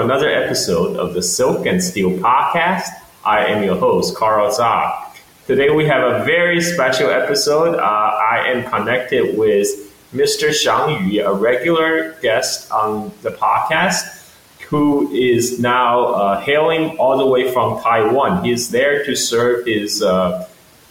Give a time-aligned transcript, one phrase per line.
[0.00, 2.88] Hello and welcome to another episode of the Silk and Steel podcast.
[3.22, 5.12] I am your host, Carl Zha.
[5.46, 7.74] Today we have a very special episode.
[7.74, 9.68] Uh, I am connected with
[10.14, 10.48] Mr.
[10.48, 14.32] Xiang Yu, a regular guest on the podcast
[14.68, 18.42] who is now uh, hailing all the way from Taiwan.
[18.42, 20.48] He's there to serve his uh,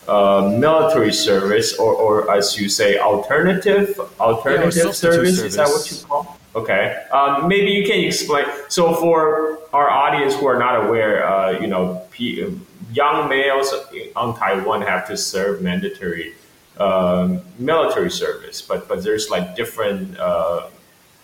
[0.07, 5.39] uh, military service, or, or as you say, alternative alternative Yeah, substitute service.
[5.39, 6.38] Is that what you call?
[6.55, 8.45] Okay, um, maybe you can explain.
[8.69, 12.59] So, for our audience who are not aware, uh, you know, P-
[12.91, 13.71] young males
[14.15, 16.33] on Taiwan have to serve mandatory
[16.77, 20.17] um, military service, but but there's like different.
[20.17, 20.67] Uh,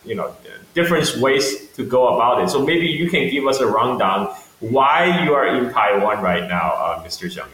[0.05, 0.35] you know
[0.75, 2.49] different ways to go about it.
[2.49, 6.73] So maybe you can give us a rundown why you are in Taiwan right now,
[6.73, 7.31] uh, Mr.
[7.31, 7.47] Zhang.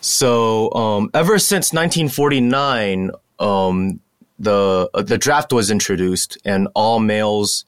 [0.00, 4.00] So, um, ever since 1949, um,
[4.42, 7.64] the uh, the draft was introduced, and all males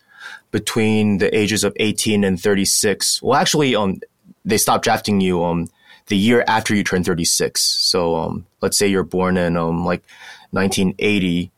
[0.50, 3.22] between the ages of 18 and 36.
[3.22, 4.00] Well, actually, um,
[4.44, 5.68] they stopped drafting you um
[6.08, 7.62] the year after you turn 36.
[7.62, 10.02] So, um, let's say you're born in um like
[10.50, 11.50] 1980,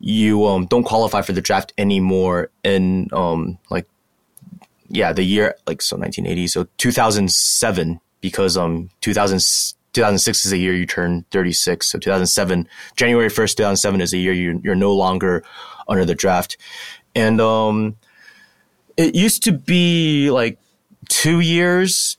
[0.00, 3.86] you um don't qualify for the draft anymore in um like
[4.88, 9.40] yeah the year like so 1980 so 2007 because um 2000
[9.94, 14.32] 2006 is the year you turn 36 so 2007 January 1st 2007 is the year
[14.32, 15.42] you, you're no longer
[15.88, 16.56] under the draft.
[17.14, 17.96] And um
[18.96, 20.58] it used to be like
[21.08, 22.16] two years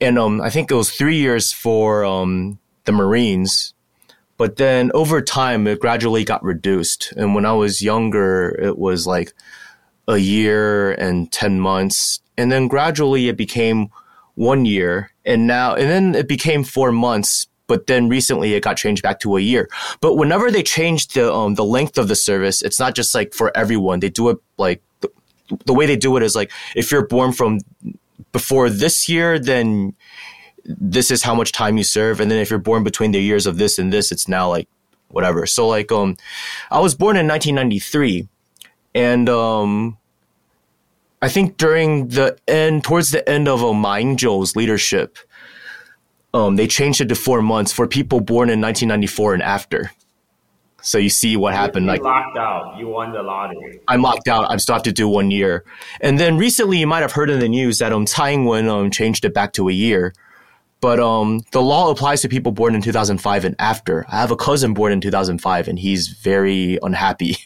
[0.00, 3.74] and um I think it was three years for um the Marines.
[4.38, 7.12] But then over time it gradually got reduced.
[7.12, 9.32] And when i was younger it was like
[10.08, 12.20] a year and 10 months.
[12.38, 13.88] And then gradually it became
[14.36, 18.76] one year and now and then it became four months but then recently it got
[18.76, 19.68] changed back to a year.
[20.00, 23.34] But whenever they changed the um, the length of the service it's not just like
[23.34, 24.00] for everyone.
[24.00, 25.10] They do it like the,
[25.64, 27.60] the way they do it is like if you're born from
[28.32, 29.94] before this year then
[30.64, 33.46] this is how much time you serve and then if you're born between the years
[33.46, 34.68] of this and this it's now like
[35.08, 35.46] whatever.
[35.46, 36.16] So like um
[36.70, 38.28] i was born in 1993
[38.94, 39.96] and um
[41.26, 45.18] i think during the end towards the end of Ma Ying-jeou's leadership
[46.32, 49.90] um they changed it to 4 months for people born in 1994 and after
[50.86, 52.78] so you see what happened like locked out.
[52.78, 53.80] You won the lottery.
[53.88, 54.46] I'm locked out.
[54.48, 55.64] I'm still have to do one year.
[56.00, 58.92] And then recently, you might have heard in the news that um, Tsai Ing-wen um,
[58.92, 60.14] changed it back to a year.
[60.80, 64.06] But um, the law applies to people born in 2005 and after.
[64.08, 67.36] I have a cousin born in 2005, and he's very unhappy.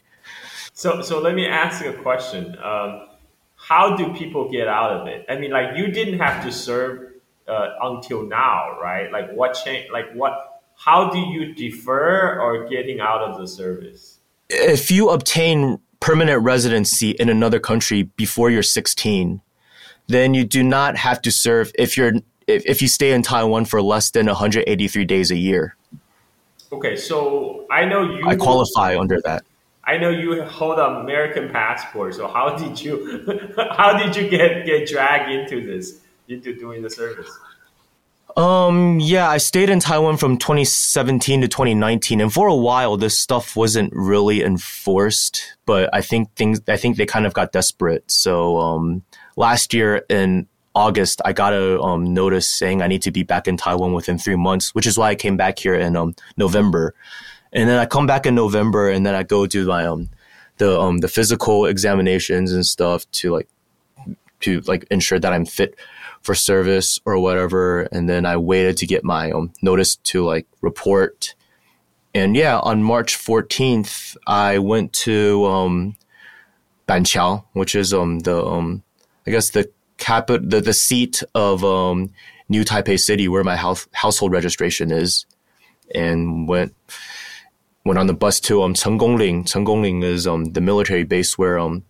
[0.72, 2.56] So, so let me ask you a question.
[2.62, 3.08] Um,
[3.70, 5.24] how do people get out of it?
[5.28, 7.12] I mean, like you didn't have to serve
[7.46, 9.12] uh, until now, right?
[9.12, 9.88] Like what change?
[9.92, 10.60] Like what?
[10.74, 14.18] How do you defer or getting out of the service?
[14.48, 19.40] If you obtain permanent residency in another country before you're 16,
[20.08, 22.14] then you do not have to serve if you're
[22.48, 25.76] if, if you stay in Taiwan for less than 183 days a year.
[26.72, 28.26] Okay, so I know you.
[28.26, 29.44] I qualify under that.
[29.84, 32.14] I know you hold an American passport.
[32.14, 33.42] So how did you
[33.76, 37.30] how did you get get dragged into this into doing the service?
[38.36, 43.18] Um, yeah, I stayed in Taiwan from 2017 to 2019, and for a while, this
[43.18, 45.56] stuff wasn't really enforced.
[45.66, 48.08] But I think things, I think they kind of got desperate.
[48.10, 49.02] So, um,
[49.36, 53.48] last year in August, I got a um, notice saying I need to be back
[53.48, 56.94] in Taiwan within three months, which is why I came back here in um, November.
[57.52, 60.10] And then I come back in November, and then I go do my um,
[60.58, 63.48] the um, the physical examinations and stuff to like
[64.40, 65.74] to like ensure that I'm fit
[66.20, 67.82] for service or whatever.
[67.92, 71.34] And then I waited to get my um, notice to like report.
[72.14, 75.96] And yeah, on March 14th, I went to um,
[76.88, 78.82] Banqiao, which is um, the um,
[79.26, 82.10] I guess the capital, the, the seat of um,
[82.48, 85.24] New Taipei City, where my house, household registration is,
[85.94, 86.74] and went
[87.84, 89.44] went on the bus to um Chenggongling.
[89.44, 91.84] Chenggongling is um the military base where um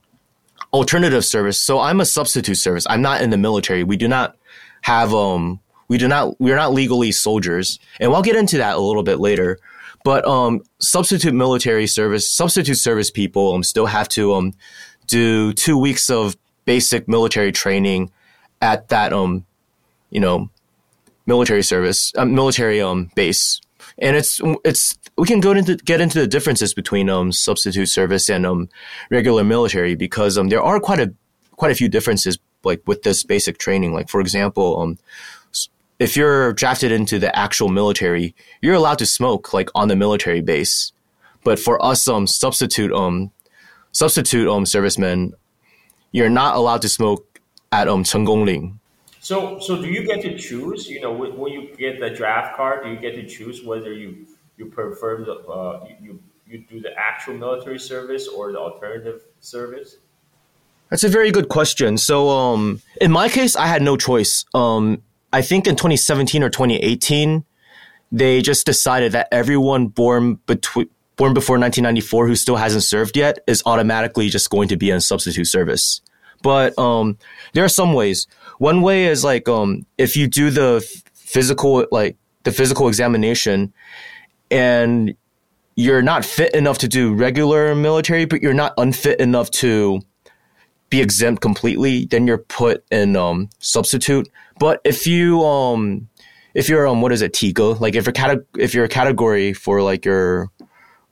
[0.72, 1.58] alternative service.
[1.58, 2.86] So I'm a substitute service.
[2.88, 3.84] I'm not in the military.
[3.84, 4.36] We do not
[4.82, 7.78] have um we do not we are not legally soldiers.
[7.98, 9.58] And we'll get into that a little bit later.
[10.04, 14.54] But um substitute military service, substitute service people um still have to um
[15.06, 18.12] do 2 weeks of basic military training
[18.62, 19.44] at that um
[20.10, 20.50] you know
[21.26, 23.60] military service um, military um base
[24.00, 28.28] and it's it's we can go into get into the differences between um substitute service
[28.28, 28.68] and um
[29.10, 31.12] regular military because um there are quite a
[31.56, 34.98] quite a few differences like with this basic training like for example um
[35.98, 40.40] if you're drafted into the actual military you're allowed to smoke like on the military
[40.40, 40.92] base
[41.44, 43.30] but for us um substitute um
[43.92, 45.34] substitute um servicemen
[46.12, 47.40] you're not allowed to smoke
[47.72, 48.79] at um Chenggongling.
[49.20, 50.88] So, so do you get to choose?
[50.88, 54.26] You know, when you get the draft card, do you get to choose whether you
[54.56, 59.98] you prefer the uh, you you do the actual military service or the alternative service?
[60.88, 61.98] That's a very good question.
[61.98, 64.46] So, um, in my case, I had no choice.
[64.54, 65.02] Um,
[65.32, 67.44] I think in 2017 or 2018,
[68.10, 73.40] they just decided that everyone born between born before 1994 who still hasn't served yet
[73.46, 76.00] is automatically just going to be in substitute service.
[76.42, 77.18] But um,
[77.52, 78.26] there are some ways.
[78.60, 83.72] One way is like um, if you do the physical like the physical examination
[84.50, 85.14] and
[85.76, 90.02] you're not fit enough to do regular military, but you're not unfit enough to
[90.90, 94.28] be exempt completely, then you're put in um, substitute.
[94.58, 96.10] But if you um
[96.52, 99.54] if you're um what is it Tigo like if you're cate- if you're a category
[99.54, 100.50] for like your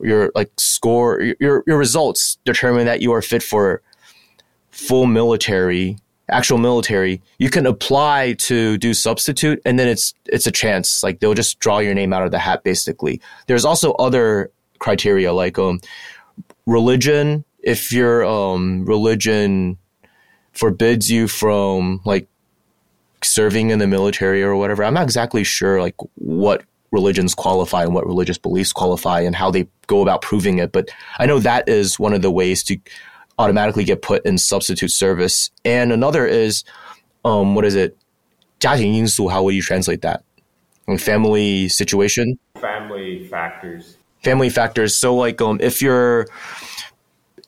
[0.01, 3.81] your like score your your results determine that you are fit for
[4.71, 5.97] full military
[6.31, 11.03] actual military you can apply to do substitute and then it's it's a chance.
[11.03, 13.21] Like they'll just draw your name out of the hat basically.
[13.47, 15.81] There's also other criteria like um
[16.67, 17.45] religion.
[17.63, 19.79] If your um religion
[20.53, 22.29] forbids you from like
[23.23, 27.95] serving in the military or whatever i'm not exactly sure like what religions qualify and
[27.95, 30.89] what religious beliefs qualify and how they go about proving it but
[31.19, 32.77] i know that is one of the ways to
[33.40, 35.50] automatically get put in substitute service.
[35.66, 36.64] And another is,
[37.26, 37.98] um, what is it?
[38.60, 40.24] 家庭因素, how would you translate that?
[40.88, 42.38] Like family situation?
[42.56, 43.98] Family factors.
[44.24, 44.96] Family factors.
[44.96, 46.28] So like, um, if you're,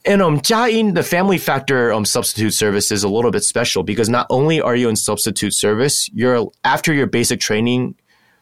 [0.05, 4.09] and um, 家音, the family factor um, substitute service is a little bit special because
[4.09, 7.95] not only are you in substitute service, you're after your basic training,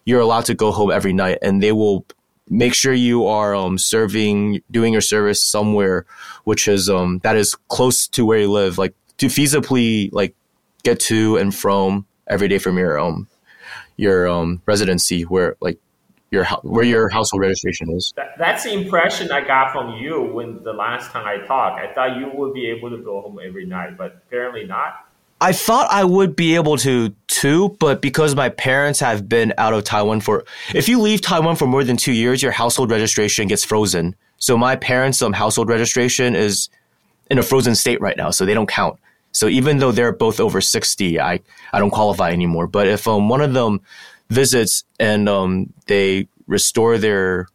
[0.05, 2.05] you're allowed to go home every night, and they will
[2.50, 6.06] make sure you are um, serving, doing your service somewhere
[6.48, 10.34] which is um, that is close to where you live, like to feasibly like
[10.82, 13.28] get to and from every day from your um
[13.98, 15.78] your um residency where like
[16.30, 18.14] your where your household registration is.
[18.16, 21.78] That, that's the impression I got from you when the last time I talked.
[21.80, 25.07] I thought you would be able to go home every night, but apparently not.
[25.40, 29.72] I thought I would be able to too, but because my parents have been out
[29.72, 30.44] of Taiwan for,
[30.74, 34.16] if you leave Taiwan for more than two years, your household registration gets frozen.
[34.38, 36.68] So my parents' um, household registration is
[37.30, 38.98] in a frozen state right now, so they don't count.
[39.32, 41.40] So even though they're both over 60, I,
[41.72, 42.66] I don't qualify anymore.
[42.66, 43.80] But if um, one of them
[44.30, 47.46] visits and um, they restore their,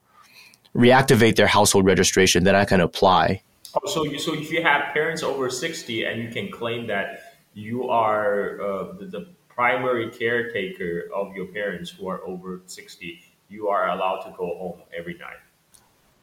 [0.75, 3.41] reactivate their household registration, then I can apply.
[3.75, 7.22] Oh, so, you, so if you have parents over 60 and you can claim that
[7.53, 13.67] you are uh, the, the, primary caretaker of your parents who are over 60, you
[13.67, 15.37] are allowed to go home every night.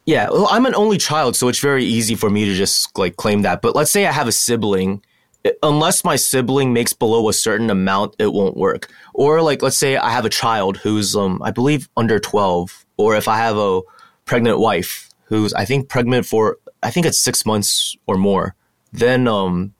[0.05, 3.15] Yeah, well, I'm an only child, so it's very easy for me to just like
[3.15, 3.61] claim that.
[3.61, 5.01] But let's say I have a sibling,
[5.63, 8.91] unless my sibling makes below a certain amount, it won't work.
[9.13, 13.15] Or like, let's say I have a child who's, um, I believe under 12, or
[13.15, 13.81] if I have a
[14.25, 18.55] pregnant wife who's, I think pregnant for, I think it's six months or more,
[18.91, 19.73] then, um,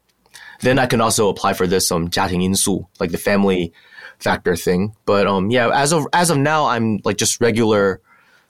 [0.61, 3.73] then I can also apply for this um 家庭因素, like the family
[4.18, 4.92] factor thing.
[5.04, 8.00] But um yeah, as of as of now, I'm like just regular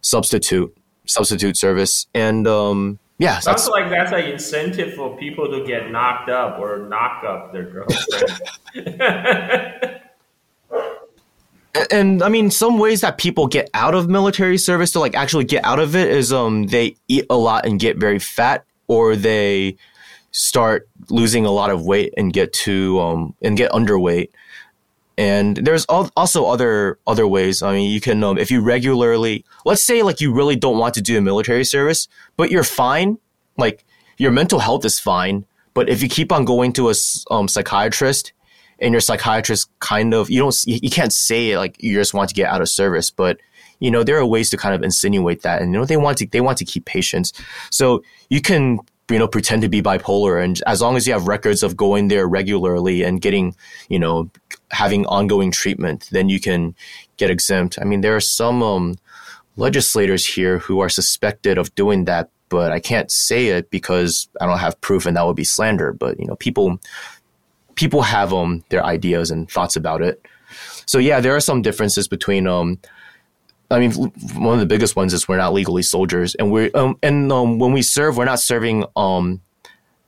[0.01, 0.75] substitute
[1.07, 6.29] substitute service, and um yeah, sounds like that's an incentive for people to get knocked
[6.29, 8.41] up or knock up their girlfriend.
[11.91, 15.45] and I mean, some ways that people get out of military service to like actually
[15.45, 19.17] get out of it is um they eat a lot and get very fat, or
[19.17, 19.77] they
[20.32, 24.30] start losing a lot of weight and get to um, and get underweight.
[25.18, 27.62] And there's also other other ways.
[27.62, 30.94] I mean, you can um, if you regularly, let's say like you really don't want
[30.96, 32.08] to do a military service,
[32.38, 33.18] but you're fine.
[33.58, 33.86] Like
[34.18, 36.94] your mental health is fine, but if you keep on going to a
[37.30, 38.34] um, psychiatrist
[38.80, 42.30] and your psychiatrist kind of you don't you can't say it like you just want
[42.30, 43.38] to get out of service, but
[43.80, 46.18] you know there are ways to kind of insinuate that, and you know they want
[46.20, 47.34] to they want to keep patients.
[47.70, 48.80] So you can
[49.12, 50.44] you know, pretend to be bipolar.
[50.44, 53.56] And as long as you have records of going there regularly and getting,
[53.90, 54.30] you know,
[54.72, 56.76] having ongoing treatment, then you can
[57.18, 57.78] get exempt.
[57.82, 58.96] I mean, there are some um,
[59.56, 64.46] legislators here who are suspected of doing that, but I can't say it because I
[64.46, 65.94] don't have proof, and that would be slander.
[65.94, 66.80] But you know, people
[67.76, 70.26] people have um their ideas and thoughts about it.
[70.86, 72.80] So yeah, there are some differences between um
[73.71, 76.99] I mean, one of the biggest ones is we're not legally soldiers, and we're um,
[77.03, 79.41] and um, when we serve, we're not serving um,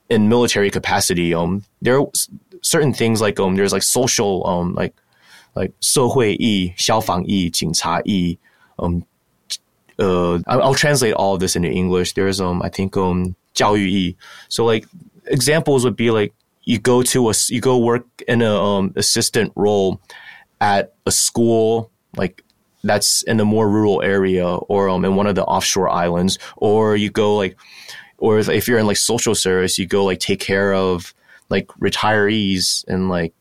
[0.08, 1.34] in military capacity.
[1.34, 2.06] Um, there are
[2.62, 4.94] certain things like um, there's like social um, like
[5.54, 8.38] like 社会义、消防义、警察义.
[8.76, 9.04] Um,
[9.98, 12.14] uh, I'll translate all of this into English.
[12.14, 14.16] There's um, I think um, 教育义.
[14.48, 14.86] So like
[15.26, 16.32] examples would be like
[16.64, 20.00] you go to a you go work in a um, assistant role
[20.60, 22.44] at a school like
[22.83, 26.95] that's in a more rural area or um, in one of the offshore islands or
[26.95, 27.57] you go like
[28.17, 31.13] or if, if you're in like social service you go like take care of
[31.49, 33.33] like retirees and like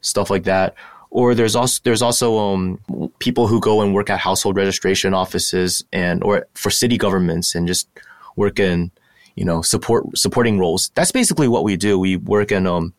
[0.00, 0.74] stuff like that
[1.10, 2.78] or there's also there's also um,
[3.18, 7.66] people who go and work at household registration offices and or for city governments and
[7.66, 7.88] just
[8.36, 8.90] work in
[9.34, 10.90] you know support supporting roles.
[10.94, 11.98] That's basically what we do.
[11.98, 12.92] We work in um,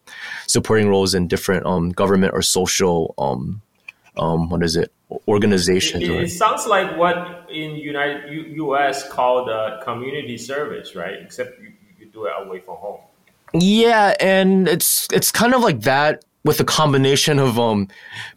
[0.47, 3.61] supporting roles in different um, government or social um,
[4.19, 4.91] um, what is it
[5.27, 6.03] organizations.
[6.03, 9.07] It, it, it, sounds like what in United U, U.S.
[9.09, 11.15] called uh, community service, right?
[11.21, 12.99] Except you, you do it away from home.
[13.53, 17.87] Yeah, and it's it's kind of like that with a combination of um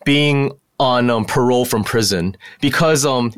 [0.04, 3.32] being on um, parole from prison because um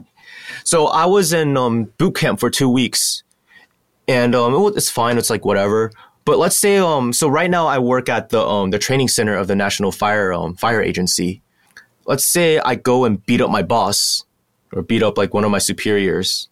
[0.64, 3.22] so I was in um boot camp for two weeks
[4.08, 5.90] and um it, it's fine it's like whatever
[6.24, 9.36] but let's say um so right now I work at the um the training center
[9.36, 11.42] of the National Fire um Fire Agency.
[12.06, 14.24] Let's say I go and beat up my boss
[14.72, 16.48] or beat up like one of my superiors.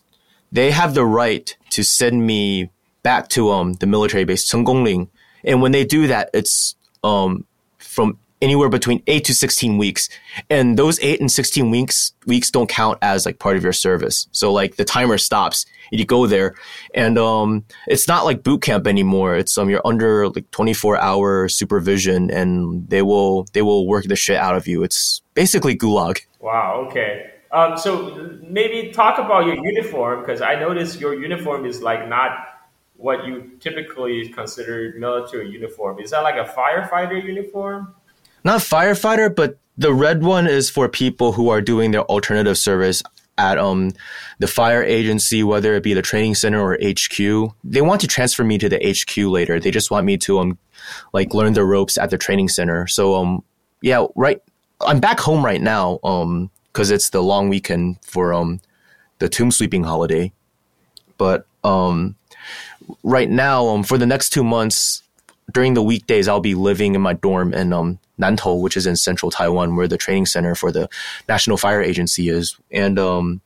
[0.50, 2.70] They have the right to send me
[3.02, 5.08] back to um the military base Chenggongling.
[5.44, 7.44] And when they do that, it's um
[7.78, 10.08] from anywhere between eight to 16 weeks.
[10.50, 14.26] And those eight and 16 weeks, weeks don't count as like part of your service.
[14.32, 15.64] So like the timer stops
[16.00, 16.54] you go there
[16.94, 19.36] and, um, it's not like boot camp anymore.
[19.36, 24.16] It's, um, you're under like 24 hour supervision and they will, they will work the
[24.16, 24.82] shit out of you.
[24.82, 26.20] It's basically gulag.
[26.40, 26.86] Wow.
[26.88, 27.30] Okay.
[27.52, 32.48] Um, so maybe talk about your uniform because I noticed your uniform is like not
[32.96, 35.98] what you typically consider military uniform.
[35.98, 37.94] Is that like a firefighter uniform?
[38.44, 43.02] Not firefighter, but the red one is for people who are doing their alternative service
[43.38, 43.92] at um
[44.38, 47.54] the fire agency, whether it be the training center or HQ.
[47.64, 49.58] They want to transfer me to the HQ later.
[49.58, 50.58] They just want me to um
[51.12, 52.86] like learn the ropes at the training center.
[52.86, 53.44] So um
[53.80, 54.40] yeah, right.
[54.80, 58.60] I'm back home right now um because it's the long weekend for um
[59.18, 60.32] the tomb sweeping holiday.
[61.18, 62.16] But um
[63.02, 65.02] right now, um, for the next two months,
[65.52, 68.96] during the weekdays, I'll be living in my dorm and um, Nantou, which is in
[68.96, 70.88] central Taiwan, where the training center for the
[71.28, 72.56] National Fire Agency is.
[72.70, 73.40] And um,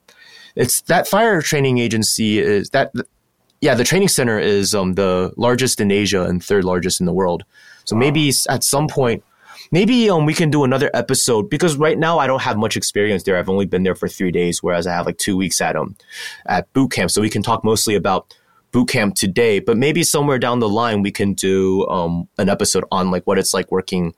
[0.55, 2.93] it's that fire training agency is that,
[3.61, 7.13] yeah, the training center is um, the largest in Asia and third largest in the
[7.13, 7.45] world.
[7.85, 8.01] So wow.
[8.01, 9.23] maybe at some point,
[9.71, 13.23] maybe um, we can do another episode because right now I don't have much experience
[13.23, 13.37] there.
[13.37, 15.97] I've only been there for three days, whereas I have like two weeks at um
[16.47, 17.11] at boot camp.
[17.11, 18.35] So we can talk mostly about
[18.73, 22.85] boot camp today, but maybe somewhere down the line we can do um, an episode
[22.91, 24.15] on like what it's like working.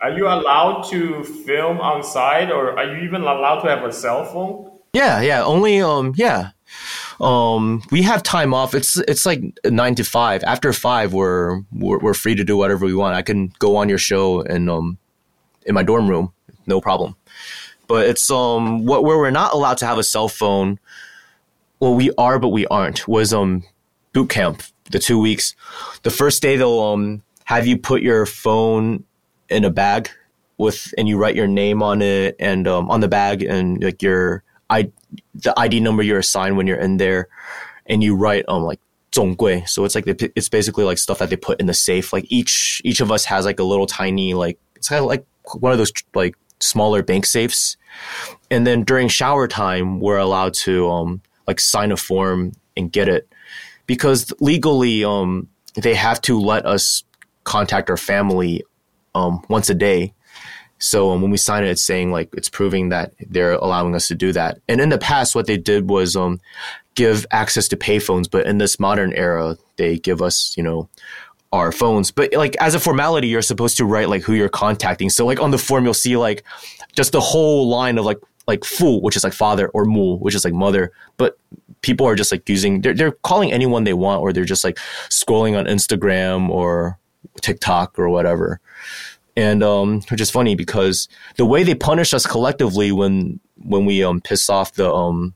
[0.00, 3.92] Are you allowed to film on site, or are you even allowed to have a
[3.92, 4.70] cell phone?
[4.92, 5.42] Yeah, yeah.
[5.42, 6.50] Only um, yeah.
[7.20, 8.74] Um, we have time off.
[8.74, 10.42] It's it's like nine to five.
[10.44, 13.16] After five, we're, we're we're free to do whatever we want.
[13.16, 14.98] I can go on your show and um,
[15.64, 16.32] in my dorm room,
[16.66, 17.16] no problem.
[17.86, 20.78] But it's um, what where we're not allowed to have a cell phone.
[21.80, 23.06] Well, we are, but we aren't.
[23.06, 23.64] Was um
[24.12, 25.54] boot camp, the two weeks.
[26.02, 29.04] The first day they'll um, have you put your phone
[29.54, 30.10] in a bag
[30.58, 34.02] with, and you write your name on it and um, on the bag and like
[34.02, 34.90] your I
[35.34, 37.28] the ID number you're assigned when you're in there,
[37.86, 38.80] and you write um like
[39.12, 39.64] 总柜.
[39.66, 42.12] So it's like it's basically like stuff that they put in the safe.
[42.12, 45.24] Like each each of us has like a little tiny like it's kind of like
[45.58, 47.76] one of those like smaller bank safes.
[48.50, 53.08] And then during shower time, we're allowed to um like sign a form and get
[53.08, 53.28] it
[53.86, 57.04] because legally um, they have to let us
[57.44, 58.62] contact our family
[59.14, 60.12] um, once a day.
[60.78, 64.08] So um, when we sign it, it's saying like it's proving that they're allowing us
[64.08, 64.58] to do that.
[64.68, 66.40] And in the past, what they did was um,
[66.94, 70.88] give access to payphones, but in this modern era, they give us you know
[71.52, 72.10] our phones.
[72.10, 75.08] But like as a formality, you're supposed to write like who you're contacting.
[75.08, 76.44] So like on the form, you'll see like
[76.94, 80.34] just the whole line of like like fu, which is like father, or mu, which
[80.34, 80.92] is like mother.
[81.16, 81.38] But
[81.80, 84.76] people are just like using they're they're calling anyone they want, or they're just like
[85.08, 86.98] scrolling on Instagram or
[87.40, 88.60] TikTok or whatever
[89.35, 91.07] And um, which is funny because
[91.37, 95.33] the way they punish us collectively when when we um piss off the um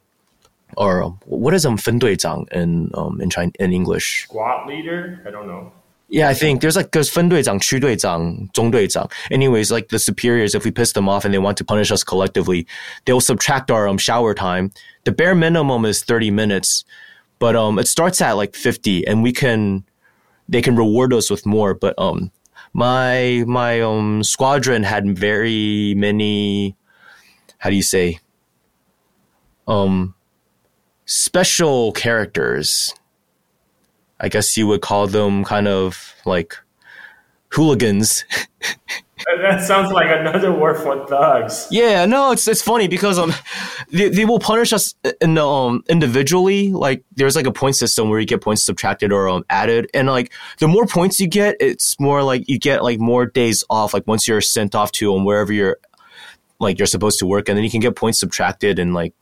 [0.76, 5.32] or um, what is um 分队长 in um in China in English squad leader I
[5.32, 5.72] don't know
[6.14, 9.10] yeah, I think there's like there's 分队长、区队长、中队长.
[9.32, 12.04] Anyways, like the superiors, if we piss them off and they want to punish us
[12.04, 12.68] collectively,
[13.06, 14.70] they'll subtract our um, shower time.
[15.06, 16.86] The bare minimum is 30 minutes,
[17.40, 19.86] but um, it starts at like 50, and we can
[20.48, 21.74] they can reward us with more.
[21.74, 22.30] But um,
[22.73, 26.77] my my um squadron had very many.
[27.59, 28.21] How do you say?
[29.67, 30.15] Um,
[31.05, 32.95] special characters
[34.21, 36.57] I guess you would call them kind of like
[37.51, 38.25] hooligans.
[39.41, 41.67] that sounds like another word for thugs.
[41.71, 43.33] Yeah, no, it's it's funny because um,
[43.91, 46.71] they, they will punish us in the, um individually.
[46.73, 50.09] Like there's like a point system where you get points subtracted or um added, and
[50.09, 53.95] like the more points you get, it's more like you get like more days off.
[53.95, 55.79] Like once you're sent off to um wherever you're
[56.61, 59.15] like you're supposed to work, and then you can get points subtracted and like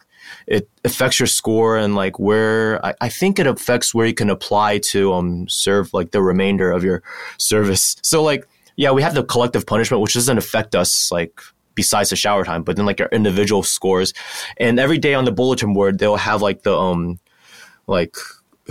[0.46, 4.30] it affects your score and like where I, I, think it affects where you can
[4.30, 7.02] apply to um serve like the remainder of your
[7.38, 7.96] service.
[8.02, 11.40] So like yeah, we have the collective punishment which doesn't affect us like
[11.74, 14.12] besides the shower time, but then like our individual scores.
[14.56, 17.18] And every day on the bulletin board they'll have like the um
[17.86, 18.16] like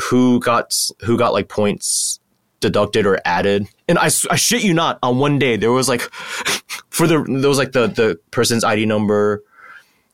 [0.10, 2.20] who got who got like points
[2.60, 3.68] deducted or added.
[3.88, 6.02] And I, I shit you not, on one day there was like
[6.90, 9.44] for the there was like the the person's ID number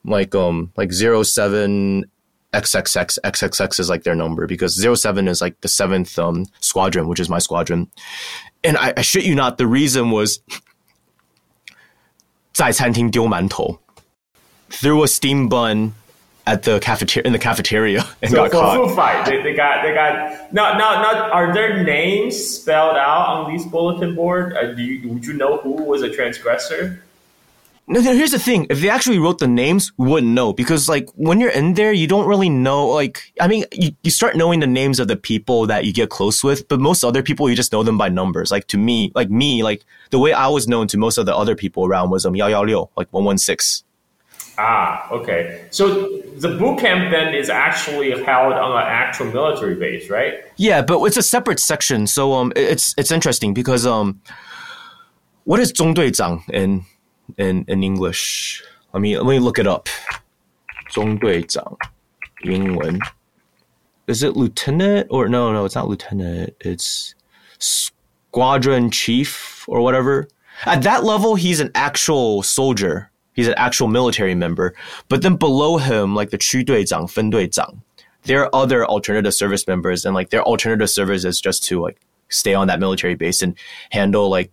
[0.03, 2.05] like um like zero seven
[2.53, 7.07] XXX XXX is like their number because zero seven is like the seventh um squadron,
[7.07, 7.89] which is my squadron
[8.64, 10.40] And I, I shit you not, the reason was
[12.52, 13.78] 在餐厅丢馒头
[14.70, 15.92] threw a steam bun
[16.46, 18.76] at the cafeteria in the cafeteria and so got for caught.
[18.76, 21.30] food fight, they, they got they got no no no.
[21.32, 24.56] Are their names spelled out on these bulletin board?
[24.56, 27.02] Uh, do you, would you know who was a transgressor?
[27.88, 28.66] No, here's the thing.
[28.68, 31.92] If they actually wrote the names, we wouldn't know because like when you're in there,
[31.92, 32.88] you don't really know.
[32.88, 36.10] Like, I mean, you, you start knowing the names of the people that you get
[36.10, 38.50] close with, but most other people, you just know them by numbers.
[38.50, 41.36] Like to me, like me, like the way I was known to most of the
[41.36, 43.86] other people around was um Yao Yao Liu, like 116.
[44.58, 45.66] Ah, okay.
[45.70, 50.34] So the boot camp then is actually held on an actual military base, right?
[50.56, 52.08] Yeah, but it's a separate section.
[52.08, 54.20] So um, it's it's interesting because um,
[55.44, 56.84] what is 中队长 in
[57.36, 58.62] in in English?
[58.92, 59.88] Let me let me look it up.
[60.90, 61.76] 中队长
[62.44, 62.98] 英文
[64.06, 67.14] is it lieutenant or no no it's not lieutenant it's
[67.58, 70.28] squadron chief or whatever
[70.64, 74.74] at that level he's an actual soldier he's an actual military member
[75.08, 77.82] but then below him like the 区队长分队长
[78.24, 81.98] there are other alternative service members and like their alternative service is just to like
[82.28, 83.54] stay on that military base and
[83.90, 84.50] handle like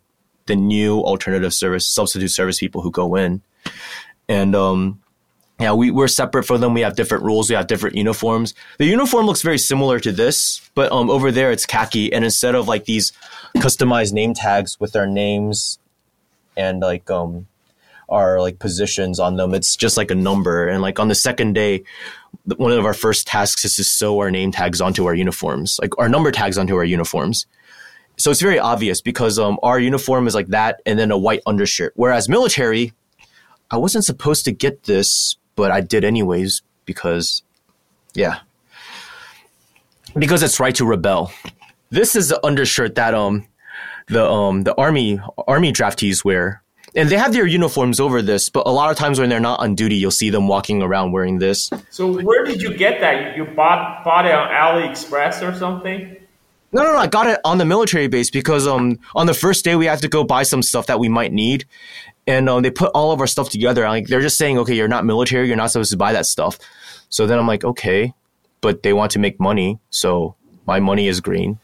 [0.48, 3.40] the new alternative service substitute service people who go in
[4.28, 5.00] and um
[5.60, 6.72] yeah, we, we're separate from them.
[6.72, 7.50] We have different rules.
[7.50, 8.54] We have different uniforms.
[8.78, 12.12] The uniform looks very similar to this, but um, over there it's khaki.
[12.12, 13.12] And instead of like these
[13.56, 15.80] customized name tags with our names
[16.56, 17.48] and like um,
[18.08, 20.68] our like positions on them, it's just like a number.
[20.68, 21.82] And like on the second day,
[22.56, 25.98] one of our first tasks is to sew our name tags onto our uniforms, like
[25.98, 27.46] our number tags onto our uniforms.
[28.18, 31.40] So it's very obvious because um, our uniform is like that and then a white
[31.46, 31.92] undershirt.
[31.94, 32.92] Whereas military,
[33.70, 37.42] I wasn't supposed to get this, but I did anyways because,
[38.14, 38.40] yeah,
[40.16, 41.32] because it's right to rebel.
[41.90, 43.46] This is the undershirt that um
[44.08, 46.62] the um the army army draftees wear,
[46.94, 48.48] and they have their uniforms over this.
[48.50, 51.12] But a lot of times when they're not on duty, you'll see them walking around
[51.12, 51.70] wearing this.
[51.90, 53.36] So where did you get that?
[53.36, 56.17] You bought bought it on AliExpress or something?
[56.72, 56.98] No, no, no.
[56.98, 60.00] I got it on the military base because um on the first day we have
[60.02, 61.64] to go buy some stuff that we might need,
[62.26, 63.88] and um, they put all of our stuff together.
[63.88, 66.58] Like they're just saying, okay, you're not military, you're not supposed to buy that stuff.
[67.08, 68.12] So then I'm like, okay,
[68.60, 70.34] but they want to make money, so
[70.66, 71.58] my money is green.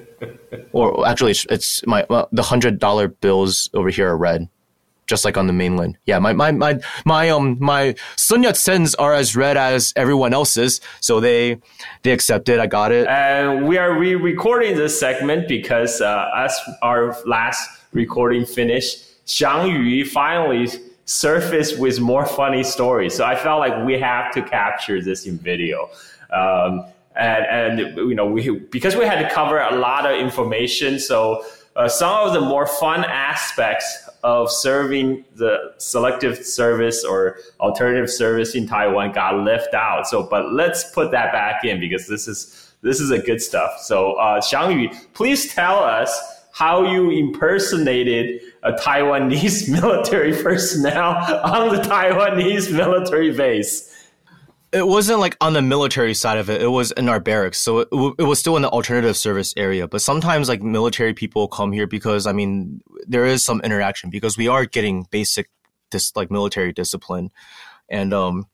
[0.72, 4.48] or actually, it's, it's my well, the hundred dollar bills over here are red,
[5.08, 5.98] just like on the mainland.
[6.06, 10.32] Yeah, my my my my um my Sun Yat Sens are as red as everyone
[10.32, 11.58] else's, so they
[12.02, 12.60] they accept it.
[12.60, 13.08] I got it.
[13.08, 20.04] And we are re-recording this segment because uh, as our last recording finished, Xiang Yu
[20.04, 20.68] finally
[21.06, 23.14] surfaced with more funny stories.
[23.14, 25.88] So I felt like we have to capture this in video.
[26.30, 26.84] Um,
[27.16, 31.44] and, and you know we because we had to cover a lot of information so
[31.74, 38.54] uh, some of the more fun aspects of serving the selective service or alternative service
[38.54, 40.06] in Taiwan got left out.
[40.06, 43.78] So but let's put that back in because this is this is a good stuff.
[43.80, 51.12] So uh, Xiang Yu please tell us how you impersonated a Taiwanese military personnel
[51.44, 53.87] on the Taiwanese military base
[54.72, 56.60] it wasn't like on the military side of it.
[56.60, 59.88] It was in our barracks, so it, it was still in the alternative service area.
[59.88, 64.36] But sometimes, like military people come here because I mean, there is some interaction because
[64.36, 65.48] we are getting basic,
[65.90, 67.30] this like military discipline,
[67.88, 68.46] and um,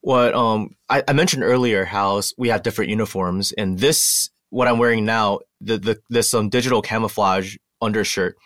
[0.00, 4.78] what um I, I mentioned earlier how we have different uniforms, and this what I'm
[4.78, 8.36] wearing now, the the this um digital camouflage undershirt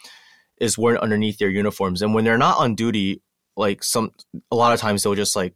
[0.59, 3.21] is worn underneath their uniforms, and when they're not on duty,
[3.57, 4.13] like some
[4.51, 5.55] a lot of times they'll just like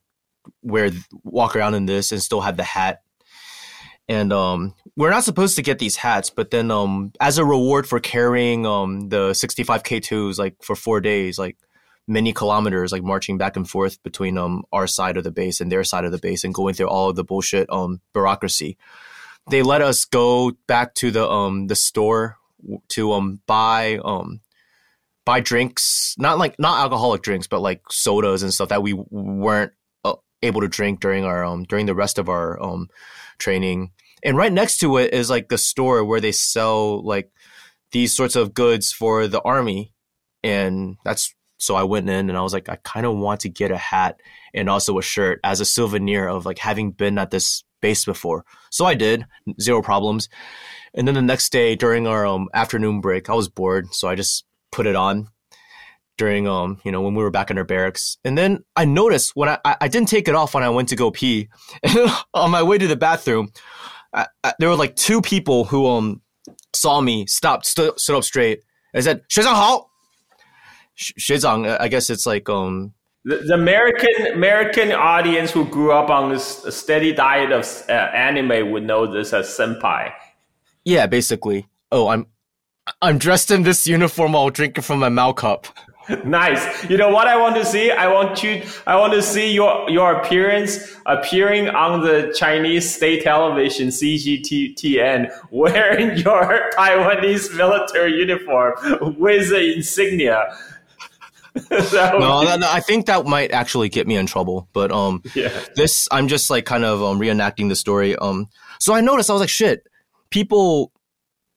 [0.62, 0.90] wear
[1.22, 3.02] walk around in this and still have the hat
[4.08, 7.86] and um, we're not supposed to get these hats, but then um, as a reward
[7.86, 11.56] for carrying um the 65 K2s like for four days, like
[12.06, 15.70] many kilometers, like marching back and forth between um our side of the base and
[15.70, 18.76] their side of the base, and going through all of the bullshit um bureaucracy.
[19.50, 22.38] They let us go back to the um the store
[22.88, 24.40] to um buy um
[25.24, 29.72] buy drinks, not like not alcoholic drinks, but like sodas and stuff that we weren't
[30.42, 32.88] able to drink during our um during the rest of our um
[33.38, 33.92] training.
[34.22, 37.30] And right next to it is like the store where they sell like
[37.90, 39.92] these sorts of goods for the army.
[40.42, 43.48] And that's so I went in and I was like, I kind of want to
[43.48, 44.20] get a hat
[44.52, 48.44] and also a shirt as a souvenir of like having been at this base before.
[48.70, 49.26] So I did,
[49.60, 50.28] zero problems.
[50.94, 54.14] And then the next day during our um, afternoon break, I was bored, so I
[54.14, 55.28] just put it on
[56.18, 59.32] during um you know when we were back in our barracks and then i noticed
[59.34, 61.48] when i i didn't take it off when i went to go pee
[62.34, 63.50] on my way to the bathroom
[64.12, 66.20] I, I, there were like two people who um
[66.74, 68.62] saw me stopped stood up straight
[68.94, 69.88] and said xuezhang hao
[71.64, 72.92] uh, i guess it's like um
[73.24, 78.72] the, the American American audience who grew up on this steady diet of uh, anime
[78.72, 80.12] would know this as senpai.
[80.84, 81.68] Yeah, basically.
[81.92, 82.26] Oh, I'm
[83.00, 85.66] I'm dressed in this uniform while drinking from my mouth cup.
[86.24, 86.88] nice.
[86.88, 87.90] You know what I want to see?
[87.90, 88.62] I want you.
[88.86, 96.18] I want to see your your appearance appearing on the Chinese state television CGTN wearing
[96.18, 98.74] your Taiwanese military uniform
[99.18, 100.56] with the insignia.
[101.70, 104.68] no, no, I think that might actually get me in trouble.
[104.72, 105.50] But um, yeah.
[105.76, 108.16] this I'm just like kind of um, reenacting the story.
[108.16, 108.48] Um,
[108.80, 109.86] so I noticed I was like, shit,
[110.30, 110.92] people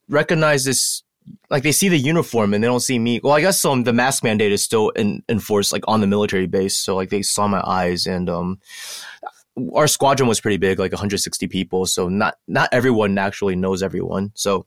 [0.10, 1.04] recognize this
[1.50, 3.20] like they see the uniform and they don't see me.
[3.24, 6.48] Well, I guess um the mask mandate is still in enforced like on the military
[6.48, 8.60] base, so like they saw my eyes and um
[9.74, 14.32] our squadron was pretty big, like 160 people, so not not everyone actually knows everyone.
[14.36, 14.66] So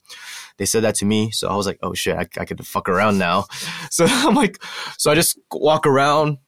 [0.56, 2.88] they said that to me, so I was like, oh shit, I, I to fuck
[2.88, 3.44] around now.
[3.90, 4.62] So I'm like,
[4.96, 6.38] so I just walk around.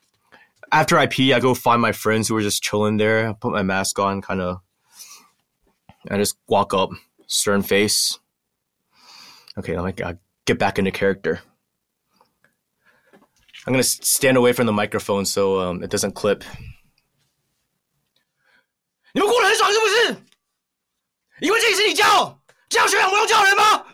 [0.71, 3.29] After I pee, I go find my friends who were just chilling there.
[3.29, 4.61] I put my mask on, kind of.
[6.09, 6.91] I just walk up,
[7.27, 8.20] stern face,
[9.60, 10.14] Okay, let me uh,
[10.46, 11.40] get back into character.
[13.66, 16.44] I'm gonna stand away from the microphone so um, it doesn't clip.
[19.14, 20.16] 你们过得很爽是不是？
[21.40, 23.86] 因为这里是你叫，这样学长不用叫人吗？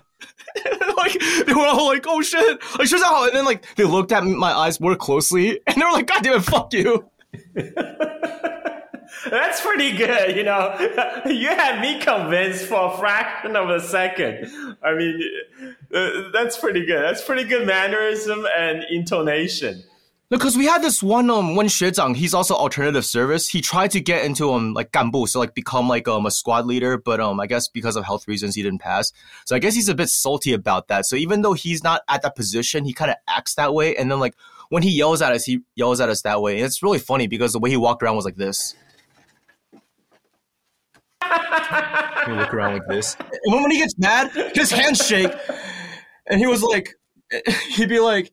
[0.97, 4.51] like they were all like, "Oh shit!" Like, And then like they looked at my
[4.51, 7.09] eyes more closely, and they were like, "God damn it, fuck you!"
[9.30, 10.76] That's pretty good, you know.
[11.26, 14.76] You had me convinced for a fraction of a second.
[14.82, 15.20] I mean,
[15.92, 17.02] uh, that's pretty good.
[17.02, 19.82] That's pretty good mannerism and intonation.
[20.28, 23.48] Because we had this one um one Xuezhang, he's also alternative service.
[23.48, 26.66] He tried to get into um like ganbu, so like become like um a squad
[26.66, 29.12] leader, but um I guess because of health reasons he didn't pass.
[29.44, 31.06] So I guess he's a bit salty about that.
[31.06, 33.94] So even though he's not at that position, he kind of acts that way.
[33.94, 34.34] And then like
[34.68, 36.56] when he yells at us, he yells at us that way.
[36.56, 38.74] And it's really funny because the way he walked around was like this
[42.26, 43.16] he look around like this.
[43.44, 45.32] And when he gets mad, his hands shake.
[46.28, 46.94] And he was like,
[47.70, 48.32] he'd be like,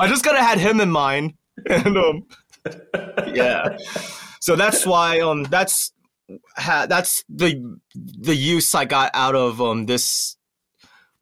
[0.00, 1.34] I just kind of had him in mind.
[1.68, 2.22] And, um,
[3.34, 3.76] yeah.
[4.40, 5.92] So that's why, um, that's,
[6.56, 10.37] ha- that's the, the use I got out of, um, this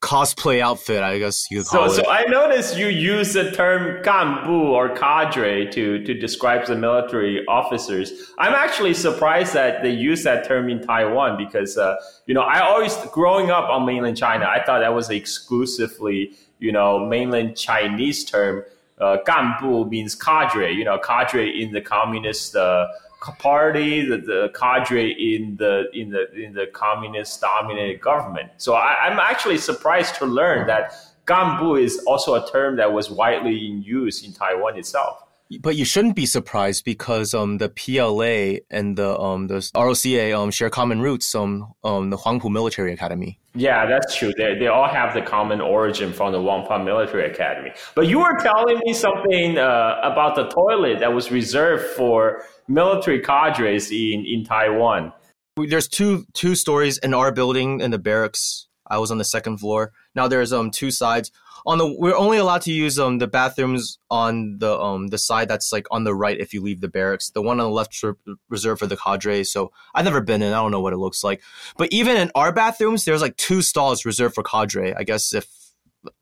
[0.03, 1.91] cosplay outfit, I guess you so, it.
[1.91, 7.45] So I noticed you use the term ganbu or cadre to, to describe the military
[7.47, 8.13] officers.
[8.39, 12.61] I'm actually surprised that they use that term in Taiwan because, uh, you know, I
[12.61, 18.25] always, growing up on mainland China, I thought that was exclusively, you know, mainland Chinese
[18.25, 18.65] term.
[18.99, 22.87] Uh, ganbu means cadre, you know, cadre in the communist uh,
[23.33, 28.51] party, the, the cadre in the in the in the communist dominated government.
[28.57, 30.95] So I, am actually surprised to learn that
[31.27, 35.26] ganbu is also a term that was widely in use in Taiwan itself.
[35.61, 40.51] But you shouldn't be surprised because um the PLA and the um the ROCA um
[40.51, 43.39] share common roots um um the Huangpu Military Academy.
[43.55, 44.33] Yeah, that's true.
[44.37, 47.73] They, they all have the common origin from the Whampoa Military Academy.
[47.95, 53.21] But you were telling me something uh, about the toilet that was reserved for military
[53.21, 55.13] cadres in, in Taiwan.
[55.57, 58.69] There's two two stories in our building in the barracks.
[58.89, 59.93] I was on the second floor.
[60.15, 61.31] Now there's um two sides.
[61.67, 65.49] On the we're only allowed to use um the bathrooms on the um the side
[65.49, 67.31] that's like on the right if you leave the barracks.
[67.31, 68.15] The one on the left is
[68.49, 69.43] reserved for the cadre.
[69.45, 70.53] So I've never been in.
[70.53, 71.43] I don't know what it looks like.
[71.77, 74.95] But even in our bathrooms, there's like two stalls reserved for cadre.
[74.95, 75.47] I guess if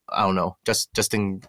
[0.08, 1.42] I don't know, just just in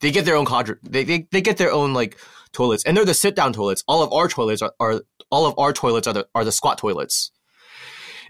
[0.00, 0.76] they get their own cadre.
[0.82, 2.18] They they, they get their own like
[2.52, 3.82] toilets, and they're the sit down toilets.
[3.88, 6.78] All of our toilets are, are all of our toilets are the are the squat
[6.78, 7.32] toilets.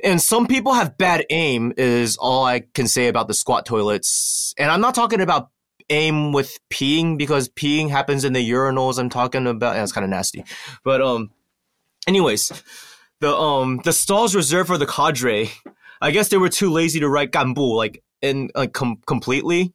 [0.03, 4.53] And some people have bad aim, is all I can say about the squat toilets.
[4.59, 5.51] And I'm not talking about
[5.91, 8.99] aim with peeing because peeing happens in the urinals.
[8.99, 10.45] I'm talking about, yeah, it's kind of nasty.
[10.85, 11.31] But, um,
[12.09, 12.53] anyways,
[13.21, 15.51] the, um, the stalls reserved for the cadre,
[16.01, 19.73] I guess they were too lazy to write ganbu, like, in, like, com- completely.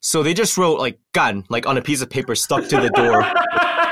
[0.00, 2.90] So they just wrote, like, gan, like, on a piece of paper stuck to the
[2.90, 3.22] door.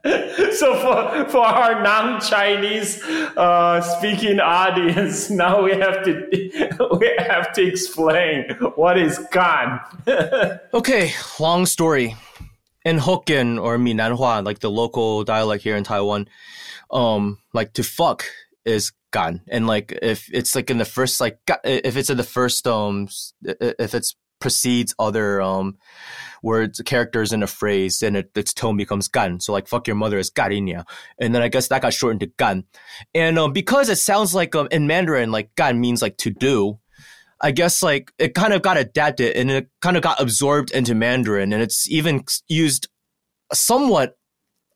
[0.52, 3.02] so for for our non-Chinese
[3.36, 6.26] uh, speaking audience, now we have to
[7.00, 8.44] we have to explain
[8.76, 9.80] what is gan.
[10.72, 12.16] okay, long story.
[12.84, 16.28] In Hokkien or Minnanhua, like the local dialect here in Taiwan,
[16.90, 18.24] um, like to fuck
[18.64, 22.22] is gan, and like if it's like in the first like if it's in the
[22.22, 23.08] first um
[23.42, 25.76] if it's precedes other um
[26.42, 29.40] words, characters in a phrase, and it, its tone becomes gan.
[29.40, 30.84] So like fuck your mother is garinya.
[31.18, 32.64] And then I guess that got shortened to gan.
[33.14, 36.78] And um, because it sounds like um, in Mandarin, like gan means like to do.
[37.40, 40.94] I guess like it kind of got adapted and it kind of got absorbed into
[40.94, 42.88] Mandarin and it's even used
[43.52, 44.16] somewhat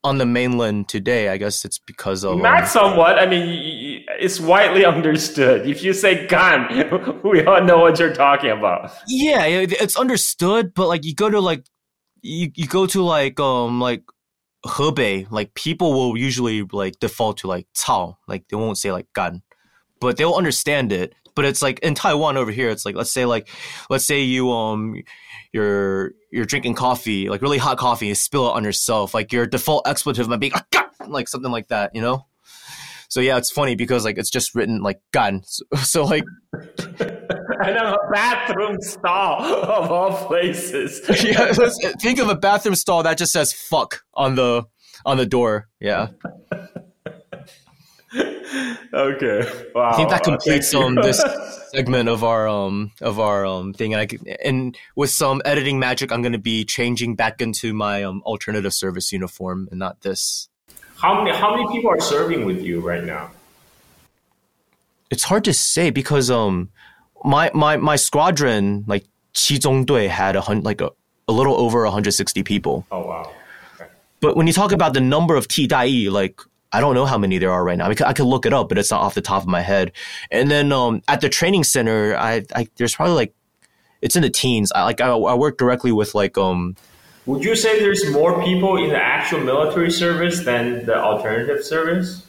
[0.03, 1.29] on the mainland today.
[1.29, 3.19] I guess it's because of not um, somewhat.
[3.19, 3.92] I mean,
[4.23, 5.67] it's widely understood.
[5.67, 8.91] If you say gun, we all know what you're talking about.
[9.05, 11.65] Yeah, it's understood, but like you go to like
[12.21, 14.03] you, you go to like um like
[14.65, 19.11] Hebei, like people will usually like default to like "cao," like they won't say like
[19.11, 19.41] gun,
[19.99, 21.13] but they'll understand it.
[21.35, 23.49] But it's like in Taiwan over here, it's like let's say like
[23.89, 25.01] let's say you um
[25.51, 29.13] you're you're drinking coffee, like really hot coffee, you spill it on yourself.
[29.13, 30.53] Like your default expletive might be
[31.07, 32.25] like something like that, you know?
[33.13, 35.43] So yeah, it's funny because like it's just written like gun.
[35.53, 36.23] So, so like
[36.99, 40.99] and a bathroom stall of all places.
[41.23, 41.53] yeah,
[42.01, 44.63] think of a bathroom stall that just says fuck on the
[45.05, 45.69] on the door.
[45.79, 46.07] Yeah.
[48.15, 49.69] okay.
[49.75, 49.91] Wow.
[49.91, 51.23] I think that completes um this
[51.69, 54.07] segment of our um of our um thing, and I
[54.43, 58.73] and with some editing magic, I'm going to be changing back into my um alternative
[58.73, 60.49] service uniform and not this.
[61.03, 63.31] How many how many people are serving with you right now?
[65.11, 66.69] It's hard to say because um
[67.25, 70.91] my my my squadron like Qizhongdui had a hundred like a,
[71.27, 72.87] a little over 160 people.
[72.89, 73.33] Oh wow.
[74.21, 76.39] But when you talk about the number of T Dai, like
[76.71, 77.89] I don't know how many there are right now.
[77.89, 79.59] I could, I could look it up, but it's not off the top of my
[79.59, 79.91] head.
[80.31, 83.33] And then um, at the training center, I, I, there's probably like
[84.01, 84.71] it's in the teens.
[84.73, 86.77] I like I, I work directly with like um.
[87.25, 92.25] Would you say there's more people in the actual military service than the alternative service?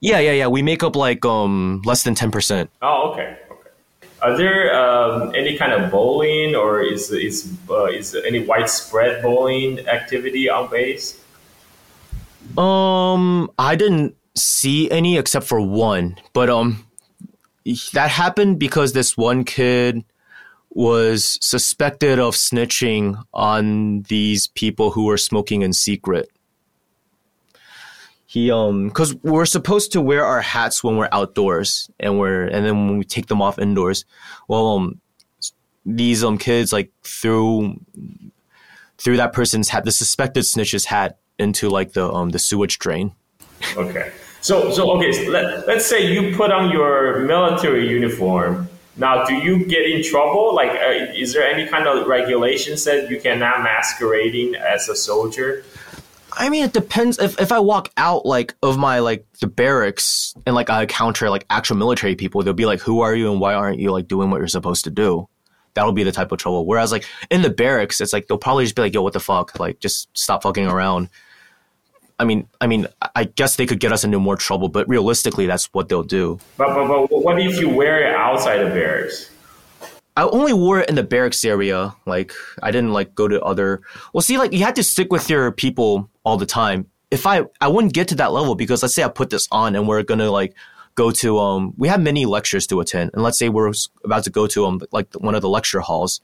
[0.00, 0.46] Yeah, yeah, yeah.
[0.46, 2.70] We make up like um less than ten percent.
[2.82, 3.70] Oh, okay, okay.
[4.20, 9.80] Are there um, any kind of bowling or is is uh, is any widespread bowling
[9.88, 11.18] activity on base?
[12.56, 16.86] Um, I didn't see any except for one, but um,
[17.92, 20.04] that happened because this one kid
[20.74, 26.30] was suspected of snitching on these people who were smoking in secret.
[28.26, 32.64] He um, cause we're supposed to wear our hats when we're outdoors, and we're and
[32.64, 34.06] then when we take them off indoors.
[34.48, 35.00] Well, um,
[35.84, 37.78] these um kids like threw
[38.96, 43.12] threw that person's hat, the suspected snitch's hat into like the um the sewage drain.
[43.76, 44.10] Okay.
[44.40, 48.68] So so okay, so let, let's say you put on your military uniform.
[48.96, 50.54] Now, do you get in trouble?
[50.54, 55.64] Like, uh, is there any kind of regulation that you cannot masquerading as a soldier?
[56.34, 57.18] I mean, it depends.
[57.18, 61.28] If if I walk out like of my like the barracks and like I encounter
[61.30, 64.08] like actual military people, they'll be like, "Who are you and why aren't you like
[64.08, 65.28] doing what you're supposed to do?"
[65.74, 66.66] That'll be the type of trouble.
[66.66, 69.20] Whereas like in the barracks, it's like they'll probably just be like, "Yo, what the
[69.20, 69.58] fuck?
[69.58, 71.08] Like, just stop fucking around."
[72.22, 75.46] I mean, I mean, I guess they could get us into more trouble, but realistically,
[75.46, 76.38] that's what they'll do.
[76.56, 79.28] But, but, but what if you wear it outside of barracks?
[80.16, 81.96] I only wore it in the barracks area.
[82.06, 82.32] Like,
[82.62, 83.82] I didn't like go to other.
[84.12, 86.86] Well, see, like you had to stick with your people all the time.
[87.10, 89.74] If I, I wouldn't get to that level because let's say I put this on
[89.74, 90.54] and we're gonna like
[90.94, 93.72] go to um, we have many lectures to attend, and let's say we're
[94.04, 96.20] about to go to um, like one of the lecture halls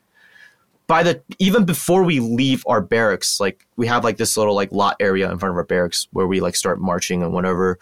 [0.88, 4.72] by the even before we leave our barracks, like we have like this little like
[4.72, 7.78] lot area in front of our barracks where we like start marching and whatever.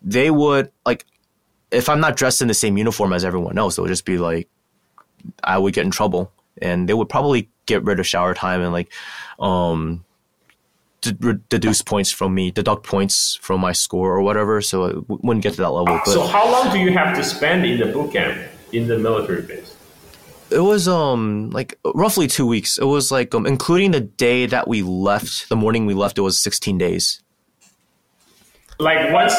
[0.00, 1.04] They would like
[1.70, 4.16] if I'm not dressed in the same uniform as everyone else, they would just be
[4.16, 4.48] like
[5.44, 8.72] I would get in trouble, and they would probably get rid of shower time and
[8.72, 8.92] like
[9.40, 10.04] um
[11.00, 14.62] deduce points from me, deduct points from my score or whatever.
[14.62, 16.00] So it wouldn't get to that level.
[16.04, 18.98] But, so how long do you have to spend in the boot camp in the
[18.98, 19.74] military base?
[20.52, 22.78] It was um like roughly two weeks.
[22.78, 26.18] It was like um including the day that we left, the morning we left.
[26.18, 27.22] It was sixteen days.
[28.78, 29.34] Like once,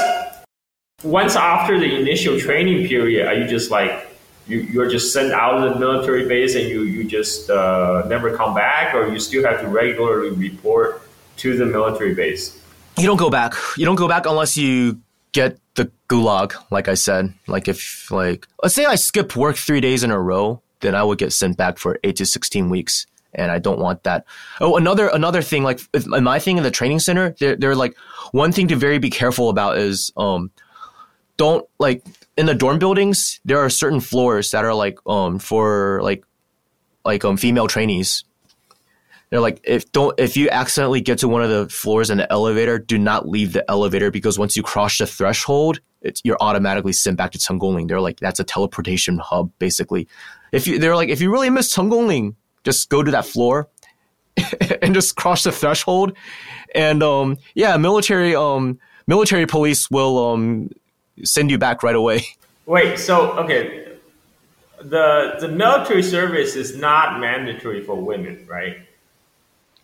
[1.03, 4.07] once after the initial training period, are you just like
[4.47, 8.35] you, you're just sent out of the military base and you you just uh, never
[8.35, 11.01] come back, or you still have to regularly report
[11.37, 12.61] to the military base?
[12.97, 13.53] You don't go back.
[13.77, 14.99] You don't go back unless you
[15.31, 16.53] get the gulag.
[16.69, 20.19] Like I said, like if like let's say I skip work three days in a
[20.19, 23.79] row, then I would get sent back for eight to sixteen weeks and I don't
[23.79, 24.25] want that.
[24.59, 27.95] Oh, another another thing, like my thing in the training center, they're, they're like
[28.31, 30.51] one thing to very be careful about is um,
[31.37, 32.03] don't like
[32.37, 33.39] in the dorm buildings.
[33.45, 36.23] There are certain floors that are like um for like
[37.05, 38.23] like um female trainees.
[39.29, 42.31] They're like if don't if you accidentally get to one of the floors in the
[42.31, 46.93] elevator, do not leave the elevator because once you cross the threshold, it's, you're automatically
[46.93, 50.07] sent back to Cheung They're like that's a teleportation hub basically.
[50.51, 53.69] If you they're like if you really miss Cheung just go to that floor
[54.81, 56.15] and just cross the threshold.
[56.73, 60.71] And um, yeah, military um, military police will um,
[61.23, 62.25] send you back right away.
[62.65, 63.97] Wait, so okay,
[64.81, 68.77] the the military service is not mandatory for women, right?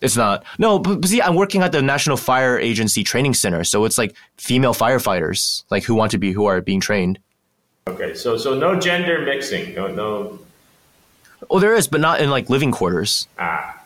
[0.00, 0.44] It's not.
[0.58, 3.98] No, but, but see, I'm working at the National Fire Agency Training Center, so it's
[3.98, 7.18] like female firefighters, like who want to be, who are being trained.
[7.88, 10.38] Okay, so so no gender mixing, no no
[11.50, 13.28] Oh, there is, but not in like living quarters.
[13.38, 13.80] Ah.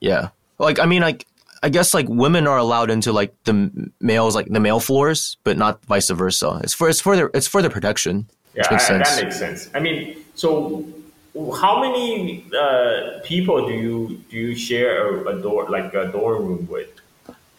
[0.00, 0.28] Yeah.
[0.58, 1.26] Like I mean, like
[1.62, 5.56] I guess like women are allowed into like the males, like the male floors, but
[5.56, 6.60] not vice versa.
[6.62, 8.28] It's for it's for their it's for their protection.
[8.54, 9.70] Yeah, makes I, that makes sense.
[9.74, 10.84] I mean, so
[11.60, 16.46] how many uh, people do you do you share a, a door like a dorm
[16.46, 16.90] room with?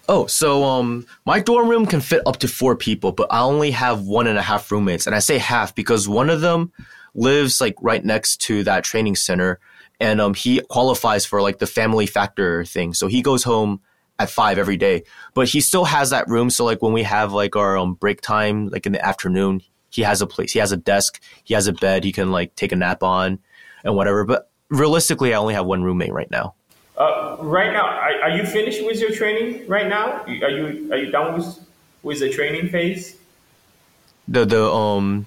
[0.07, 3.71] Oh, so um, my dorm room can fit up to four people, but I only
[3.71, 6.71] have one and a half roommates, and I say half because one of them
[7.15, 9.59] lives like right next to that training center
[9.99, 12.93] and um, he qualifies for like the family factor thing.
[12.93, 13.81] So he goes home
[14.19, 16.49] at five every day, but he still has that room.
[16.49, 20.01] So like when we have like our um, break time, like in the afternoon, he
[20.01, 22.71] has a place, he has a desk, he has a bed, he can like take
[22.71, 23.39] a nap on
[23.83, 24.25] and whatever.
[24.25, 26.53] But realistically, I only have one roommate right now.
[26.97, 30.23] Uh, right now, are, are, you finished with your training right now?
[30.23, 31.59] Are you are you done with
[32.03, 33.17] with the training phase?
[34.29, 35.25] The the um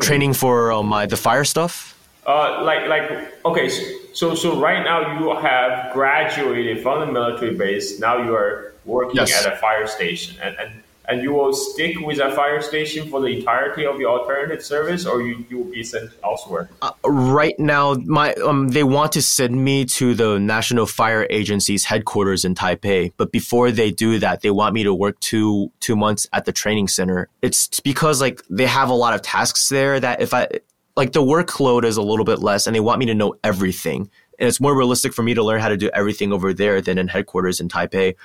[0.00, 1.96] training for uh, my the fire stuff?
[2.26, 3.68] Uh, like like okay,
[4.12, 7.98] so so right now you have graduated from the military base.
[7.98, 9.44] Now you are working yes.
[9.44, 13.20] at a fire station, and, and and you will stick with that fire station for
[13.20, 16.70] the entirety of your alternative service, or you, you will be sent elsewhere?
[16.82, 21.84] Uh, right now, my um, they want to send me to the National Fire Agency's
[21.84, 25.96] headquarters in Taipei, but before they do that, they want me to work two two
[25.96, 27.28] months at the training center.
[27.42, 30.48] It's because like they have a lot of tasks there that if I
[30.96, 34.10] like the workload is a little bit less, and they want me to know everything
[34.40, 36.96] and it's more realistic for me to learn how to do everything over there than
[36.96, 38.16] in headquarters in Taipei.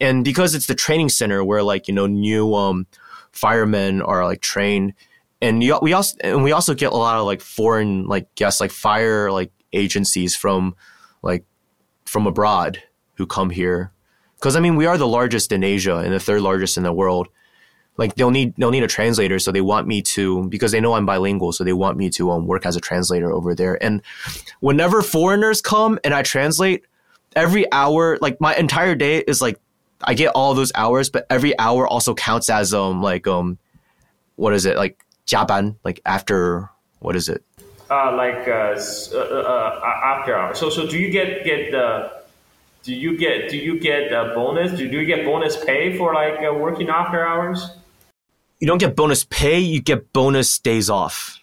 [0.00, 2.86] And because it's the training center where like you know new um,
[3.30, 4.94] firemen are like trained,
[5.40, 8.60] and you, we also and we also get a lot of like foreign like guests
[8.60, 10.74] like fire like agencies from
[11.22, 11.44] like
[12.04, 12.82] from abroad
[13.14, 13.92] who come here
[14.34, 16.92] because I mean we are the largest in Asia and the third largest in the
[16.92, 17.28] world
[18.00, 20.94] like they'll need they'll need a translator so they want me to because they know
[20.94, 23.80] i'm bilingual so they want me to um, work as a translator over there.
[23.80, 24.00] And
[24.60, 26.82] whenever foreigners come and i translate
[27.36, 29.60] every hour like my entire day is like
[30.02, 33.58] i get all those hours but every hour also counts as um like um
[34.36, 34.76] what is it?
[34.76, 37.44] Like japan like after what is it?
[37.90, 38.80] Uh like uh,
[39.12, 40.58] uh, uh after hours.
[40.58, 42.10] So so do you get get the
[42.82, 44.70] do you get do you get a bonus?
[44.70, 47.76] Do do you get bonus pay for like uh, working after hours
[48.60, 51.42] you don't get bonus pay, you get bonus days off.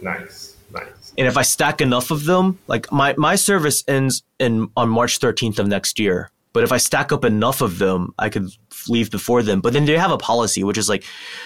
[0.00, 1.12] Nice, nice.
[1.18, 5.18] And if I stack enough of them, like my, my service ends in on March
[5.18, 6.30] 13th of next year.
[6.52, 8.48] But if I stack up enough of them, I could
[8.88, 9.60] leave before them.
[9.60, 11.04] But then they have a policy, which is like,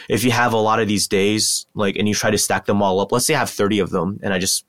[0.09, 2.81] if you have a lot of these days, like, and you try to stack them
[2.81, 4.65] all up, let's say I have 30 of them and I just,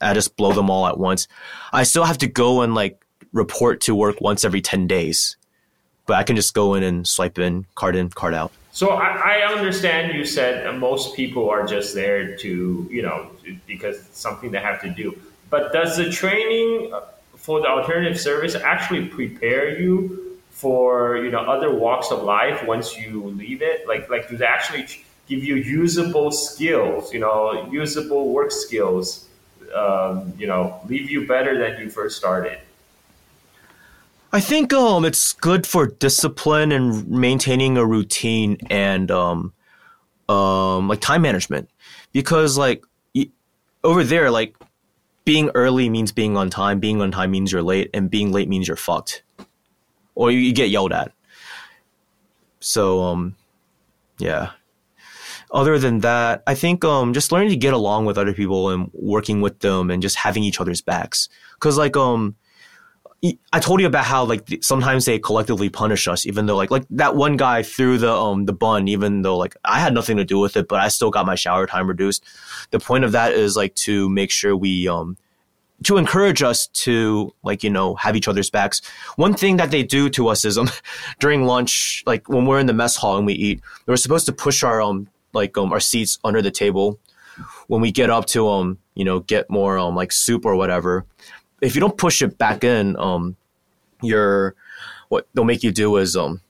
[0.00, 1.26] I just blow them all at once.
[1.72, 5.36] I still have to go and like report to work once every 10 days.
[6.06, 8.52] But I can just go in and swipe in, card in, card out.
[8.76, 13.30] So I, I, understand you said most people are just there to, you know,
[13.66, 15.18] because it's something they have to do.
[15.48, 16.92] But does the training
[17.36, 22.98] for the alternative service actually prepare you for, you know, other walks of life once
[22.98, 23.88] you leave it?
[23.88, 24.84] Like, like do they actually
[25.26, 29.26] give you usable skills, you know, usable work skills,
[29.74, 32.58] um, you know, leave you better than you first started?
[34.36, 39.54] I think um it's good for discipline and maintaining a routine and um
[40.28, 41.70] um like time management
[42.12, 42.84] because like
[43.86, 44.56] over there, like
[45.24, 48.48] being early means being on time, being on time means you're late, and being late
[48.48, 49.22] means you're fucked,
[50.14, 51.12] or you, you get yelled at.
[52.60, 53.36] So, um,
[54.18, 54.50] yeah.
[55.52, 58.90] Other than that, I think um, just learning to get along with other people and
[58.92, 61.28] working with them and just having each other's backs.
[61.60, 62.34] Cause like um,
[63.52, 66.84] I told you about how like sometimes they collectively punish us, even though like like
[66.90, 70.24] that one guy threw the um the bun, even though like I had nothing to
[70.24, 72.22] do with it, but I still got my shower time reduced.
[72.70, 75.16] The point of that is like to make sure we um
[75.84, 78.82] to encourage us to like you know have each other's backs.
[79.16, 80.68] One thing that they do to us is um
[81.18, 84.32] during lunch, like when we're in the mess hall and we eat, we're supposed to
[84.32, 86.98] push our um like um our seats under the table
[87.66, 91.04] when we get up to um you know get more um like soup or whatever
[91.60, 93.36] if you don't push it back in, um,
[94.02, 94.54] your
[95.08, 96.40] what they'll make you do is um,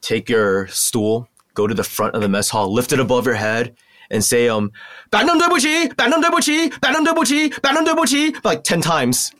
[0.00, 3.34] take your stool, go to the front of the mess hall, lift it above your
[3.34, 3.76] head,
[4.10, 4.72] and say um,
[5.10, 9.32] "Bandam debuchi, bandam debuchi, bandam debuchi, bandam debuchi" like ten times.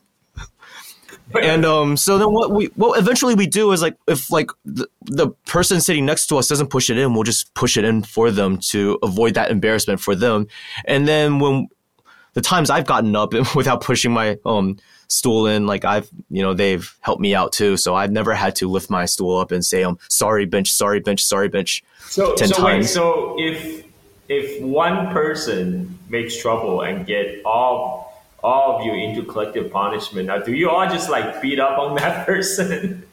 [1.42, 4.88] and um, so then what we what eventually we do is like if like the,
[5.02, 8.02] the person sitting next to us doesn't push it in, we'll just push it in
[8.02, 10.46] for them to avoid that embarrassment for them.
[10.86, 11.68] And then when
[12.34, 14.78] the times I've gotten up without pushing my um
[15.10, 15.66] stool in.
[15.66, 17.76] Like I've, you know, they've helped me out too.
[17.76, 20.70] So I've never had to lift my stool up and say, "I'm um, sorry, bench,
[20.70, 22.86] sorry, bench, sorry, bench." So, 10 so times.
[22.86, 23.84] wait, so if
[24.28, 30.38] if one person makes trouble and get all all of you into collective punishment, now
[30.38, 33.04] do you all just like beat up on that person?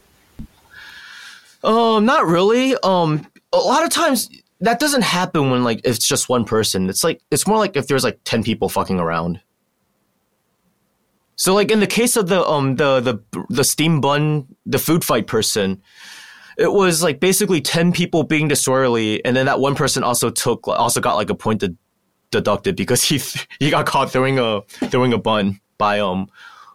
[1.64, 2.76] Um, not really.
[2.84, 6.90] Um, a lot of times that doesn't happen when like it's just one person.
[6.90, 9.40] It's like it's more like if there's like ten people fucking around.
[11.36, 15.04] So like in the case of the um the the the steam bun the food
[15.04, 15.82] fight person,
[16.58, 20.68] it was like basically ten people being disorderly, and then that one person also took
[20.68, 21.76] also got like a point to,
[22.32, 23.22] deducted because he
[23.60, 26.30] he got caught throwing a throwing a bun by um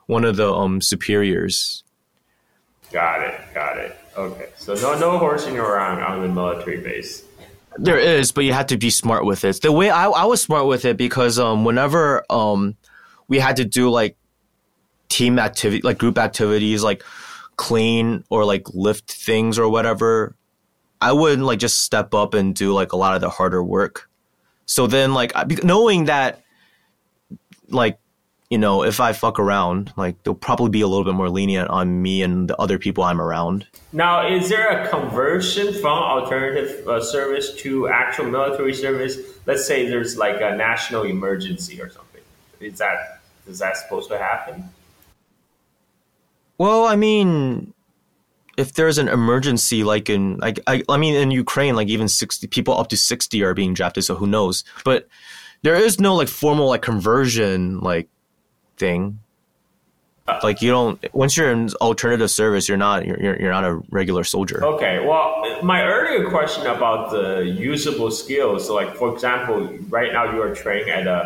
[0.07, 1.83] one of the um superiors.
[2.93, 3.97] Got it, got it.
[4.17, 7.25] Okay, so no no horsing around on the military base.
[7.77, 9.61] There is, but you have to be smart with it.
[9.63, 12.77] The way I, I was smart with it because um whenever um
[13.29, 14.17] we had to do like
[15.09, 17.03] team activity, like group activities, like
[17.57, 20.37] clean or like lift things or whatever,
[21.01, 24.09] I wouldn't like just step up and do like a lot of the harder work.
[24.67, 25.33] So then, like
[25.65, 26.43] knowing that,
[27.69, 27.99] like
[28.53, 31.71] you know, if I fuck around, like they'll probably be a little bit more lenient
[31.71, 33.67] on me and the other people I'm around.
[33.95, 39.17] Now, is there a conversion from alternative uh, service to actual military service?
[39.47, 42.21] Let's say there's like a national emergency or something.
[42.61, 44.69] Is that is that supposed to happen?
[46.59, 47.73] Well, I mean,
[48.59, 52.47] if there's an emergency, like in, like, I, I mean, in Ukraine, like even 60
[52.49, 54.63] people up to 60 are being drafted, so who knows?
[54.85, 55.09] But
[55.63, 58.11] there is no like formal like conversion like
[58.85, 59.19] thing.
[60.43, 64.25] Like you don't once you're in alternative service, you're not you're you're not a regular
[64.25, 64.59] soldier.
[64.75, 65.05] Okay.
[65.09, 69.57] Well, my earlier question about the usable skills, so like for example,
[69.89, 71.21] right now you are training at a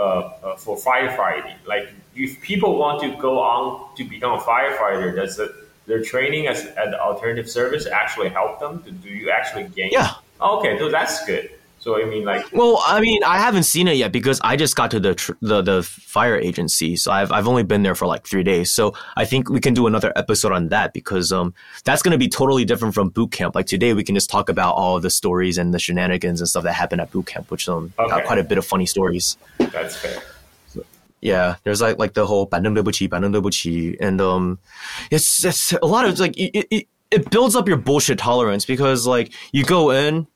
[0.00, 1.56] uh, for firefighting.
[1.66, 1.86] Like
[2.16, 5.50] if people want to go on to become a firefighter, does it,
[5.86, 8.82] their training as an alternative service actually help them?
[9.02, 9.90] Do you actually gain?
[9.92, 10.14] Yeah.
[10.40, 11.50] okay, so that's good.
[11.80, 12.44] So I mean, like.
[12.52, 15.32] Well, I mean, I haven't seen it yet because I just got to the tr-
[15.40, 18.70] the, the fire agency, so I've I've only been there for like three days.
[18.70, 21.54] So I think we can do another episode on that because um
[21.84, 23.54] that's going to be totally different from boot camp.
[23.54, 26.64] Like today, we can just talk about all the stories and the shenanigans and stuff
[26.64, 28.10] that happened at boot camp, which um okay.
[28.10, 29.38] got quite a bit of funny stories.
[29.58, 30.20] That's fair.
[31.22, 34.58] Yeah, there's like like the whole 반응대부치, 반응대부치, and um,
[35.10, 39.06] it's it's a lot of like it, it, it builds up your bullshit tolerance because
[39.06, 40.26] like you go in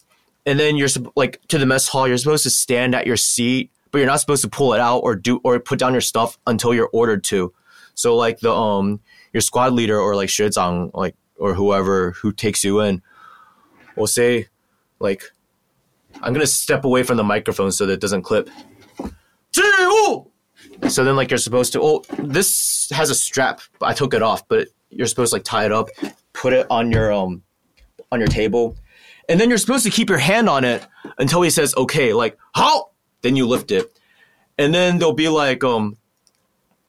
[0.47, 2.07] and then you're like to the mess hall.
[2.07, 4.99] You're supposed to stand at your seat, but you're not supposed to pull it out
[4.99, 7.53] or do or put down your stuff until you're ordered to.
[7.95, 9.01] So like the um
[9.33, 13.03] your squad leader or like shizong like or whoever who takes you in
[13.97, 14.49] will say
[14.99, 15.23] like
[16.23, 18.51] I'm gonna step away from the microphone so that it doesn't clip.
[20.89, 23.61] So then like you're supposed to oh this has a strap.
[23.81, 25.89] I took it off, but you're supposed to like tie it up,
[26.33, 27.43] put it on your um
[28.13, 28.77] on your table,
[29.29, 30.87] and then you're supposed to keep your hand on it
[31.19, 32.93] until he says, okay, like, halt.
[33.23, 33.99] Then you lift it.
[34.59, 35.97] And then they'll be like, um,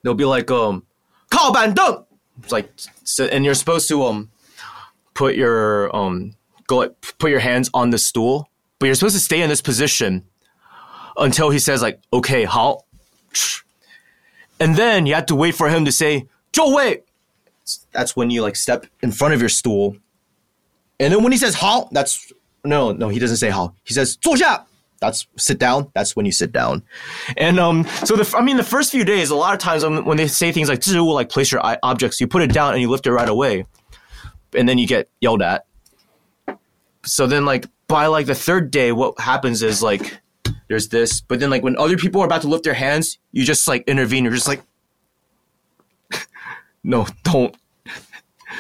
[0.04, 0.86] they'll be like, um,
[1.30, 2.06] call ban deng.
[2.52, 2.72] Like,
[3.04, 4.32] so, and you're supposed to, um,
[5.14, 6.36] put your, um,
[6.68, 10.26] go, put your hands on the stool, but you're supposed to stay in this position
[11.18, 12.86] until he says, like, okay, halt,
[14.60, 17.04] And then you have to wait for him to say, Joe, wait.
[17.92, 19.98] That's when you like step in front of your stool
[21.00, 22.32] and then when he says how, that's
[22.64, 23.74] no, no, he doesn't say how.
[23.84, 24.66] He says 坐下.
[25.02, 25.92] That's sit down.
[25.94, 26.82] That's when you sit down.
[27.38, 30.18] And um, so the I mean the first few days, a lot of times when,
[30.18, 32.90] they say things like "will like place your objects, you put it down and you
[32.90, 33.66] lift it right away,
[34.58, 35.66] and then you get yelled at.
[37.04, 40.20] So then like by like the third day, what happens is like
[40.70, 43.44] there's this, but then like when other people are about to lift their hands, you
[43.44, 44.24] just like intervene.
[44.24, 44.64] You're just like,
[46.84, 47.56] no, don't.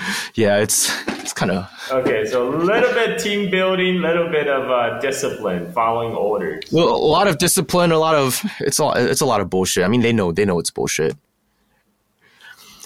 [0.35, 2.25] yeah, it's it's kind of okay.
[2.25, 6.63] So a little bit team building, a little bit of uh, discipline, following orders.
[6.71, 9.83] Well, a lot of discipline, a lot of it's a it's a lot of bullshit.
[9.83, 11.15] I mean, they know they know it's bullshit.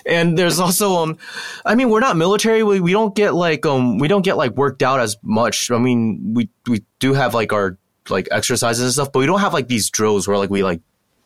[0.06, 1.18] And there's also um,
[1.66, 2.64] I mean, we're not military.
[2.64, 5.70] We, we don't get like um, we don't get like worked out as much.
[5.72, 7.78] I mean, we we do have like our
[8.10, 10.82] like exercises and stuff, but we don't have like these drills where like we like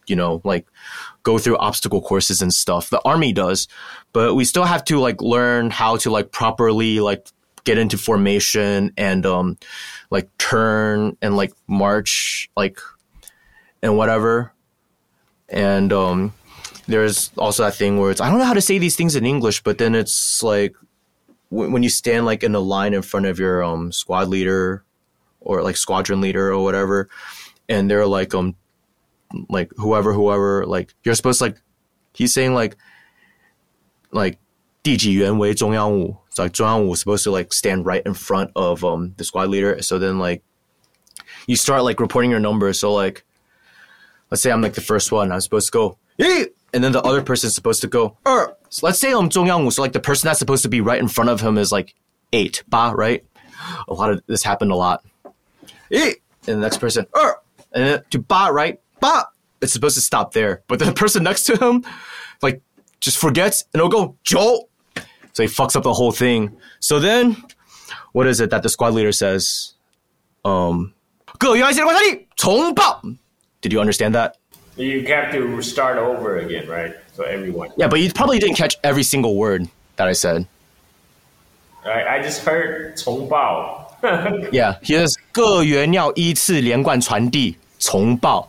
[0.08, 0.68] you know like
[1.24, 2.89] go through obstacle courses and stuff.
[2.89, 3.68] The army does,
[4.12, 7.28] but we still have to like learn how to like properly like
[7.64, 9.58] get into formation and um
[10.10, 12.80] like turn and like march like
[13.82, 14.51] and whatever.
[15.49, 16.34] And um
[16.88, 19.26] there's also that thing where it's I don't know how to say these things in
[19.26, 20.76] English, but then it's like
[21.49, 24.84] when you stand like in a line in front of your um squad leader
[25.39, 27.10] or like squadron leader or whatever,
[27.70, 28.56] and they're like um
[29.49, 31.61] like whoever whoever like you're supposed to like
[32.14, 32.77] he's saying like
[34.11, 34.39] like
[34.83, 39.49] 第几员为中央五 it's like 中央五 supposed to like stand right in front of um the squad
[39.49, 40.43] leader so then like
[41.47, 43.25] you start like reporting your numbers so like
[44.31, 46.47] let's say I'm like the first one I'm supposed to go Yee!
[46.73, 48.55] and then the other person is supposed to go er.
[48.71, 51.09] So let's say I'm 中央五 so like the person that's supposed to be right in
[51.09, 51.95] front of him is like
[52.33, 53.25] eight ba right
[53.89, 55.05] a lot of this happened a lot
[55.91, 56.16] Yee!
[56.47, 57.37] and the next person er.
[57.73, 59.29] and then to ba right but
[59.61, 60.62] it's supposed to stop there.
[60.69, 61.85] But the person next to him,
[62.43, 62.61] like,
[63.01, 64.69] just forgets and it'll go, Joe.
[65.33, 66.57] So he fucks up the whole thing.
[66.81, 67.37] So then,
[68.12, 69.75] what is it that the squad leader says?
[70.45, 70.95] Um,
[73.61, 74.37] Did you understand that?
[74.77, 76.95] You have to start over again, right?
[77.14, 77.71] So everyone.
[77.77, 80.47] Yeah, but you probably didn't catch every single word that I said.
[81.85, 83.87] Right, I just heard 重报.
[84.53, 88.49] yeah, he says 各员要依次连贯传递重报.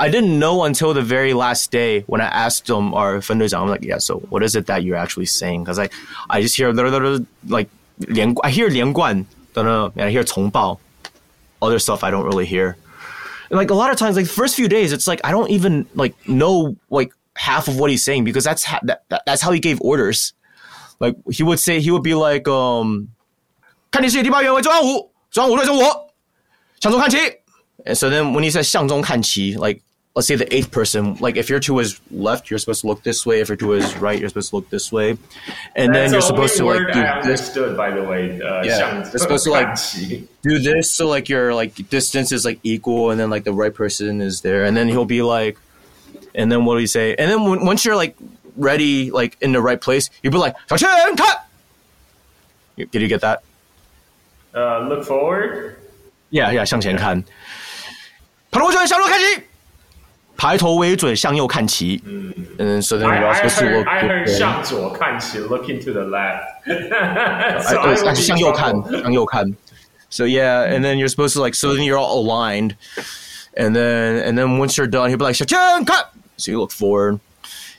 [0.00, 3.54] I didn't know until the very last day when I asked them our offenders.
[3.54, 3.98] I'm like, yeah.
[3.98, 5.64] So what is it that you're actually saying?
[5.64, 5.92] Because like
[6.28, 10.78] I just hear like 连 I hear 连贯 and I hear 重报
[11.60, 12.76] other stuff I don't really hear.
[13.48, 15.50] And like a lot of times, like the first few days, it's like I don't
[15.50, 19.40] even like know like half of what he's saying because that's ha- that, that, that's
[19.40, 20.34] how he gave orders.
[21.00, 23.08] Like he would say, he would be like, um,
[23.90, 26.12] 看电视第八员为中央五，中央五对中我，
[26.80, 27.16] 向中看齐。
[27.84, 29.80] And so then when he says 向中看齐, like
[30.16, 33.02] let's say the eighth person, like if you're to his left, you're supposed to look
[33.02, 33.40] this way.
[33.40, 35.10] If you're to his right, you're supposed to look this way.
[35.76, 37.76] And That's then you're supposed to like do I understood, this.
[37.76, 38.40] by the way.
[38.40, 39.76] Uh, yeah, you're supposed to like
[40.42, 43.74] do this so like your like distance is like equal, and then like the right
[43.74, 45.58] person is there, and then he'll be like,
[46.34, 47.14] and then what do you say?
[47.14, 48.16] And then when, once you're like
[48.56, 51.46] ready, like in the right place, you'll be like, cut.
[52.76, 53.42] Did you get that?
[54.54, 55.76] Uh, look forward.
[56.30, 57.22] Yeah, yeah, 向前看。
[58.50, 59.42] 跑路转向右看齐。
[60.40, 62.02] 抬头为准，向右看齐。
[62.04, 63.86] 嗯嗯，so then you're also supposed to look.
[63.86, 66.42] I heard 向左看齐，looking to the left.
[67.62, 69.56] so I 向右看，向右看。
[70.08, 72.76] So yeah, and then you're supposed to like, so then you're all aligned,
[73.56, 76.06] and then and then once you're done, he'll be like, 向前看.
[76.36, 77.18] So you look forward.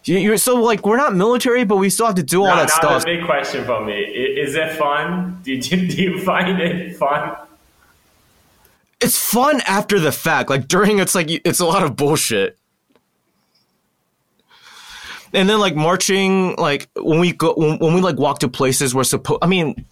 [0.04, 2.70] You're so like we're not military, but we still have to do all now, that
[2.70, 3.04] now stuff.
[3.04, 5.42] The big question for me: Is it fun?
[5.44, 7.36] Do you, do you find it fun?
[9.03, 10.51] It's fun after the fact.
[10.51, 12.59] Like during, it's like it's a lot of bullshit.
[15.35, 18.95] And then like marching, like when we go when, when we like walk to places
[18.95, 19.39] we're supposed.
[19.43, 19.87] I mean,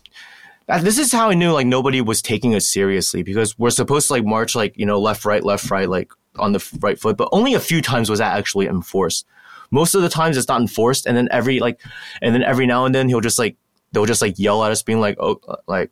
[0.69, 4.09] uh, this is how I knew like nobody was taking us seriously because we're supposed
[4.09, 7.17] to like march like you know left right left right like on the right foot,
[7.17, 9.27] but only a few times was that actually enforced.
[9.71, 11.81] Most of the times it's not enforced, and then every like,
[12.23, 13.57] and then every now and then he'll just like
[13.93, 15.91] they'll just like yell at us, being like, "Oh, uh, like."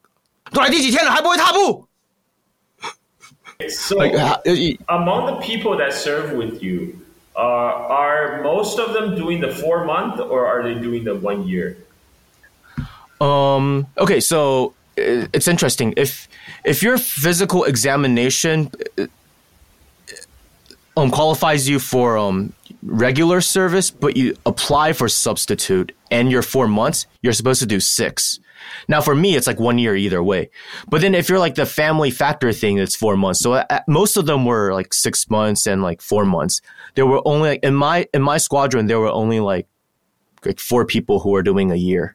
[3.67, 4.39] So, like, uh,
[4.89, 7.05] among the people that serve with you,
[7.35, 11.49] uh, are most of them doing the four month or are they doing the one
[11.49, 11.77] year?
[13.21, 13.89] Um.
[13.99, 15.93] Okay, so it's interesting.
[15.97, 16.29] If
[16.65, 19.07] if your physical examination uh,
[20.97, 22.53] um qualifies you for um
[22.85, 27.81] regular service, but you apply for substitute and you're four months, you're supposed to do
[27.81, 28.39] six.
[28.89, 30.51] Now, for me, it's like one year either way.
[30.89, 33.41] But then if you're like the family factor thing, it's four months.
[33.41, 36.61] So uh, most of them were like six months and like four months.
[36.95, 39.67] There were only like in my in my squadron, there were only like
[40.45, 42.15] like four people who were doing a year.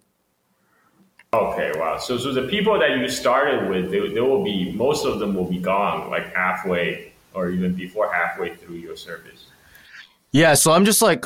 [1.34, 1.98] Okay, wow.
[1.98, 5.34] So, so the people that you started with, they, they will be most of them
[5.34, 9.46] will be gone like halfway or even before halfway through your service?
[10.32, 11.26] Yeah, so I'm just like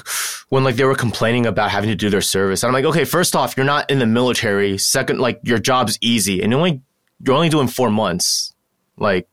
[0.49, 2.63] when like they were complaining about having to do their service.
[2.63, 4.77] I'm like, okay, first off, you're not in the military.
[4.77, 6.81] Second, like your job's easy, and you're only
[7.25, 8.53] you're only doing four months.
[8.97, 9.27] Like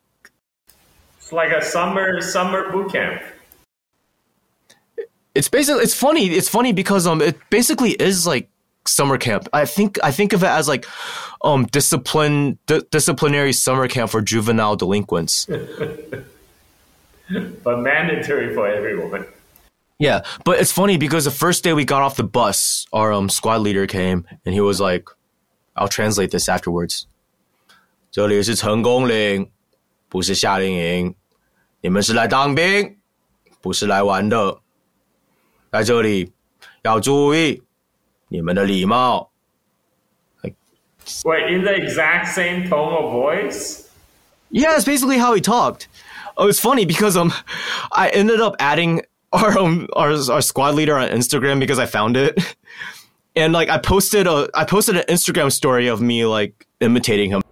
[1.19, 3.23] it's like a summer summer boot camp.
[5.35, 6.27] It's basically it's funny.
[6.27, 8.49] It's funny because um it basically is like
[8.87, 9.49] summer camp.
[9.53, 10.87] I think I think of it as like
[11.43, 15.47] um discipline disciplinary summer camp for juvenile delinquents.
[17.63, 19.27] but mandatory for everyone.
[19.98, 23.28] Yeah, but it's funny because the first day we got off the bus, our um,
[23.28, 25.06] squad leader came and he was like,
[25.76, 27.06] "I'll translate this afterwards."
[28.10, 29.52] 这里是成功岭，
[30.08, 31.16] 不是夏令营。
[31.82, 32.98] 你们是来当兵，
[33.62, 34.60] 不是来玩的。
[35.72, 36.32] 在这里
[36.82, 37.62] 要注意
[38.30, 39.32] 你们的礼貌。
[41.24, 43.88] Wait, in the exact same tone of voice?
[44.50, 45.88] Yeah, it's basically how he talked.
[46.38, 47.32] Oh, it's funny because um,
[47.92, 49.02] I ended up adding
[49.35, 52.57] our um, our our squad leader on Instagram because I found it,
[53.37, 57.43] and like I posted a I posted an Instagram story of me like imitating him.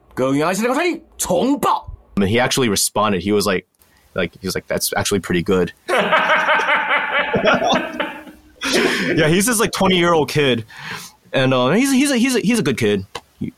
[2.17, 3.23] And he actually responded.
[3.23, 3.67] He was like,
[4.15, 5.99] like he was like, "That's actually pretty good." yeah,
[9.29, 10.65] he's this like twenty year old kid,
[11.33, 13.07] and uh, he's he's a, he's a, he's a good kid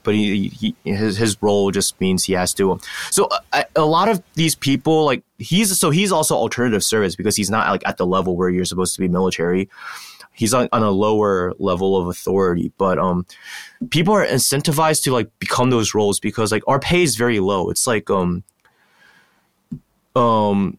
[0.03, 2.79] but he, he, his his role just means he has to.
[3.11, 7.37] So a, a, lot of these people like he's so he's also alternative service because
[7.37, 9.69] he's not like at the level where you're supposed to be military.
[10.33, 13.25] He's on, on a lower level of authority, but um,
[13.91, 17.71] people are incentivized to like become those roles because like our pay is very low.
[17.71, 18.43] It's like um,
[20.17, 20.77] um,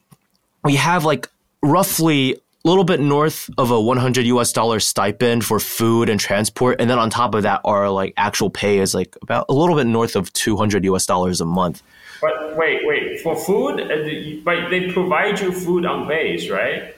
[0.63, 1.29] we have like
[1.61, 6.81] roughly little bit north of a 100 US dollar stipend for food and transport.
[6.81, 9.75] And then on top of that, our like actual pay is like about a little
[9.75, 11.83] bit north of 200 US dollars a month.
[12.21, 16.95] But wait, wait, for food, uh, but they provide you food on base, right?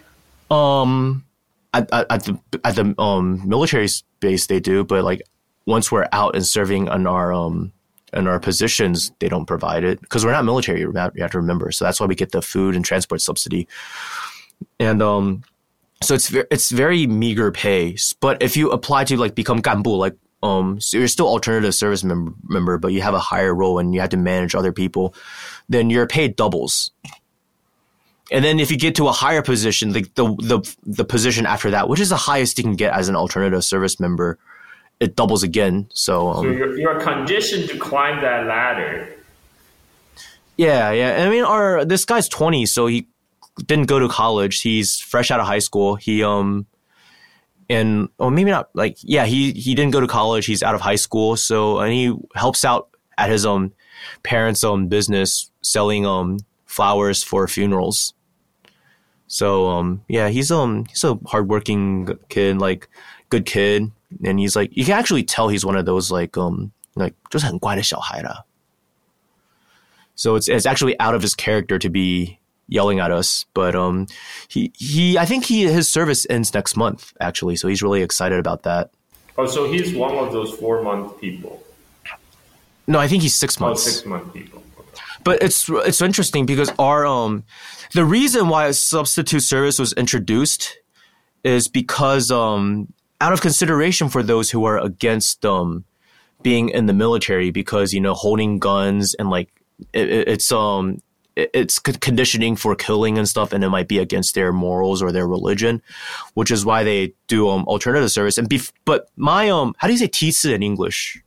[0.49, 1.26] Um,
[1.74, 3.89] at, at, the at the um military
[4.20, 5.22] base they do, but like
[5.65, 7.74] once we're out and serving on our um
[8.13, 10.80] in our positions, they don't provide it because we're not military.
[10.80, 13.68] You have to remember, so that's why we get the food and transport subsidy.
[14.80, 15.43] And um,
[16.02, 17.98] so it's very, it's very meager pay.
[18.20, 22.04] But if you apply to like become ganbu, like um, so you're still alternative service
[22.04, 25.16] member, member, but you have a higher role and you have to manage other people,
[25.68, 26.91] then your pay doubles.
[28.32, 31.72] And then if you get to a higher position, the, the the the position after
[31.72, 34.38] that, which is the highest you can get as an alternative service member,
[35.00, 35.88] it doubles again.
[35.93, 39.14] So, um, so you're, you're conditioned to climb that ladder.
[40.58, 41.26] Yeah, yeah.
[41.26, 43.08] I mean, our this guy's twenty, so he
[43.66, 44.61] didn't go to college.
[44.61, 45.97] He's fresh out of high school.
[45.97, 46.66] He um
[47.68, 50.47] and or maybe not like yeah, he he didn't go to college.
[50.47, 51.36] He's out of high school.
[51.36, 52.88] So and he helps out
[53.18, 53.72] at his own
[54.22, 58.14] parents' own business selling um flowers for funerals.
[59.26, 62.88] So um yeah, he's um he's a hardworking kid, like
[63.28, 63.90] good kid,
[64.24, 68.45] and he's like you can actually tell he's one of those like um like 就是很乖的小孩啦.
[70.14, 73.45] So it's it's actually out of his character to be yelling at us.
[73.53, 74.07] But um,
[74.47, 78.39] he he I think he his service ends next month actually, so he's really excited
[78.39, 78.91] about that.
[79.38, 81.63] Oh, so he's one of those four month people.
[82.88, 83.86] No, I think he's six months.
[83.86, 84.63] Oh, six month people.
[85.24, 87.43] But it's it's interesting because our um
[87.93, 90.78] the reason why a substitute service was introduced
[91.43, 95.84] is because um out of consideration for those who are against um
[96.43, 99.49] being in the military because you know holding guns and like
[99.93, 101.01] it, it's um
[101.38, 105.27] it's conditioning for killing and stuff, and it might be against their morals or their
[105.27, 105.81] religion,
[106.33, 108.38] which is why they do um, alternative service.
[108.38, 111.21] And bef- but my um, how do you say tisu in English?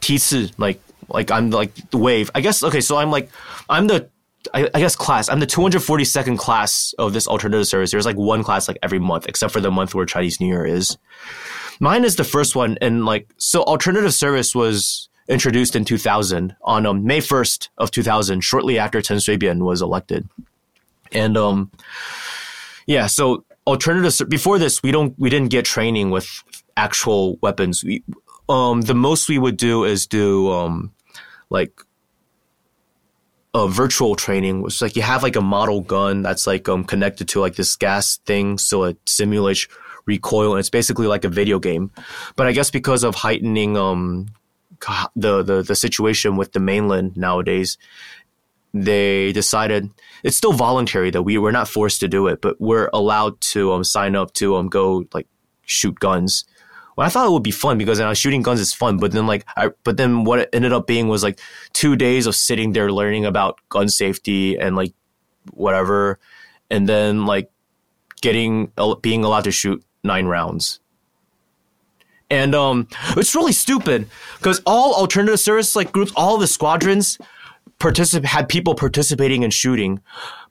[0.00, 2.30] Tisu, like like I'm like the wave.
[2.34, 2.80] I guess okay.
[2.80, 3.30] So I'm like
[3.68, 4.08] I'm the
[4.54, 5.28] I, I guess class.
[5.28, 7.90] I'm the 242nd class of this alternative service.
[7.90, 10.64] There's like one class like every month, except for the month where Chinese New Year
[10.64, 10.96] is.
[11.80, 16.86] Mine is the first one, and like so alternative service was introduced in 2000 on
[16.86, 20.28] um, May 1st of 2000, shortly after Chen Shui-bian was elected.
[21.10, 21.70] And um,
[22.86, 26.28] yeah, so alternative before this, we don't we didn't get training with
[26.76, 27.84] actual weapons.
[27.84, 28.02] We
[28.48, 30.92] um, the most we would do is do um,
[31.50, 31.80] like
[33.54, 37.28] a virtual training, which like you have like a model gun that's like um, connected
[37.28, 39.68] to like this gas thing, so it simulates
[40.06, 41.90] recoil, and it's basically like a video game.
[42.36, 44.28] But I guess because of heightening um,
[45.16, 47.78] the, the, the situation with the mainland nowadays,
[48.74, 49.90] they decided
[50.22, 53.72] it's still voluntary that we we're not forced to do it, but we're allowed to
[53.72, 55.26] um, sign up to um, go like
[55.66, 56.44] shoot guns.
[56.96, 59.12] Well, I thought it would be fun because you know, shooting guns is fun, but
[59.12, 61.40] then like I but then what it ended up being was like
[61.72, 64.94] two days of sitting there learning about gun safety and like
[65.52, 66.18] whatever,
[66.70, 67.50] and then like
[68.20, 68.72] getting
[69.02, 70.80] being allowed to shoot nine rounds.
[72.32, 74.08] And um, it's really stupid
[74.38, 77.18] because all alternative service like groups, all the squadrons
[77.78, 80.00] particip- had people participating in shooting,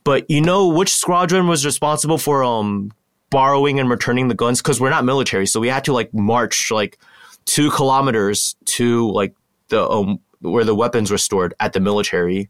[0.04, 2.92] but you know which squadron was responsible for um
[3.32, 6.70] borrowing and returning the guns because we're not military, so we had to like march
[6.70, 7.00] like
[7.46, 9.34] two kilometers to like
[9.70, 12.48] the um where the weapons were stored at the military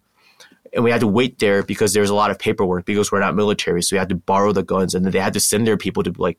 [0.73, 3.35] and we had to wait there because there's a lot of paperwork because we're not
[3.35, 3.81] military.
[3.81, 6.03] So we had to borrow the guns, and then they had to send their people
[6.03, 6.37] to like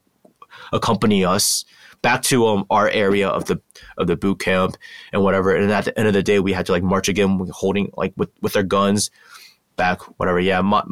[0.73, 1.65] accompany us
[2.03, 3.61] back to um, our area of the
[3.97, 4.77] of the boot camp
[5.13, 5.55] and whatever.
[5.55, 8.13] And at the end of the day, we had to like march again, holding like
[8.17, 9.11] with with our guns
[9.77, 10.41] back, whatever.
[10.41, 10.83] Yeah, my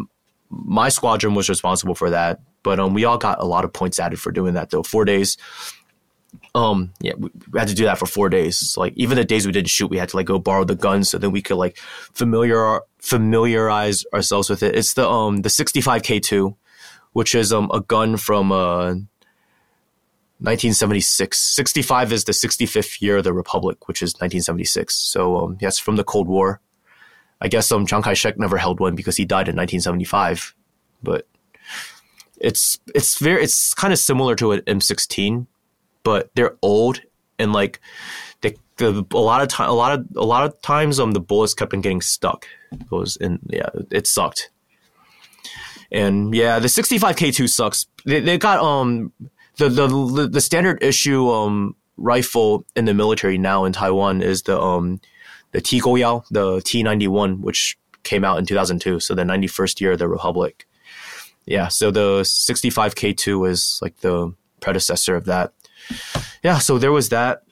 [0.49, 3.99] my squadron was responsible for that, but um, we all got a lot of points
[3.99, 4.83] added for doing that though.
[4.83, 5.37] Four days.
[6.55, 8.77] Um, yeah, we, we had to do that for four days.
[8.77, 11.11] Like even the days we didn't shoot, we had to like go borrow the guns
[11.11, 14.77] so then we could like familiar familiarize ourselves with it.
[14.77, 16.55] It's the um the 65K2,
[17.13, 18.95] which is um a gun from uh
[20.41, 21.39] 1976.
[21.39, 24.95] 65 is the 65th year of the Republic, which is 1976.
[24.95, 26.61] So um yes, from the Cold War.
[27.43, 30.55] I guess um Chiang Kai-shek never held one because he died in 1975,
[31.03, 31.27] but
[32.41, 35.47] it's it's very it's kind of similar to an M16,
[36.03, 37.03] but they're old
[37.39, 37.81] and like
[38.41, 41.21] they, the, a lot of time a lot of a lot of times um the
[41.21, 44.51] bullets kept on getting stuck it was in yeah, it sucked.
[45.93, 47.87] And yeah, the 65K2 sucks.
[48.07, 49.13] They, they got um
[49.69, 54.61] the, the the standard issue um rifle in the military now in Taiwan is the
[54.61, 55.01] um
[55.53, 59.99] the T Goyao, the T91, which came out in 2002, so the 91st year of
[59.99, 60.67] the Republic.
[61.45, 65.53] Yeah, so the 65K2 is like the predecessor of that.
[66.43, 67.43] Yeah, so there was that.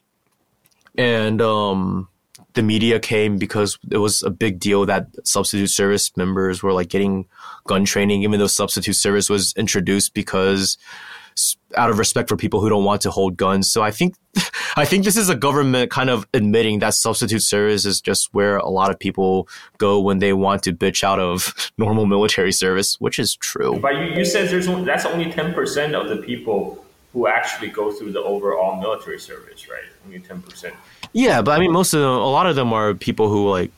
[0.97, 2.09] And um
[2.55, 6.89] the media came because it was a big deal that substitute service members were like
[6.89, 7.27] getting
[7.67, 10.77] gun training, even though substitute service was introduced because
[11.77, 13.71] out of respect for people who don't want to hold guns.
[13.71, 14.15] So I think,
[14.77, 18.57] I think this is a government kind of admitting that substitute service is just where
[18.57, 23.01] a lot of people go when they want to bitch out of normal military service,
[23.01, 23.79] which is true.
[23.81, 27.91] But you, you said there's that's only ten percent of the people who actually go
[27.91, 29.85] through the overall military service, right?
[30.07, 30.75] Only ten percent.
[31.13, 33.73] Yeah, but I mean, most of them, a lot of them are people who like,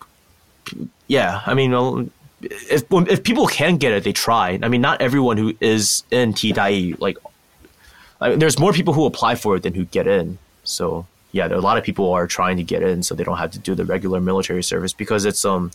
[1.07, 1.43] yeah.
[1.47, 2.11] I mean,
[2.43, 4.59] if if people can get it, they try.
[4.63, 7.19] I mean, not everyone who is in T Dai like,
[8.21, 10.39] I mean, there's more people who apply for it than who get in.
[10.64, 13.39] So yeah, there, a lot of people are trying to get in, so they don't
[13.39, 15.71] have to do the regular military service because it's um,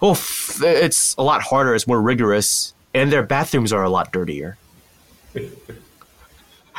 [0.00, 0.18] oh,
[0.60, 1.74] it's a lot harder.
[1.74, 4.56] It's more rigorous, and their bathrooms are a lot dirtier.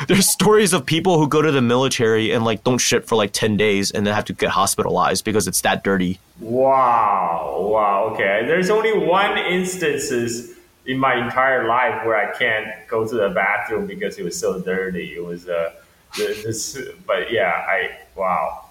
[0.07, 3.31] there's stories of people who go to the military and like don't shit for like
[3.31, 8.43] 10 days and then have to get hospitalized because it's that dirty wow wow okay
[8.45, 13.86] there's only one instances in my entire life where i can't go to the bathroom
[13.88, 15.15] because it was so dirty.
[15.15, 15.73] It was uh
[16.15, 16.77] this
[17.07, 18.65] but yeah i wow.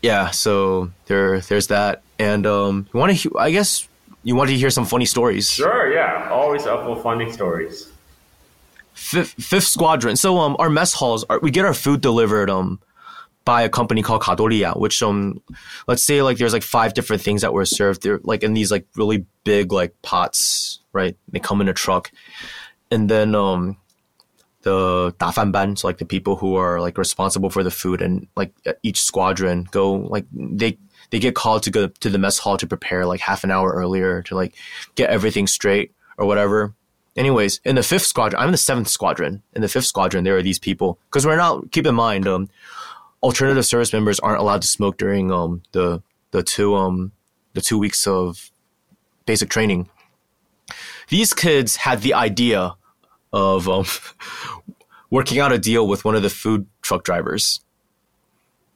[0.00, 2.02] Yeah so there there's that.
[2.18, 3.88] And um you want to i guess
[4.24, 5.50] you want to hear some funny stories.
[5.50, 6.28] Sure yeah.
[6.30, 7.88] Always up for funny stories.
[8.94, 10.16] Fifth, fifth squadron.
[10.16, 12.78] So um, our mess halls, are, we get our food delivered um
[13.44, 15.42] by a company called Kadoria, which um,
[15.86, 18.02] let's say like there's like five different things that were served.
[18.02, 21.16] They're like in these like really big like pots, right?
[21.28, 22.10] They come in a truck,
[22.90, 23.76] and then um,
[24.62, 28.52] the dafanban, so like the people who are like responsible for the food and like
[28.82, 30.78] each squadron go like they
[31.10, 33.72] they get called to go to the mess hall to prepare like half an hour
[33.72, 34.54] earlier to like
[34.94, 36.74] get everything straight or whatever
[37.16, 39.42] anyways, in the fifth squadron, I'm in the seventh squadron.
[39.54, 41.70] In the fifth squadron, there are these people because we're not.
[41.72, 42.48] Keep in mind, um,
[43.22, 46.02] alternative service members aren't allowed to smoke during um the
[46.32, 47.12] the two um
[47.54, 48.50] the two weeks of
[49.26, 49.88] basic training.
[51.08, 52.74] These kids had the idea
[53.32, 53.84] of um,
[55.10, 57.60] working out a deal with one of the food truck drivers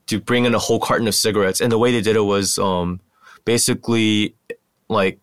[0.07, 2.57] to bring in a whole carton of cigarettes, and the way they did it was
[2.59, 3.01] um,
[3.45, 4.35] basically
[4.87, 5.19] like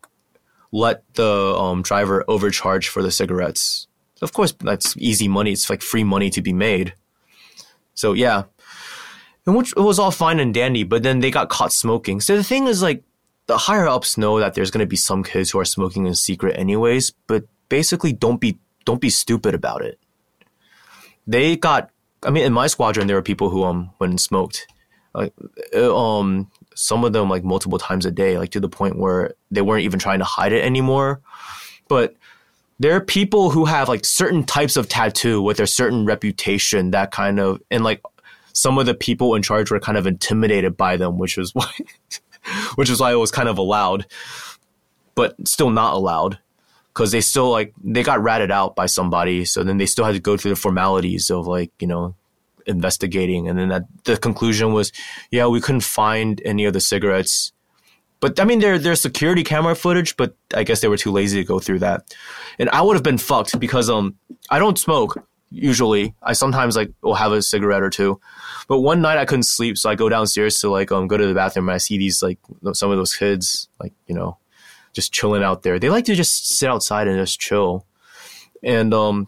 [0.73, 3.87] let the um, driver overcharge for the cigarettes.
[4.21, 5.53] Of course, that's easy money.
[5.53, 6.95] It's like free money to be made.
[7.95, 8.45] So yeah,
[9.47, 10.85] and which was all fine and dandy.
[10.85, 12.21] But then they got caught smoking.
[12.21, 13.03] So the thing is, like,
[13.47, 16.15] the higher ups know that there's going to be some kids who are smoking in
[16.15, 17.13] secret, anyways.
[17.27, 19.99] But basically, don't be don't be stupid about it.
[21.27, 21.91] They got.
[22.23, 24.67] I mean, in my squadron, there were people who um went and smoked.
[25.15, 25.33] Like,
[25.77, 29.35] uh, um, some of them like multiple times a day, like to the point where
[29.51, 31.21] they weren't even trying to hide it anymore.
[31.89, 32.17] But
[32.81, 37.13] there are people who have like certain types of tattoo with a certain reputation that
[37.13, 38.03] kind of and like
[38.55, 41.71] some of the people in charge were kind of intimidated by them, which was why
[42.77, 44.07] which is why it was kind of allowed,
[45.15, 46.39] but still not allowed
[46.95, 50.15] because they still like they got ratted out by somebody, so then they still had
[50.15, 52.15] to go through the formalities of like you know
[52.67, 54.93] investigating, and then that the conclusion was,
[55.31, 57.53] yeah, we couldn't find any of the cigarettes.
[58.21, 61.43] But I mean, there there's security camera footage, but I guess they were too lazy
[61.43, 62.15] to go through that,
[62.59, 64.15] and I would have been fucked because um
[64.49, 66.14] I don't smoke usually.
[66.22, 68.20] I sometimes like will have a cigarette or two,
[68.68, 71.26] but one night I couldn't sleep, so I go downstairs to like um go to
[71.28, 72.38] the bathroom and I see these like
[72.74, 74.38] some of those kids like you know
[74.94, 75.80] just chilling out there.
[75.80, 77.86] They like to just sit outside and just chill.
[78.64, 79.28] And um,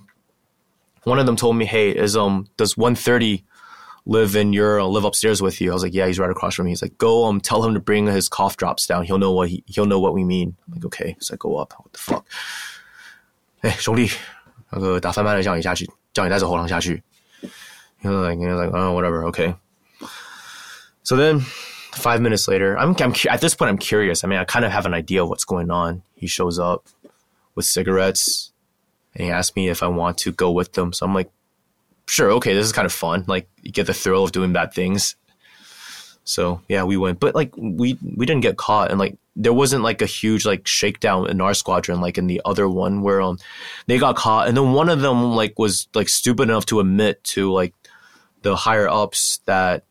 [1.04, 3.44] one of them told me, "Hey, is um does 130
[4.06, 6.56] live in your uh, live upstairs with you?" I was like, "Yeah, he's right across
[6.56, 9.06] from me." He's like, "Go um tell him to bring his cough drops down.
[9.06, 11.56] He'll know what he he'll know what we mean." I'm like, "Okay." So I go
[11.58, 11.74] up.
[11.78, 12.26] What the fuck?
[13.62, 14.12] 哎，兄弟，
[14.72, 17.04] 那个打翻麦的叫你下去， 叫你带着喉咙下去。
[18.02, 19.56] You know, like, you know, like, oh, whatever, okay.
[21.04, 21.42] So then
[21.94, 24.24] five minutes later, I'm, I'm at this point, I'm curious.
[24.24, 26.02] I mean, I kind of have an idea of what's going on.
[26.16, 26.88] He shows up
[27.56, 28.52] with cigarettes
[29.14, 30.94] and he asks me if I want to go with them.
[30.94, 31.30] So I'm like,
[32.08, 33.26] sure, okay, this is kind of fun.
[33.28, 35.16] Like, you get the thrill of doing bad things.
[36.24, 39.83] So yeah, we went, but like we we didn't get caught, and like there wasn't
[39.83, 43.39] like a huge like shakedown in our squadron like in the other one where um
[43.87, 47.23] they got caught, and then one of them like was like stupid enough to admit
[47.25, 47.75] to like
[48.43, 49.85] the higher ups that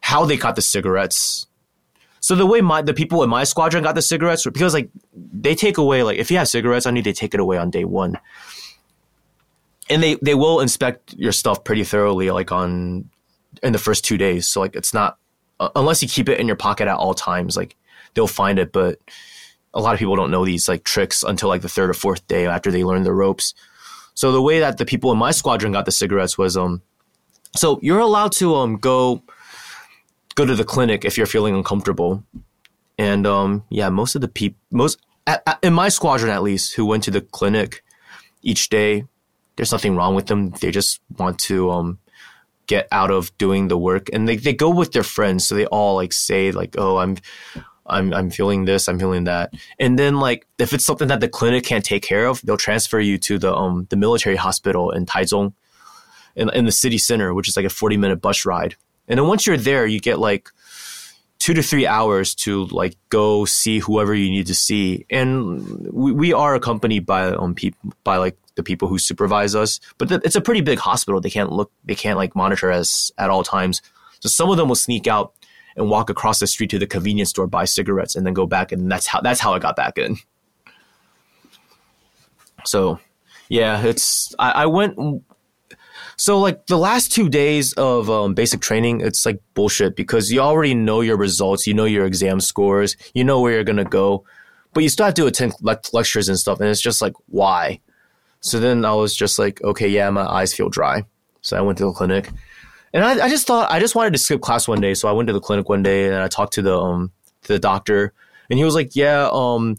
[0.00, 1.46] how they got the cigarettes.
[2.20, 5.54] So the way my the people in my squadron got the cigarettes because like they
[5.54, 7.84] take away like if you have cigarettes i need they take it away on day
[7.84, 8.18] one,
[9.88, 13.08] and they they will inspect your stuff pretty thoroughly like on
[13.62, 14.46] in the first two days.
[14.48, 15.18] So like it's not
[15.74, 17.76] unless you keep it in your pocket at all times like
[18.14, 18.98] they'll find it, but
[19.74, 22.26] a lot of people don't know these like tricks until like the third or fourth
[22.26, 23.54] day after they learn the ropes.
[24.14, 26.82] So the way that the people in my squadron got the cigarettes was um
[27.56, 29.22] so you're allowed to um go
[30.34, 32.24] go to the clinic if you're feeling uncomfortable.
[32.98, 36.74] And um, yeah, most of the people, most at, at, in my squadron at least,
[36.74, 37.82] who went to the clinic
[38.42, 39.04] each day,
[39.56, 40.50] there's nothing wrong with them.
[40.50, 41.98] They just want to um,
[42.66, 45.66] get out of doing the work, and they they go with their friends, so they
[45.66, 47.16] all like say like, "Oh, I'm."
[47.86, 49.52] I'm I'm feeling this, I'm feeling that.
[49.78, 53.00] And then like if it's something that the clinic can't take care of, they'll transfer
[53.00, 55.52] you to the um the military hospital in Taichung
[56.36, 58.76] in in the city center, which is like a 40 minute bus ride.
[59.08, 60.48] And then once you're there, you get like
[61.38, 65.04] two to three hours to like go see whoever you need to see.
[65.10, 69.80] And we, we are accompanied by um people by like the people who supervise us.
[69.98, 71.20] But th- it's a pretty big hospital.
[71.20, 71.72] They can't look.
[71.84, 73.82] They can't like monitor us at all times.
[74.20, 75.32] So some of them will sneak out
[75.76, 78.72] and walk across the street to the convenience store, buy cigarettes, and then go back.
[78.72, 80.16] And that's how that's how I got back in.
[82.64, 83.00] So,
[83.48, 84.96] yeah, it's I, I went
[86.16, 90.40] so like the last two days of um, basic training, it's like bullshit because you
[90.40, 94.24] already know your results, you know your exam scores, you know where you're gonna go,
[94.72, 97.80] but you still have to attend le- lectures and stuff, and it's just like why?
[98.40, 101.04] So then I was just like, okay, yeah, my eyes feel dry,
[101.40, 102.30] so I went to the clinic,
[102.92, 105.12] and I, I just thought I just wanted to skip class one day, so I
[105.12, 107.12] went to the clinic one day and I talked to the um
[107.42, 108.12] the doctor,
[108.50, 109.76] and he was like, yeah, um,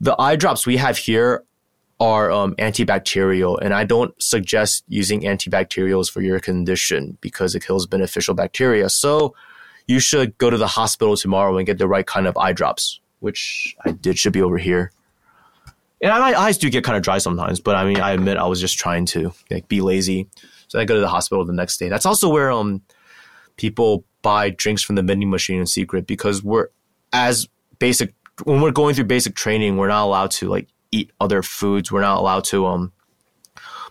[0.00, 1.44] the eye drops we have here
[2.00, 7.86] are um, antibacterial, and I don't suggest using antibacterials for your condition because it kills
[7.86, 8.88] beneficial bacteria.
[8.88, 9.34] So
[9.86, 13.00] you should go to the hospital tomorrow and get the right kind of eye drops,
[13.20, 14.92] which I did should be over here.
[16.00, 18.46] And my eyes do get kind of dry sometimes, but I mean, I admit I
[18.46, 20.28] was just trying to like be lazy.
[20.68, 21.88] So I go to the hospital the next day.
[21.88, 22.82] That's also where um
[23.56, 26.68] people buy drinks from the vending machine in secret because we're
[27.12, 27.48] as
[27.78, 28.14] basic
[28.44, 31.90] when we're going through basic training, we're not allowed to like eat other foods.
[31.90, 32.92] We're not allowed to um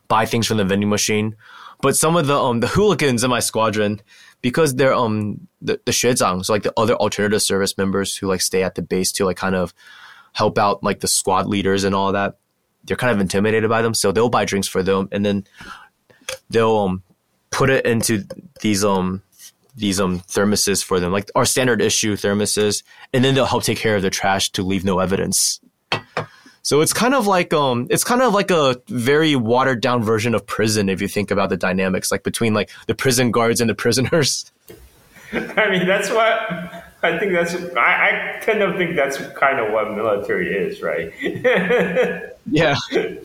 [0.08, 1.36] buy things from the vending machine.
[1.82, 4.02] But some of the um the hooligans in my squadron,
[4.42, 8.42] because they're um the, the Xuezhang, so like the other alternative service members who like
[8.42, 9.74] stay at the base to like kind of
[10.34, 12.38] help out like the squad leaders and all that,
[12.84, 13.94] they're kind of intimidated by them.
[13.94, 15.46] So they'll buy drinks for them and then
[16.50, 17.04] they'll um
[17.50, 18.24] put it into
[18.62, 19.22] these um
[19.76, 22.84] these um thermoses for them, like our standard issue thermoses,
[23.14, 25.60] and then they'll help take care of the trash to leave no evidence.
[26.68, 30.36] So it's kind of like um it's kind of like a very watered down version
[30.36, 33.70] of prison if you think about the dynamics like between like the prison guards and
[33.70, 34.52] the prisoners.
[35.32, 39.72] I mean that's what I think that's I, I kind of think that's kind of
[39.72, 41.14] what military is, right?
[42.52, 42.76] yeah.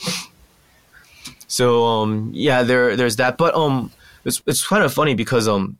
[1.52, 3.92] So um yeah, there there's that but um
[4.24, 5.76] it's it's kind of funny because um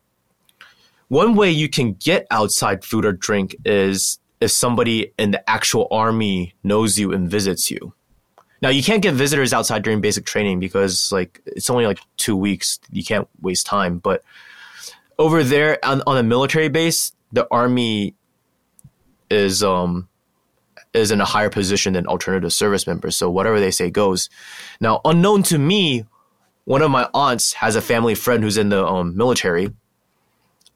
[1.08, 5.88] one way you can get outside food or drink is if somebody in the actual
[5.90, 7.94] army knows you and visits you.
[8.60, 12.36] Now you can't get visitors outside during basic training because like it's only like two
[12.36, 12.78] weeks.
[12.90, 13.96] You can't waste time.
[13.96, 14.22] But
[15.18, 18.14] over there on, on a military base, the army
[19.30, 20.06] is um
[20.94, 23.16] is in a higher position than alternative service members.
[23.16, 24.28] So whatever they say goes.
[24.80, 26.04] Now, unknown to me,
[26.64, 29.70] one of my aunts has a family friend who's in the um, military,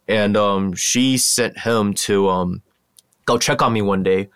[0.08, 2.62] and um, she sent him to um,
[3.24, 4.28] go check on me one day,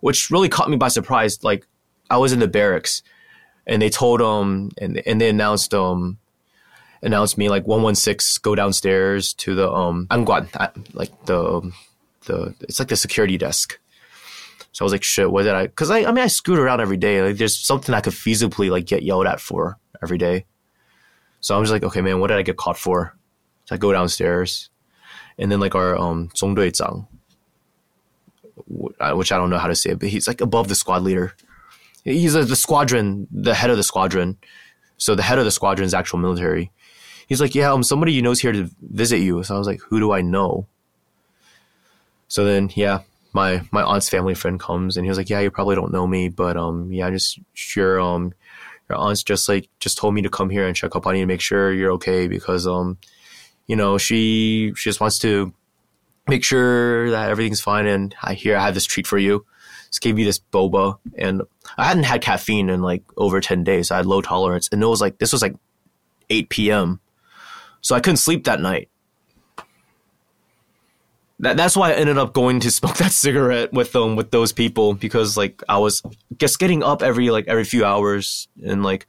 [0.00, 1.42] which really caught me by surprise.
[1.42, 1.66] Like
[2.10, 3.02] I was in the barracks,
[3.66, 6.18] and they told him, and and they announced um
[7.02, 10.48] announced me like one one six go downstairs to the um anguan
[10.94, 11.72] like the
[12.26, 13.78] the it's like the security desk.
[14.72, 15.66] So I was like, shit, what did I?
[15.66, 17.22] Because I, I mean, I scoot around every day.
[17.22, 20.46] Like, there's something I could feasibly like get yelled at for every day.
[21.40, 23.14] So I'm just like, okay, man, what did I get caught for?
[23.66, 24.70] So I go downstairs,
[25.38, 27.06] and then like our um zhang,
[28.68, 31.34] which I don't know how to say it, but he's like above the squad leader.
[32.04, 34.38] He's a, the squadron, the head of the squadron.
[34.96, 36.70] So the head of the squadron is actual military.
[37.28, 39.42] He's like, yeah, um, somebody you know's here to visit you.
[39.42, 40.66] So I was like, who do I know?
[42.28, 43.00] So then, yeah,
[43.32, 46.06] my my aunt's family friend comes and he was like, yeah, you probably don't know
[46.06, 48.32] me, but um, yeah, just sure um,
[48.88, 51.22] your aunt's just like just told me to come here and check up on you
[51.22, 52.98] to make sure you're okay because um,
[53.66, 55.52] you know, she she just wants to
[56.28, 57.86] make sure that everything's fine.
[57.86, 59.46] And I hear I have this treat for you.
[59.88, 61.42] Just gave me this boba, and
[61.76, 63.90] I hadn't had caffeine in like over ten days.
[63.90, 65.54] I had low tolerance, and it was like this was like
[66.30, 67.00] eight p.m.
[67.82, 68.88] So I couldn't sleep that night.
[71.42, 74.52] That, that's why I ended up going to smoke that cigarette with them with those
[74.52, 76.02] people because like I was
[76.38, 79.06] just getting up every like every few hours and like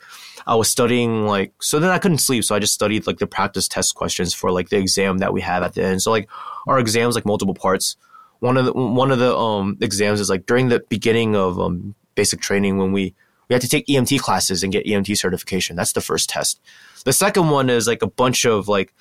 [0.48, 3.28] I was studying like so then I couldn't sleep so I just studied like the
[3.28, 6.02] practice test questions for like the exam that we have at the end.
[6.02, 6.28] So like
[6.68, 7.96] our exams like multiple parts.
[8.40, 11.94] One of the one of the um exams is like during the beginning of um
[12.16, 13.14] basic training when we
[13.48, 15.76] we had to take EMT classes and get EMT certification.
[15.76, 16.60] That's the first test.
[17.06, 18.94] The second one is like a bunch of like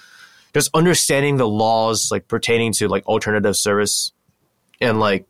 [0.54, 4.12] just understanding the laws like pertaining to like alternative service
[4.80, 5.26] and like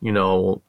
[0.00, 0.60] you know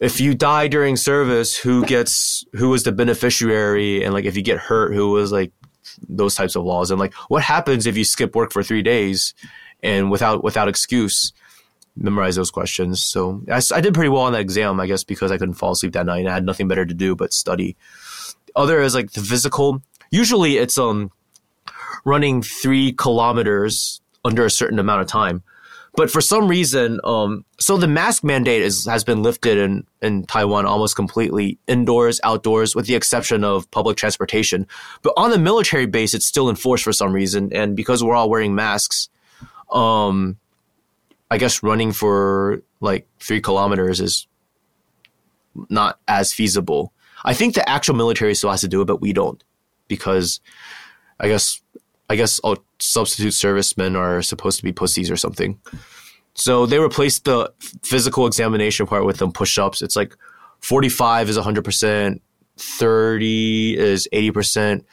[0.00, 4.02] if you die during service who gets who is the beneficiary?
[4.02, 5.52] And like if you get hurt who was like
[6.08, 6.90] those types of laws?
[6.90, 9.34] And like what happens if you skip work for three days
[9.82, 11.32] and without without excuse?
[11.96, 13.02] Memorize those questions.
[13.02, 15.72] So I, I did pretty well on that exam i guess because i couldn't fall
[15.72, 17.76] asleep that night and i had nothing better to do but study.
[18.56, 19.82] Other is like the physical.
[20.10, 21.12] Usually it's um
[22.04, 25.42] running three kilometers under a certain amount of time.
[25.96, 30.24] But for some reason, um, so the mask mandate is, has been lifted in, in
[30.24, 34.68] Taiwan almost completely indoors, outdoors, with the exception of public transportation.
[35.02, 37.52] But on the military base, it's still enforced for some reason.
[37.52, 39.08] And because we're all wearing masks,
[39.72, 40.38] um,
[41.28, 44.28] I guess running for like three kilometers is
[45.68, 46.92] not as feasible.
[47.24, 49.42] I think the actual military still has to do it, but we don't
[49.88, 50.40] because
[51.18, 51.60] I guess
[52.10, 55.60] I guess oh, substitute servicemen are supposed to be pussies or something.
[56.34, 57.52] So they replaced the
[57.84, 59.80] physical examination part with them push ups.
[59.80, 60.16] It's like
[60.58, 62.20] 45 is 100%,
[62.56, 64.84] 30 is 80%,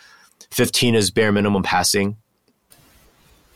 [0.52, 2.18] 15 is bare minimum passing.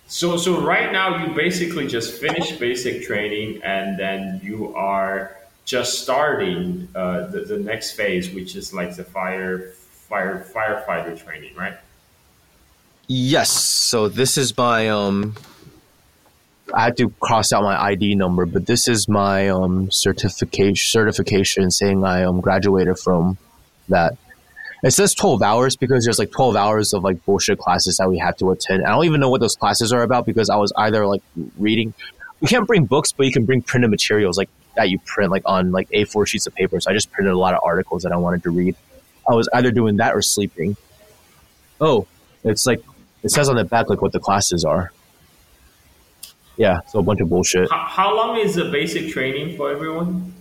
[0.07, 6.01] So, so right now you basically just finished basic training and then you are just
[6.01, 9.73] starting uh, the, the next phase, which is like the fire,
[10.09, 11.77] fire, firefighter training, right?
[13.13, 13.49] Yes.
[13.49, 15.35] So this is my um.
[16.73, 21.71] I had to cross out my ID number, but this is my um certification certification
[21.71, 23.37] saying I um graduated from
[23.89, 24.13] that.
[24.81, 28.17] It says twelve hours because there's like twelve hours of like bullshit classes that we
[28.17, 28.85] had to attend.
[28.85, 31.21] I don't even know what those classes are about because I was either like
[31.57, 31.93] reading.
[32.39, 35.43] You can't bring books, but you can bring printed materials like that you print like
[35.45, 36.79] on like A4 sheets of paper.
[36.79, 38.77] So I just printed a lot of articles that I wanted to read.
[39.29, 40.77] I was either doing that or sleeping.
[41.81, 42.07] Oh,
[42.45, 42.81] it's like
[43.23, 44.91] it says on the back like what the classes are.
[46.57, 47.69] Yeah, so a bunch of bullshit.
[47.71, 50.33] How, how long is the basic training for everyone?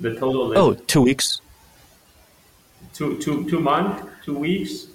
[0.00, 0.48] The total.
[0.48, 0.58] Length?
[0.58, 1.40] Oh, two weeks.
[2.92, 4.86] Two two two months, two weeks.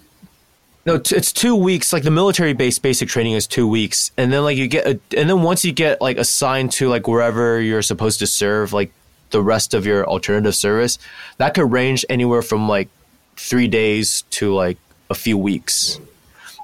[0.86, 1.94] No, it's two weeks.
[1.94, 5.30] Like the military-based basic training is two weeks, and then like you get, a, and
[5.30, 8.92] then once you get like assigned to like wherever you're supposed to serve, like
[9.32, 10.98] the rest of your alternative service,
[11.38, 12.90] that could range anywhere from like
[13.36, 14.78] three days to like
[15.11, 15.99] a few weeks.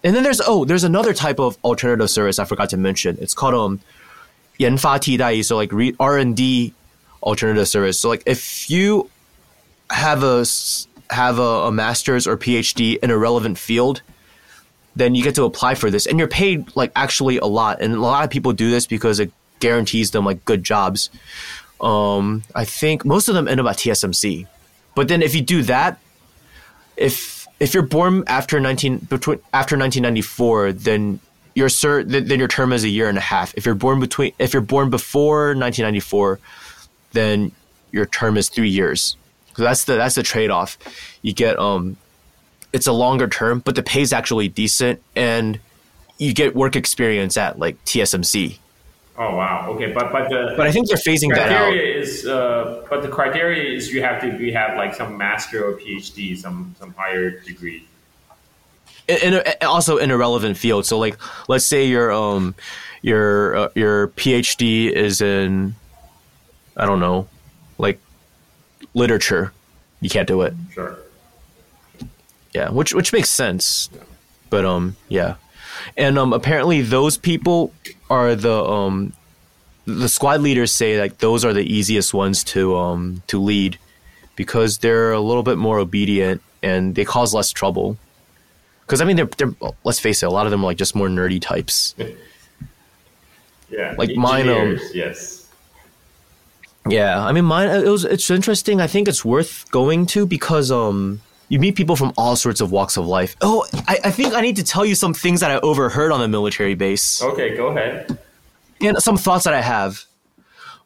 [0.02, 3.18] And then there's oh, there's another type of alternative service I forgot to mention.
[3.20, 3.80] It's called um
[4.58, 6.74] 研发替代役, so like R and D
[7.22, 7.98] alternative service.
[7.98, 9.08] So like if you
[9.90, 10.44] have a
[11.10, 14.02] have a, a master's or PhD in a relevant field,
[14.96, 17.80] then you get to apply for this, and you're paid like actually a lot.
[17.80, 21.10] And a lot of people do this because it guarantees them like good jobs.
[21.80, 24.46] Um, I think most of them end up at TSMC.
[24.94, 25.98] But then if you do that,
[26.96, 31.19] if if you're born after 19 between after 1994, then
[31.53, 33.53] your sir then your term is a year and a half.
[33.55, 36.39] If you're born between if you're born before 1994,
[37.13, 37.51] then
[37.91, 39.15] your term is three years.
[39.55, 40.77] So that's the that's the trade off.
[41.21, 41.95] You get um,
[42.73, 45.59] it's a longer term, but the pay is actually decent, and
[46.17, 48.57] you get work experience at like TSMC.
[49.17, 49.69] Oh wow.
[49.69, 51.67] Okay, but but the but I think they're phasing that out.
[51.69, 55.65] Criteria is, uh, but the criteria is you have to be have like some master
[55.65, 57.87] or PhD, some some higher degree.
[59.07, 60.85] In, in a, also in a relevant field.
[60.85, 62.55] So like, let's say your um
[63.01, 65.75] your uh, your PhD is in
[66.75, 67.29] I don't know,
[67.77, 67.99] like
[68.93, 69.53] literature.
[70.01, 70.53] You can't do it.
[70.73, 70.97] Sure.
[72.53, 73.89] Yeah, which which makes sense.
[74.49, 75.35] But um yeah.
[75.95, 77.71] And um apparently those people
[78.09, 79.13] are the um
[79.85, 83.77] the squad leaders say like those are the easiest ones to um to lead
[84.35, 87.97] because they're a little bit more obedient and they cause less trouble.
[88.81, 89.53] Because I mean, they're, they're
[89.83, 91.95] let's face it, a lot of them are like just more nerdy types.
[93.69, 94.49] yeah, like mine.
[94.49, 95.47] Um, yes.
[96.87, 97.69] Yeah, I mean, mine.
[97.69, 98.05] It was.
[98.05, 98.79] It's interesting.
[98.79, 102.71] I think it's worth going to because um, you meet people from all sorts of
[102.71, 103.35] walks of life.
[103.41, 106.19] Oh, I, I think I need to tell you some things that I overheard on
[106.19, 107.21] the military base.
[107.21, 108.17] Okay, go ahead.
[108.81, 110.03] And some thoughts that I have.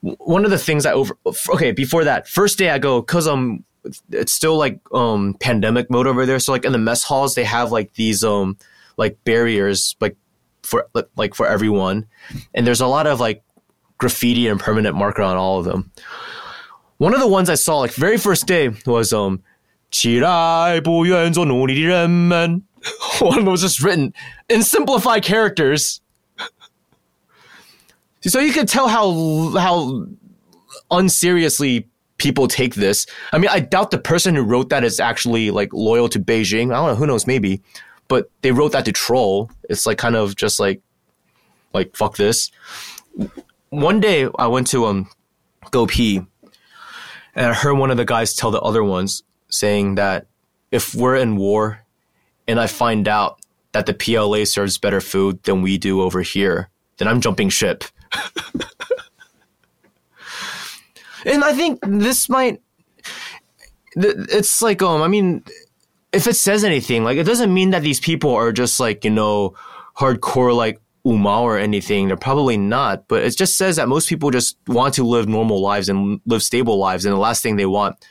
[0.01, 1.18] One of the things I over.
[1.49, 3.66] Okay, before that, first day I go because um,
[4.12, 6.39] it's still like um pandemic mode over there.
[6.39, 8.57] So like in the mess halls, they have like these um
[8.97, 10.16] like barriers like
[10.64, 12.05] for like for everyone,
[12.53, 13.43] and there's a lot of like
[13.97, 15.91] graffiti and permanent marker on all of them.
[16.97, 19.43] One of the ones I saw like very first day was um
[19.90, 22.62] 起来，不愿做奴隶的人们.
[23.20, 24.12] One was just written
[24.48, 26.00] in simplified characters.
[28.20, 29.12] so you can tell how
[29.59, 30.07] how
[30.90, 31.88] unseriously
[32.18, 33.07] people take this.
[33.32, 36.72] I mean, I doubt the person who wrote that is actually like loyal to Beijing.
[36.72, 37.62] I don't know, who knows, maybe.
[38.09, 39.50] But they wrote that to troll.
[39.70, 40.82] It's like kind of just like
[41.72, 42.50] like fuck this
[43.70, 45.09] one day I went to um
[45.70, 46.22] go pee,
[47.34, 50.27] and I heard one of the guys tell the other ones saying that
[50.71, 51.83] if we're in war,
[52.47, 53.39] and I find out
[53.71, 57.83] that the PLA serves better food than we do over here, then I'm jumping ship.
[61.25, 62.61] and I think this might.
[63.95, 65.43] It's like um, I mean,
[66.11, 69.11] if it says anything, like it doesn't mean that these people are just like you
[69.11, 69.55] know
[69.97, 72.07] hardcore like Umar or anything.
[72.07, 75.61] They're probably not, but it just says that most people just want to live normal
[75.61, 78.03] lives and live stable lives, and the last thing they want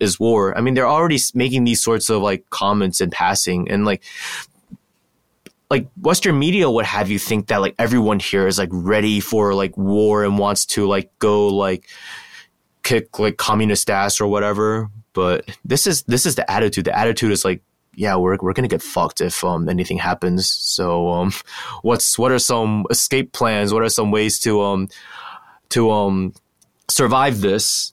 [0.00, 0.56] is war.
[0.56, 4.02] I mean, they're already making these sorts of like comments in passing, and like
[5.70, 9.54] like Western media would have you think that like everyone here is like ready for
[9.54, 11.88] like war and wants to like go like
[12.82, 14.90] kick like communist ass or whatever.
[15.12, 16.84] But this is this is the attitude.
[16.86, 17.62] The attitude is like
[17.94, 20.50] yeah, we're we're gonna get fucked if um, anything happens.
[20.50, 21.32] So um,
[21.82, 23.74] what's what are some escape plans?
[23.74, 24.88] What are some ways to um
[25.70, 26.32] to um
[26.88, 27.92] survive this?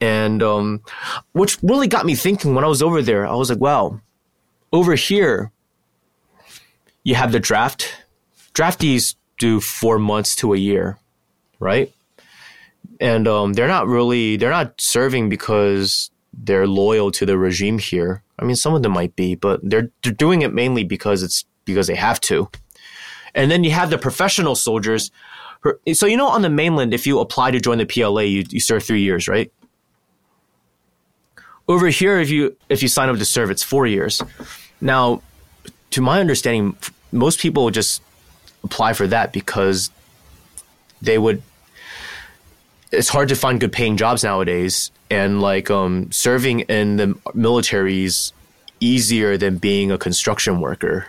[0.00, 0.82] And um,
[1.32, 4.00] which really got me thinking when I was over there, I was like, wow,
[4.72, 5.50] over here
[7.02, 8.04] you have the draft.
[8.54, 10.98] Draftees do four months to a year,
[11.58, 11.92] right?
[13.00, 18.22] And um, they're not really they're not serving because they're loyal to the regime here.
[18.38, 21.44] I mean, some of them might be, but they're they're doing it mainly because it's
[21.64, 22.50] because they have to.
[23.34, 25.10] And then you have the professional soldiers.
[25.92, 28.60] So you know, on the mainland, if you apply to join the PLA, you, you
[28.60, 29.52] serve three years, right?
[31.68, 34.22] Over here, if you if you sign up to serve, it's four years.
[34.80, 35.22] Now,
[35.90, 36.76] to my understanding,
[37.12, 38.02] most people just
[38.64, 39.90] apply for that because
[41.02, 41.42] they would
[42.90, 44.90] it's hard to find good paying jobs nowadays.
[45.10, 48.32] And like um, serving in the military is
[48.80, 51.06] easier than being a construction worker.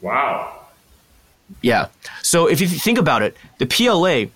[0.00, 0.52] Wow.
[1.62, 1.88] Yeah.
[2.22, 4.26] So if you think about it the pla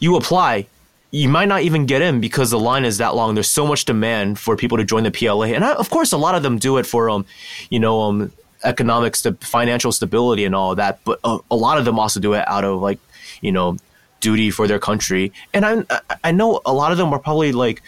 [0.00, 0.66] you apply
[1.10, 3.84] you might not even get in because the line is that long there's so much
[3.84, 6.58] demand for people to join the pla and I, of course a lot of them
[6.58, 7.24] do it for um
[7.70, 8.32] you know um
[8.64, 12.34] economic st- financial stability and all that but a, a lot of them also do
[12.34, 12.98] it out of like
[13.40, 13.76] you know
[14.20, 15.32] duty for their country.
[15.52, 17.82] And I I know a lot of them are probably like,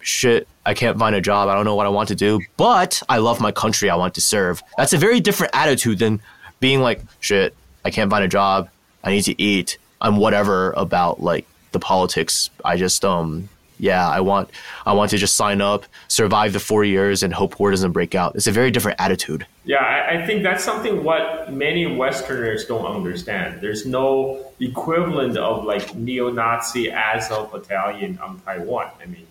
[0.00, 1.48] shit, I can't find a job.
[1.48, 3.90] I don't know what I want to do, but I love my country.
[3.90, 4.62] I want to serve.
[4.76, 6.20] That's a very different attitude than
[6.60, 8.68] being like, shit, I can't find a job.
[9.04, 9.78] I need to eat.
[10.00, 12.50] I'm whatever about like the politics.
[12.64, 14.48] I just um yeah, I want
[14.86, 18.14] I want to just sign up, survive the four years, and hope war doesn't break
[18.14, 18.36] out.
[18.36, 19.44] It's a very different attitude.
[19.64, 23.60] Yeah, I, I think that's something what many Westerners don't understand.
[23.60, 28.90] There's no equivalent of like neo-Nazi Azov battalion on Taiwan.
[29.02, 29.26] I mean,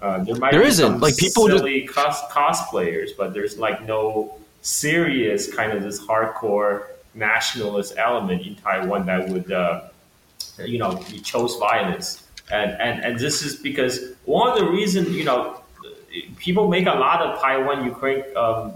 [0.00, 4.36] uh, there might there be isn't like people silly cos- cosplayers, but there's like no
[4.62, 9.82] serious kind of this hardcore nationalist element in Taiwan that would, uh,
[10.64, 12.22] you know, we chose violence.
[12.50, 15.60] And, and and this is because one of the reasons, you know,
[16.36, 18.74] people make a lot of Taiwan Ukraine um,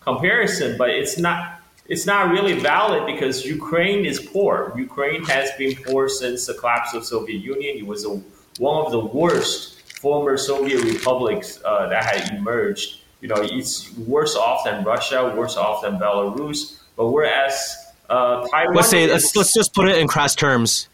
[0.00, 4.74] comparison, but it's not it's not really valid because Ukraine is poor.
[4.76, 7.78] Ukraine has been poor since the collapse of Soviet Union.
[7.78, 8.10] It was a,
[8.58, 13.00] one of the worst former Soviet republics uh, that had emerged.
[13.22, 16.78] You know, it's worse off than Russia, worse off than Belarus.
[16.94, 17.76] But whereas
[18.10, 20.88] uh, Taiwan, let's say let's let's just put it in crass terms.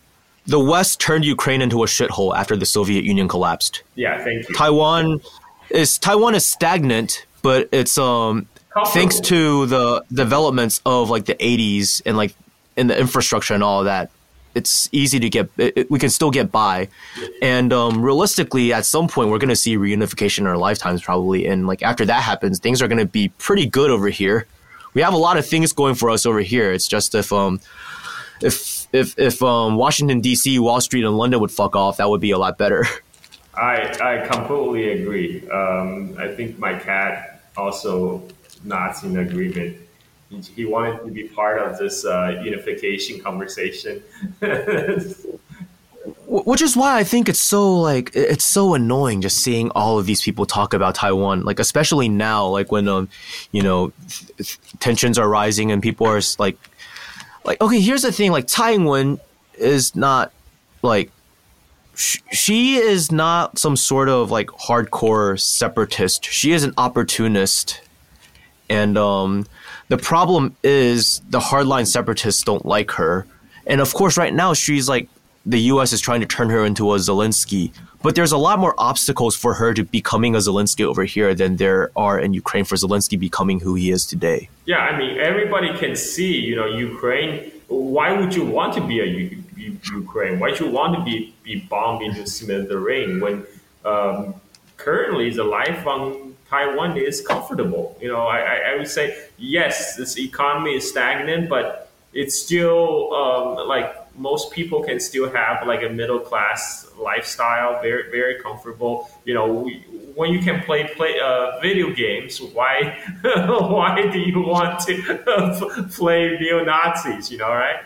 [0.47, 3.83] The West turned Ukraine into a shithole after the Soviet Union collapsed.
[3.95, 4.55] yeah, thank you.
[4.55, 5.21] Taiwan
[5.71, 8.47] is Taiwan is stagnant, but it's um
[8.93, 12.35] thanks to the developments of like the 80s and like
[12.77, 14.11] in the infrastructure and all of that
[14.57, 16.89] it's easy to get it, it- we can still get by.
[17.43, 21.47] And um, realistically at some point we're going to see reunification in our lifetimes probably.
[21.47, 24.47] And like after that happens things are going to be pretty good over here.
[24.93, 26.71] We have a lot of things going for us over here.
[26.73, 27.61] It's just if um
[28.40, 32.20] if if if um washington dc wall street and london would fuck off that would
[32.20, 32.85] be a lot better
[33.56, 35.48] I, I completely agree.
[35.48, 38.28] Um, I think my cat also
[38.65, 39.77] nods in agreement.
[40.28, 44.02] He, he wanted to be part of this uh, unification conversation.
[46.27, 50.05] Which is why I think it's so like it's so annoying just seeing all of
[50.05, 53.09] these people talk about Taiwan, like especially now, like when um,
[53.52, 53.93] you know,
[54.36, 56.59] th- tensions are rising and people are like,
[57.45, 59.21] like okay, here's the thing, like Tsai Ing-wen
[59.59, 60.33] is not
[60.83, 61.11] like
[61.95, 66.25] sh- she is not some sort of like hardcore separatist.
[66.25, 67.81] She is an opportunist,
[68.69, 69.47] and um,
[69.89, 73.27] the problem is the hardline separatists don't like her.
[73.66, 75.09] And of course, right now she's like
[75.47, 75.93] the U.S.
[75.93, 77.73] is trying to turn her into a Zelensky,
[78.03, 81.57] but there's a lot more obstacles for her to becoming a Zelensky over here than
[81.57, 84.49] there are in Ukraine for Zelensky becoming who he is today.
[84.66, 87.51] yeah, I mean, everybody can see, you know, Ukraine.
[87.69, 90.39] Why would you want to be a U- U- Ukraine?
[90.39, 93.47] Why would you want to be, be bombed into smithereen when
[93.85, 94.35] um,
[94.77, 97.97] currently the life on Taiwan is comfortable?
[98.01, 99.07] You know, I, I, I would say,
[99.39, 105.66] yes, this economy is stagnant, but it's still um, like most people can still have
[105.66, 109.11] like a middle class lifestyle, very very comfortable.
[109.24, 109.85] You know, we,
[110.15, 116.39] when you can play play uh, video games, why why do you want to play
[116.41, 117.31] neo Nazis?
[117.31, 117.81] You know, right?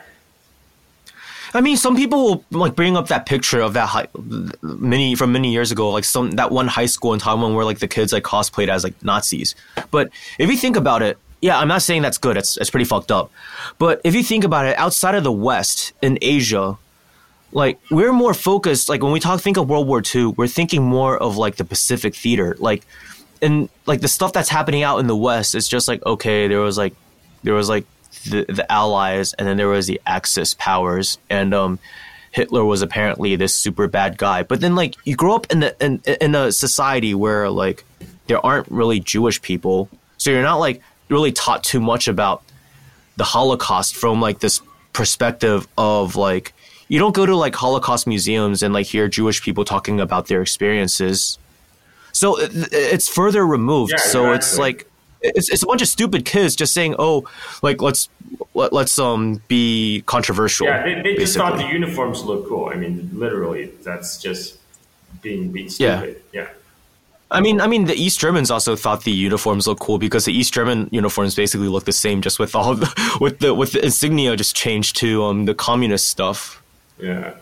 [1.54, 4.08] I mean, some people will like bring up that picture of that high,
[4.62, 7.78] many from many years ago, like some that one high school in Taiwan where like
[7.78, 9.54] the kids like cosplayed as like Nazis.
[9.90, 12.36] But if you think about it, yeah, I'm not saying that's good.
[12.36, 13.30] It's it's pretty fucked up.
[13.78, 16.78] But if you think about it, outside of the West in Asia,
[17.52, 18.88] like we're more focused.
[18.88, 21.64] Like when we talk, think of World War II, we're thinking more of like the
[21.64, 22.84] Pacific theater, like
[23.40, 25.54] and like the stuff that's happening out in the West.
[25.54, 26.94] It's just like okay, there was like
[27.42, 27.86] there was like
[28.24, 31.78] the the Allies, and then there was the Axis powers, and um,
[32.32, 34.42] Hitler was apparently this super bad guy.
[34.42, 37.84] But then like you grow up in the in in a society where like
[38.26, 42.42] there aren't really Jewish people, so you're not like really taught too much about
[43.16, 44.60] the Holocaust from like this
[44.92, 46.52] perspective of like
[46.88, 50.40] you don't go to like Holocaust museums and like hear Jewish people talking about their
[50.42, 51.38] experiences.
[52.12, 53.92] So it, it's further removed.
[53.92, 54.86] Yeah, so it's like
[55.20, 57.28] it's, it's a bunch of stupid kids just saying, "Oh,
[57.62, 58.08] like let's
[58.54, 62.70] let, let's um be controversial." Yeah, they, they just thought the uniforms look cool.
[62.72, 64.58] I mean, literally, that's just
[65.20, 65.98] being being Yeah.
[65.98, 66.22] stupid.
[66.32, 66.48] Yeah.
[67.30, 70.32] I mean, I mean, the East Germans also thought the uniforms looked cool because the
[70.32, 73.84] East German uniforms basically look the same, just with all the with the with the
[73.84, 76.62] insignia just changed to um the communist stuff.
[76.98, 77.34] Yeah.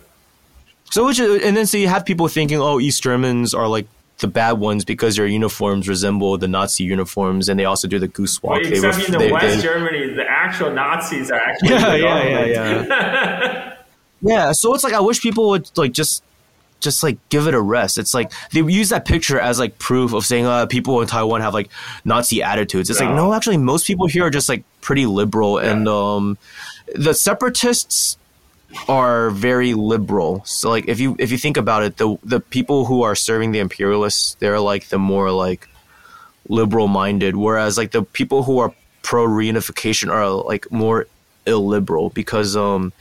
[0.90, 3.86] So which and then so you have people thinking, oh, East Germans are like
[4.18, 8.08] the bad ones because their uniforms resemble the Nazi uniforms, and they also do the
[8.08, 8.62] goose walk.
[8.62, 11.90] They except ref- in the they- West they- Germany, the actual Nazis are actually Yeah,
[11.90, 13.72] the yeah, yeah, government.
[14.22, 16.24] Yeah, so it's like I wish people would like just
[16.80, 17.98] just like give it a rest.
[17.98, 21.40] It's like they use that picture as like proof of saying uh people in Taiwan
[21.40, 21.70] have like
[22.04, 22.90] Nazi attitudes.
[22.90, 23.28] It's like No.
[23.28, 26.38] no, actually most people here are just like pretty liberal and um
[26.94, 28.18] the separatists
[28.88, 30.42] are very liberal.
[30.44, 33.52] So like if you if you think about it, the the people who are serving
[33.52, 35.68] the imperialists, they're like the more like
[36.48, 41.06] liberal minded, whereas like the people who are pro reunification are like more
[41.46, 42.92] illiberal because um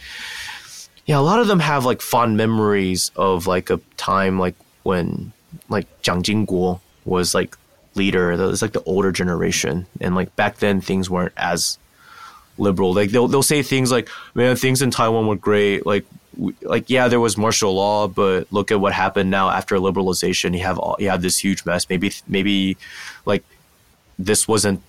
[1.05, 5.31] yeah, a lot of them have like fond memories of like a time like when
[5.69, 7.55] like Jiang Jingguo was like
[7.95, 8.35] leader.
[8.35, 11.77] That was like the older generation, and like back then things weren't as
[12.57, 12.93] liberal.
[12.93, 16.05] Like they'll they'll say things like, "Man, things in Taiwan were great." Like
[16.63, 20.57] like yeah, there was martial law, but look at what happened now after liberalization.
[20.57, 21.87] You have all, you have this huge mess.
[21.89, 22.77] Maybe maybe
[23.25, 23.43] like
[24.17, 24.81] this wasn't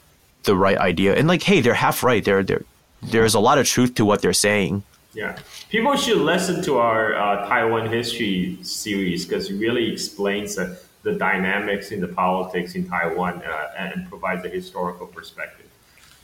[0.44, 1.14] the right idea.
[1.14, 2.24] And like, hey, they're half right.
[2.24, 2.62] There there
[3.02, 4.82] there's a lot of truth to what they're saying.
[5.16, 5.38] Yeah,
[5.70, 11.12] people should listen to our uh, Taiwan history series because it really explains the, the
[11.12, 15.70] dynamics in the politics in Taiwan uh, and provides a historical perspective.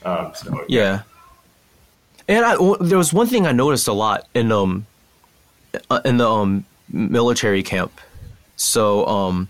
[0.05, 1.03] Um, so yeah.
[2.29, 4.87] And I, there was one thing I noticed a lot in um
[5.89, 7.99] uh, in the um military camp.
[8.57, 9.49] So um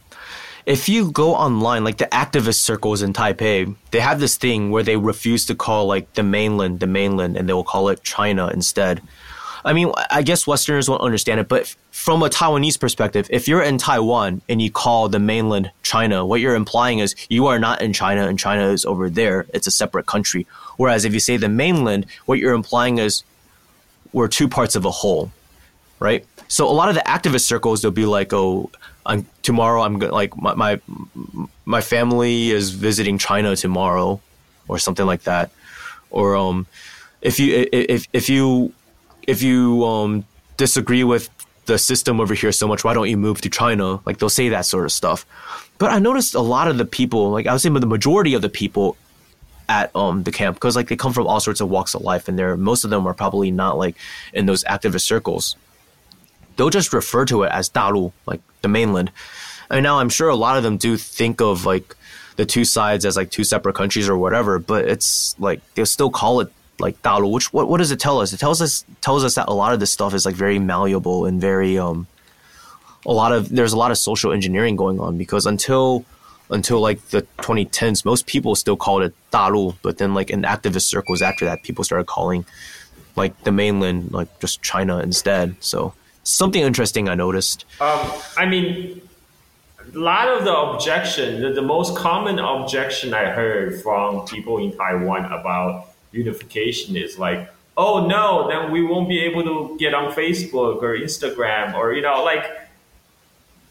[0.67, 4.85] if you go online, like the activist circles in Taipei, they have this thing where
[4.85, 8.47] they refuse to call like the mainland the mainland and they will call it China
[8.55, 9.03] instead.
[9.65, 13.63] I mean, I guess Westerners won't understand it, but from a Taiwanese perspective, if you're
[13.63, 17.81] in Taiwan and you call the mainland China, what you're implying is you are not
[17.81, 19.47] in China and China is over there.
[19.55, 20.47] It's a separate country.
[20.79, 23.23] Whereas if you say the mainland, what you're implying is
[24.13, 25.31] we're two parts of a whole,
[26.01, 26.27] right?
[26.49, 28.71] So a lot of the activist circles, they'll be like, oh,
[29.07, 30.81] I'm, tomorrow I'm like my, my
[31.65, 34.21] my family is visiting China tomorrow,
[34.69, 35.51] or something like that,
[36.11, 36.67] or um,
[37.21, 38.73] if you if if you
[39.27, 40.25] if you um
[40.57, 41.29] disagree with
[41.67, 44.01] the system over here so much, why don't you move to China?
[44.05, 45.27] Like they'll say that sort of stuff.
[45.79, 48.43] But I noticed a lot of the people, like I was saying, the majority of
[48.43, 48.97] the people
[49.69, 52.29] at um the camp, because like they come from all sorts of walks of life,
[52.29, 53.97] and they're most of them are probably not like
[54.33, 55.57] in those activist circles.
[56.57, 59.11] They'll just refer to it as Dalu, like the mainland.
[59.71, 61.97] Mean, now I'm sure a lot of them do think of like
[62.37, 66.11] the two sides as like two separate countries or whatever, but it's like they'll still
[66.11, 66.53] call it
[66.83, 67.31] like Dalu.
[67.31, 68.33] Which what what does it tell us?
[68.33, 71.25] It tells us tells us that a lot of this stuff is like very malleable
[71.25, 72.07] and very um
[73.07, 76.05] a lot of there's a lot of social engineering going on because until
[76.51, 80.83] until like the 2010s, most people still called it Dalu, but then like in activist
[80.83, 82.45] circles after that, people started calling
[83.17, 85.57] like the mainland like just China instead.
[85.61, 85.95] So
[86.25, 87.65] something interesting I noticed.
[87.81, 89.01] Um, I mean,
[89.95, 94.77] a lot of the objection, the, the most common objection I heard from people in
[94.77, 100.13] Taiwan about unification is like, oh no, then we won't be able to get on
[100.13, 102.45] Facebook or Instagram or, you know, like,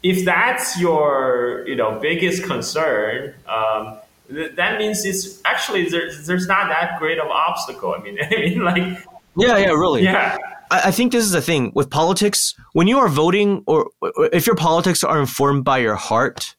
[0.02, 3.98] if that's your, you know, biggest concern, um,
[4.28, 7.94] th- that means it's actually there's, there's not that great of obstacle.
[7.96, 9.06] I mean, I mean, like,
[9.36, 10.36] yeah, yeah, really, yeah.
[10.72, 12.54] I think this is the thing with politics.
[12.72, 13.90] When you are voting, or
[14.32, 16.56] if your politics are informed by your heart,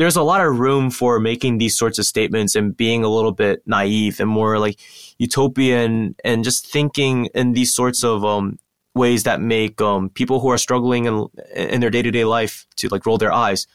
[0.00, 3.32] there's a lot of room for making these sorts of statements and being a little
[3.32, 4.80] bit naive and more like
[5.18, 8.58] utopian and just thinking in these sorts of um,
[8.94, 12.66] ways that make um, people who are struggling in, in their day to day life
[12.76, 13.66] to like roll their eyes.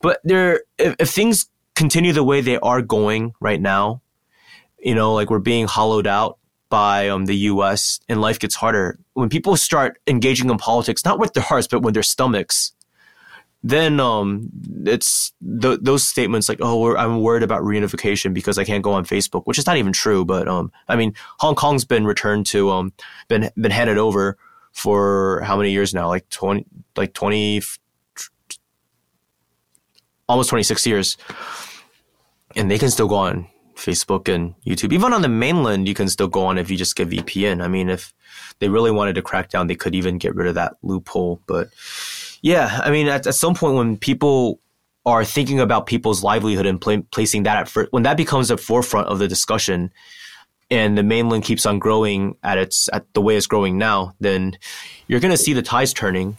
[0.00, 4.02] But there, if, if things continue the way they are going right now,
[4.78, 6.38] you know, like we're being hollowed out
[6.68, 7.98] by um, the U.S.
[8.08, 9.00] and life gets harder.
[9.14, 12.72] When people start engaging in politics, not with their hearts, but with their stomachs,
[13.68, 14.48] then um,
[14.84, 19.04] it's th- those statements like, "Oh, I'm worried about reunification because I can't go on
[19.04, 20.24] Facebook," which is not even true.
[20.24, 22.92] But um, I mean, Hong Kong's been returned to um,
[23.26, 24.38] been been handed over
[24.72, 26.06] for how many years now?
[26.06, 26.64] Like twenty,
[26.96, 27.60] like twenty,
[30.28, 31.16] almost twenty six years,
[32.54, 34.92] and they can still go on Facebook and YouTube.
[34.92, 37.60] Even on the mainland, you can still go on if you just get VPN.
[37.60, 38.14] I mean, if
[38.60, 41.40] they really wanted to crack down, they could even get rid of that loophole.
[41.46, 41.70] But
[42.42, 44.60] yeah, I mean, at, at some point when people
[45.04, 48.56] are thinking about people's livelihood and pl- placing that at first, when that becomes the
[48.56, 49.92] forefront of the discussion,
[50.70, 54.58] and the mainland keeps on growing at its at the way it's growing now, then
[55.06, 56.36] you're going to see the tides turning.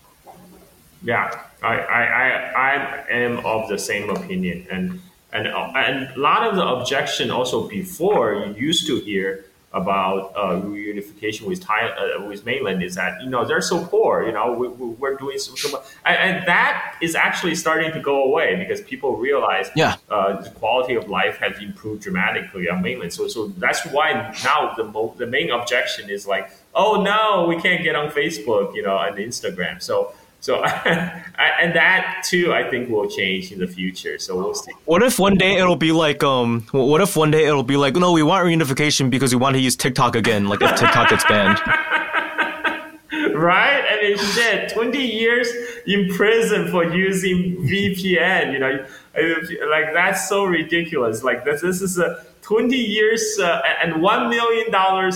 [1.02, 1.32] Yeah,
[1.64, 5.00] I, I, I, I am of the same opinion, and
[5.32, 9.46] and and a lot of the objection also before you used to hear
[9.78, 14.26] about uh, reunification with Thai, uh, with mainland is that you know they're so poor
[14.26, 15.84] you know we, we, are doing so, so much.
[16.06, 19.96] And, and, that is actually starting to go away because people realize yeah.
[20.10, 23.14] uh, the quality of life has improved dramatically on mainland.
[23.14, 27.62] So so that's why now the mo- the main objection is like oh no we
[27.62, 29.82] can't get on Facebook you know and Instagram.
[29.82, 30.14] So
[30.48, 34.18] so, and that too, I think will change in the future.
[34.18, 34.72] So we'll see.
[34.86, 37.98] What if one day it'll be like, um, what if one day it'll be like,
[37.98, 41.26] no, we want reunification because we want to use TikTok again, like if TikTok gets
[41.30, 41.60] banned.
[43.36, 43.84] right?
[43.92, 45.50] And it's shit, 20 years
[45.86, 48.86] in prison for using VPN, you know,
[49.70, 51.24] like that's so ridiculous.
[51.24, 54.68] Like this, this is a 20 years uh, and $1 million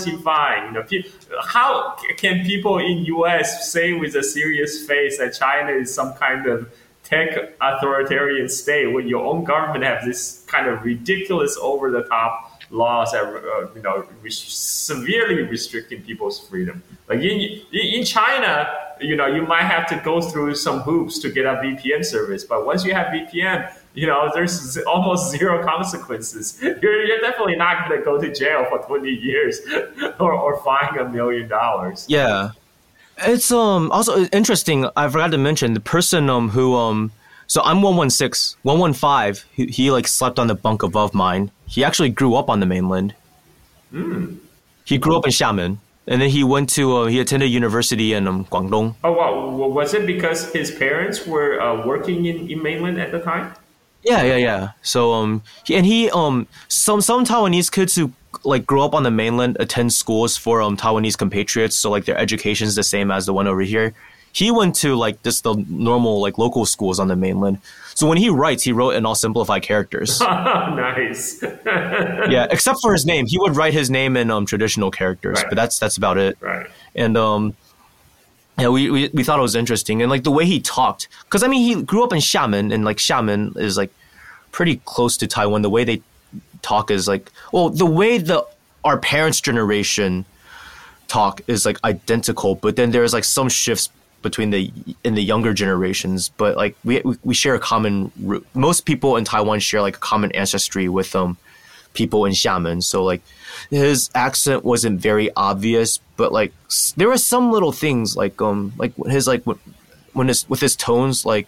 [0.06, 0.74] in fine.
[0.90, 1.08] You know,
[1.42, 6.46] how can people in US say with a serious face that China is some kind
[6.46, 6.70] of
[7.04, 12.60] tech authoritarian state when your own government has this kind of ridiculous over the top
[12.68, 16.82] laws that uh, you know severely restricting people's freedom.
[17.08, 18.68] Like in in China,
[19.00, 22.44] you know, you might have to go through some hoops to get a VPN service,
[22.44, 26.58] but once you have VPN, you know, there's almost zero consequences.
[26.62, 29.60] You're, you're definitely not going to go to jail for 20 years
[30.20, 32.06] or, or fine a million dollars.
[32.08, 32.50] Yeah.
[33.18, 34.88] It's um also interesting.
[34.96, 37.12] I forgot to mention the person um who um
[37.46, 39.44] so I'm 116, 115.
[39.52, 41.50] He, he like slept on the bunk above mine.
[41.66, 43.14] He actually grew up on the mainland.
[43.92, 44.38] Mm.
[44.86, 48.26] He grew up in Xiamen, and then he went to uh, he attended university in
[48.26, 48.94] um, Guangdong.
[49.04, 49.68] Oh wow!
[49.68, 53.52] Was it because his parents were uh, working in, in mainland at the time?
[54.02, 54.70] Yeah, yeah, yeah.
[54.82, 58.12] So um, he, and he um some some Taiwanese kids who
[58.44, 61.76] like grow up on the mainland attend schools for um Taiwanese compatriots.
[61.76, 63.94] So like their education is the same as the one over here
[64.32, 67.58] he went to like just the normal like local schools on the mainland.
[67.94, 70.20] So when he writes, he wrote in all simplified characters.
[70.20, 71.42] nice.
[71.66, 75.46] yeah, except for his name, he would write his name in um, traditional characters, right.
[75.50, 76.38] but that's that's about it.
[76.40, 76.66] Right.
[76.94, 77.54] And um,
[78.62, 81.42] yeah, we, we we thought it was interesting, and like the way he talked, because
[81.42, 83.92] I mean, he grew up in Xiamen, and like Xiamen is like
[84.52, 85.62] pretty close to Taiwan.
[85.62, 86.00] The way they
[86.62, 88.46] talk is like, well, the way the
[88.84, 90.24] our parents' generation
[91.08, 93.88] talk is like identical, but then there's like some shifts
[94.22, 94.70] between the
[95.02, 98.46] in the younger generations, but like we we share a common root.
[98.54, 101.36] Most people in Taiwan share like a common ancestry with um
[101.92, 102.82] people in Xiamen.
[102.82, 103.22] So like
[103.70, 106.52] his accent wasn't very obvious, but like
[106.96, 109.44] there were some little things like um like his like
[110.12, 111.46] when his with his tones like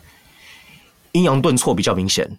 [1.12, 2.38] 抑扬顿挫比较明显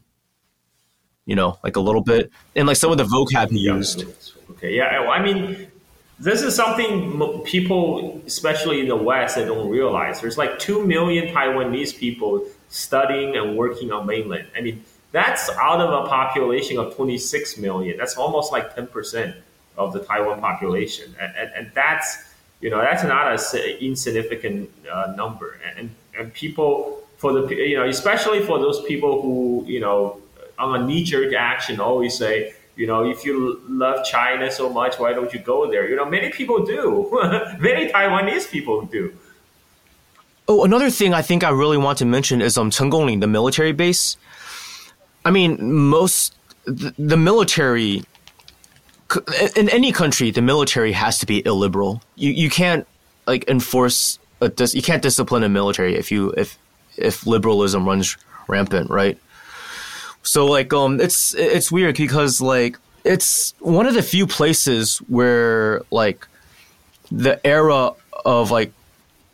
[1.26, 4.06] you know, like a little bit, and like some of the vocab he used.
[4.52, 5.68] Okay, yeah, I mean,
[6.20, 10.22] this is something people, especially in the West, they don't realize.
[10.22, 14.48] There's like two million Taiwanese people studying and working on mainland.
[14.56, 17.98] I mean, that's out of a population of 26 million.
[17.98, 19.36] That's almost like 10%
[19.78, 21.16] of the Taiwan population.
[21.20, 22.18] And, and, and that's,
[22.62, 25.60] you know, that's not an insignificant uh, number.
[25.78, 30.22] And, and people, for the, you know, especially for those people who, you know,
[30.58, 35.00] on a knee jerk action always say, you know, if you love China so much,
[35.00, 35.90] why don't you go there?
[35.90, 37.10] You know, many people do.
[37.60, 39.18] many Taiwanese people do.
[40.48, 44.18] Oh, another thing I think I really want to mention is um the military base.
[45.26, 46.36] I mean, most
[46.66, 48.04] the, the military
[49.56, 52.02] in any country, the military has to be illiberal.
[52.16, 52.88] You you can't
[53.28, 56.58] like enforce a dis- you can't discipline a military if you if
[56.98, 59.18] if liberalism runs rampant, right?
[60.24, 65.82] So like um it's it's weird because like it's one of the few places where
[65.92, 66.28] like
[67.12, 67.92] the era
[68.26, 68.72] of like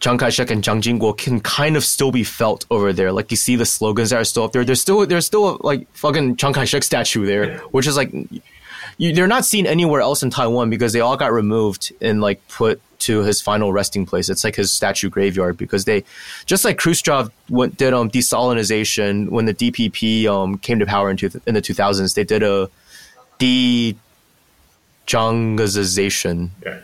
[0.02, 3.12] Chiang Kai-shek and Jiang Jingguo can kind of still be felt over there.
[3.12, 4.66] Like you see the slogans that are still up there.
[4.66, 8.12] There's still there's still like fucking Chiang Kai-shek statue there, which is like
[8.98, 12.46] you, they're not seen anywhere else in Taiwan because they all got removed and like
[12.48, 14.30] put to his final resting place.
[14.30, 16.04] It's like his statue graveyard because they,
[16.46, 21.18] just like Khrushchev went, did um destalinization when the DPP um came to power in,
[21.18, 22.16] two, in the 2000s.
[22.16, 22.70] They did a
[23.38, 23.96] de
[26.66, 26.80] Yeah.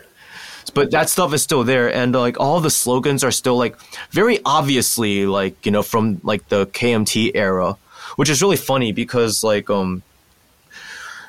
[0.70, 3.76] But that stuff is still there, and like all the slogans are still like
[4.10, 7.76] very obviously like you know from like the KMT era,
[8.16, 10.02] which is really funny because like um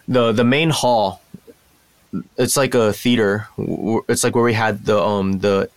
[0.08, 1.22] the the main hall
[2.38, 3.48] it's like a theater.
[4.08, 5.70] It's like where we had the um the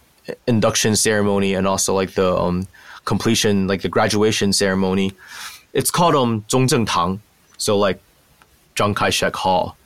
[0.46, 2.66] induction ceremony and also like the um
[3.04, 5.12] completion like the graduation ceremony.
[5.72, 7.20] It's called um Zhongzheng Tang,
[7.58, 8.00] so like
[8.74, 9.76] Chiang Kai-shek Hall.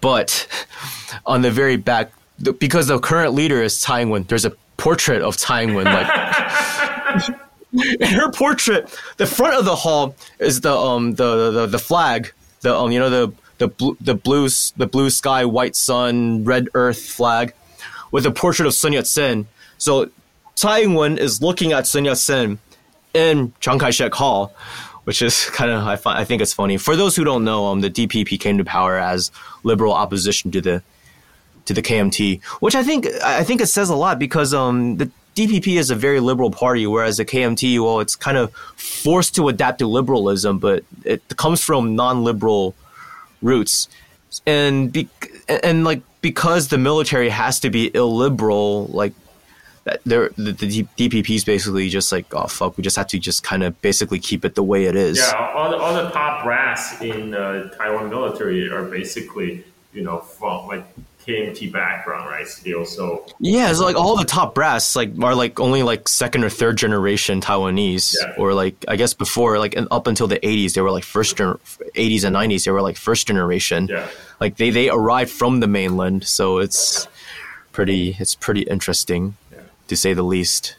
[0.00, 0.46] But
[1.26, 2.12] on the very back,
[2.58, 5.84] because the current leader is Tsai Ing-wen, there's a portrait of Tsai Ing-wen.
[5.84, 7.28] Like,
[7.72, 12.32] in her portrait, the front of the hall is the um the the, the flag,
[12.62, 16.68] the um you know the the blue, the blue, the blue sky, white sun, red
[16.74, 17.52] earth flag,
[18.10, 19.46] with a portrait of Sun Yat Sen.
[19.78, 20.10] So
[20.56, 22.58] Tsai Ing-wen is looking at Sun Yat Sen
[23.12, 24.54] in Chiang Kai-shek Hall,
[25.04, 26.78] which is kind of I, find, I think it's funny.
[26.78, 29.30] For those who don't know, um, the DPP came to power as
[29.62, 30.82] liberal opposition to the
[31.66, 35.10] to the KMT, which I think I think it says a lot because um the
[35.36, 39.48] DPP is a very liberal party, whereas the KMT, well, it's kind of forced to
[39.48, 42.74] adapt to liberalism, but it comes from non-liberal
[43.40, 43.88] roots,
[44.46, 45.08] and be,
[45.48, 49.14] and like because the military has to be illiberal, like
[50.04, 53.62] the, the DPP is basically just like oh fuck, we just have to just kind
[53.62, 55.18] of basically keep it the way it is.
[55.18, 60.18] Yeah, all the, all the top brass in uh, Taiwan military are basically you know
[60.18, 60.84] from like
[61.26, 62.46] KMT background, right?
[62.48, 66.44] Still, so yeah, it's like all the top brass like are like only like second
[66.44, 68.34] or third generation Taiwanese, Yeah.
[68.38, 71.36] or like I guess before like and up until the '80s they were like first
[71.36, 71.58] gener-
[71.94, 73.88] '80s and '90s they were like first generation.
[73.88, 74.08] yeah.
[74.40, 77.06] Like they they arrived from the mainland, so it's
[77.72, 79.58] pretty it's pretty interesting Yeah.
[79.88, 80.76] to say the least.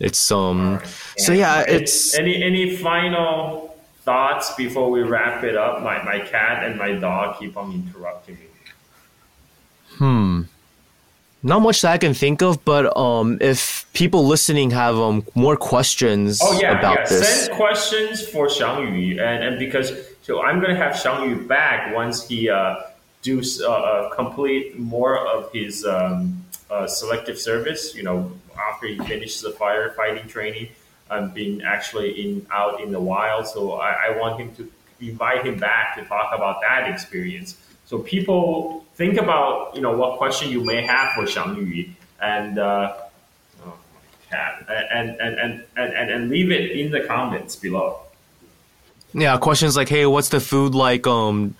[0.00, 0.88] It's um Alright.
[1.18, 5.82] so yeah, it's any any final thoughts before we wrap it up?
[5.82, 8.43] My my cat and my dog keep on interrupting me.
[9.98, 10.42] Hmm.
[11.42, 15.56] Not much that I can think of, but um, if people listening have um more
[15.56, 17.08] questions Oh yeah, about yeah.
[17.08, 19.92] this, Send questions for Xiangyu, and and because
[20.22, 22.76] so I'm gonna have Xiangyu back once he uh
[23.22, 27.94] do uh, uh, complete more of his um, uh, selective service.
[27.94, 28.30] You know,
[28.70, 30.68] after he finishes the firefighting training,
[31.10, 33.46] and being actually in out in the wild.
[33.46, 37.56] So I, I want him to invite him back to talk about that experience.
[37.86, 41.90] So people think about you know what question you may have for Xiangyu,
[42.22, 42.94] and uh,
[43.64, 43.78] oh
[44.32, 48.00] and, and, and, and and leave it in the comments below.
[49.12, 51.56] yeah, questions like, "Hey, what's the food like?" Um,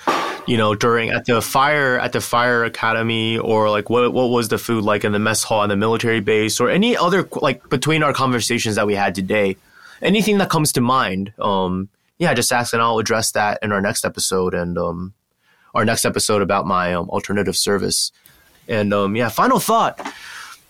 [0.46, 4.48] you know, during at the fire at the fire academy, or like, what what was
[4.48, 7.68] the food like in the mess hall in the military base, or any other like
[7.68, 9.56] between our conversations that we had today,
[10.02, 11.32] anything that comes to mind.
[11.38, 11.88] Um,
[12.18, 15.14] yeah, just ask, and I'll address that in our next episode, and um,
[15.74, 18.12] our next episode about my um, alternative service.
[18.68, 20.00] And um, yeah, final thought.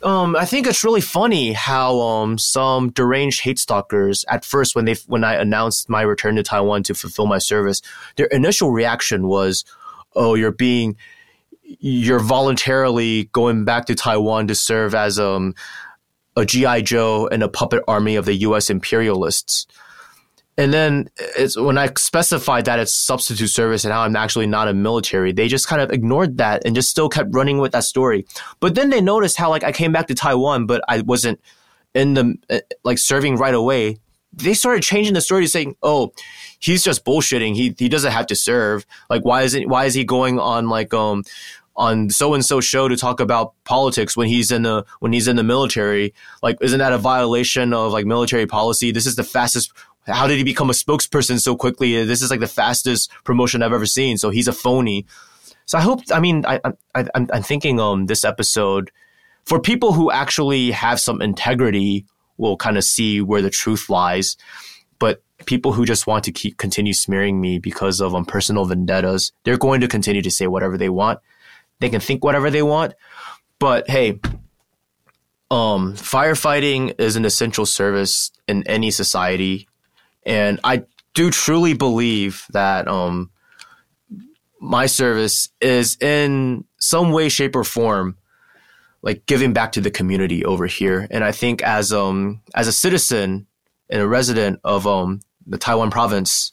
[0.04, 4.84] Um, I think it's really funny how um, some deranged hate stalkers at first when
[4.84, 7.80] they when I announced my return to Taiwan to fulfill my service,
[8.16, 9.64] their initial reaction was,
[10.14, 10.96] "Oh, you're being
[11.62, 15.54] you're voluntarily going back to Taiwan to serve as um,
[16.36, 18.68] a GI Joe in a puppet army of the U.S.
[18.68, 19.66] imperialists."
[20.56, 24.68] And then it's when I specified that it's substitute service and how I'm actually not
[24.68, 27.84] a military, they just kind of ignored that and just still kept running with that
[27.84, 28.24] story.
[28.60, 31.40] But then they noticed how like I came back to Taiwan, but I wasn't
[31.92, 33.98] in the uh, like serving right away.
[34.32, 36.12] They started changing the story to saying, "Oh,
[36.60, 37.54] he's just bullshitting.
[37.54, 38.86] He he doesn't have to serve.
[39.10, 41.24] Like why is it why is he going on like um
[41.76, 45.28] on so and so show to talk about politics when he's in the when he's
[45.28, 46.14] in the military?
[46.42, 48.90] Like isn't that a violation of like military policy?
[48.90, 49.72] This is the fastest
[50.06, 52.04] how did he become a spokesperson so quickly?
[52.04, 54.18] This is like the fastest promotion I've ever seen.
[54.18, 55.06] So he's a phony.
[55.66, 56.00] So I hope.
[56.12, 56.60] I mean, I,
[56.94, 58.90] I, I'm, I'm thinking um this episode
[59.44, 62.06] for people who actually have some integrity
[62.36, 64.36] will kind of see where the truth lies.
[64.98, 69.32] But people who just want to keep continue smearing me because of um, personal vendettas,
[69.44, 71.20] they're going to continue to say whatever they want.
[71.80, 72.94] They can think whatever they want.
[73.58, 74.20] But hey,
[75.50, 79.68] um, firefighting is an essential service in any society
[80.26, 80.84] and I
[81.14, 83.30] do truly believe that um,
[84.60, 88.16] my service is in some way, shape, or form
[89.02, 91.06] like giving back to the community over here.
[91.10, 93.46] And I think as um as a citizen
[93.90, 96.52] and a resident of um the Taiwan province,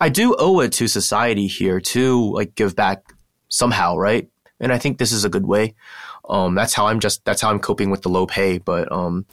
[0.00, 3.14] I do owe it to society here to like give back
[3.48, 4.28] somehow, right?
[4.58, 5.74] And I think this is a good way.
[6.28, 9.24] Um, that's how I'm just that's how I'm coping with the low pay, but um.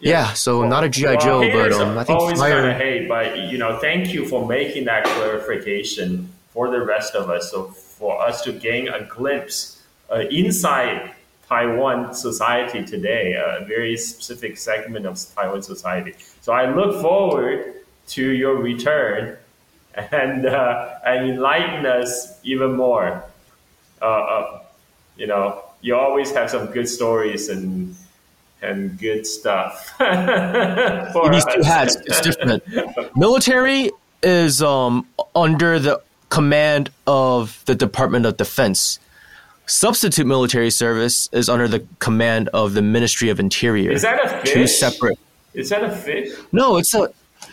[0.00, 2.62] Yeah, so not a GI Well, Joe, but um, I think always fire.
[2.62, 3.08] gonna hate.
[3.08, 7.50] But you know, thank you for making that clarification for the rest of us.
[7.50, 11.12] So for us to gain a glimpse uh, inside
[11.48, 16.14] Taiwan society today, a very specific segment of Taiwan society.
[16.40, 17.74] So I look forward
[18.08, 19.36] to your return
[19.94, 23.24] and uh, and enlighten us even more.
[24.00, 24.62] Uh, uh,
[25.16, 27.94] you know, you always have some good stories and
[28.62, 29.88] and good stuff.
[29.98, 32.62] for these two hats it's different
[33.16, 33.90] military
[34.22, 38.98] is um under the command of the department of defense
[39.66, 44.28] substitute military service is under the command of the ministry of interior Is that a
[44.40, 44.52] fish?
[44.52, 45.18] two separate
[45.54, 46.28] Is that a fish?
[46.52, 47.08] no it's a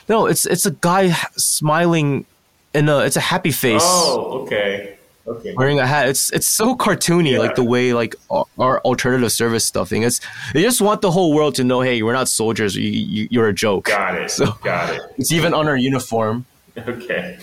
[0.09, 2.25] no it's it's a guy smiling
[2.73, 4.96] in a it's a happy face Oh, okay.
[5.27, 5.53] Okay.
[5.55, 6.07] wearing a hat.
[6.07, 7.39] It's it's so cartoony, Yeah.
[7.39, 8.15] like the way like
[8.57, 10.03] our, alternative service stuffing.
[10.03, 10.21] It's
[10.53, 12.75] they just want the whole world to know, hey, we're not soldiers.
[12.77, 13.85] You, you, you're a joke.
[13.85, 14.31] Got it.
[14.31, 15.01] So- Got it.
[15.17, 16.45] It's even on our uniform.
[16.77, 17.39] Okay.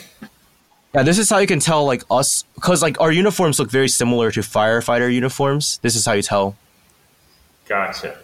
[0.94, 3.88] Yeah, this is how you can tell like us because like our uniforms look very
[3.88, 5.78] similar to firefighter uniforms.
[5.82, 6.56] This is how you tell.
[7.66, 8.18] Gotcha.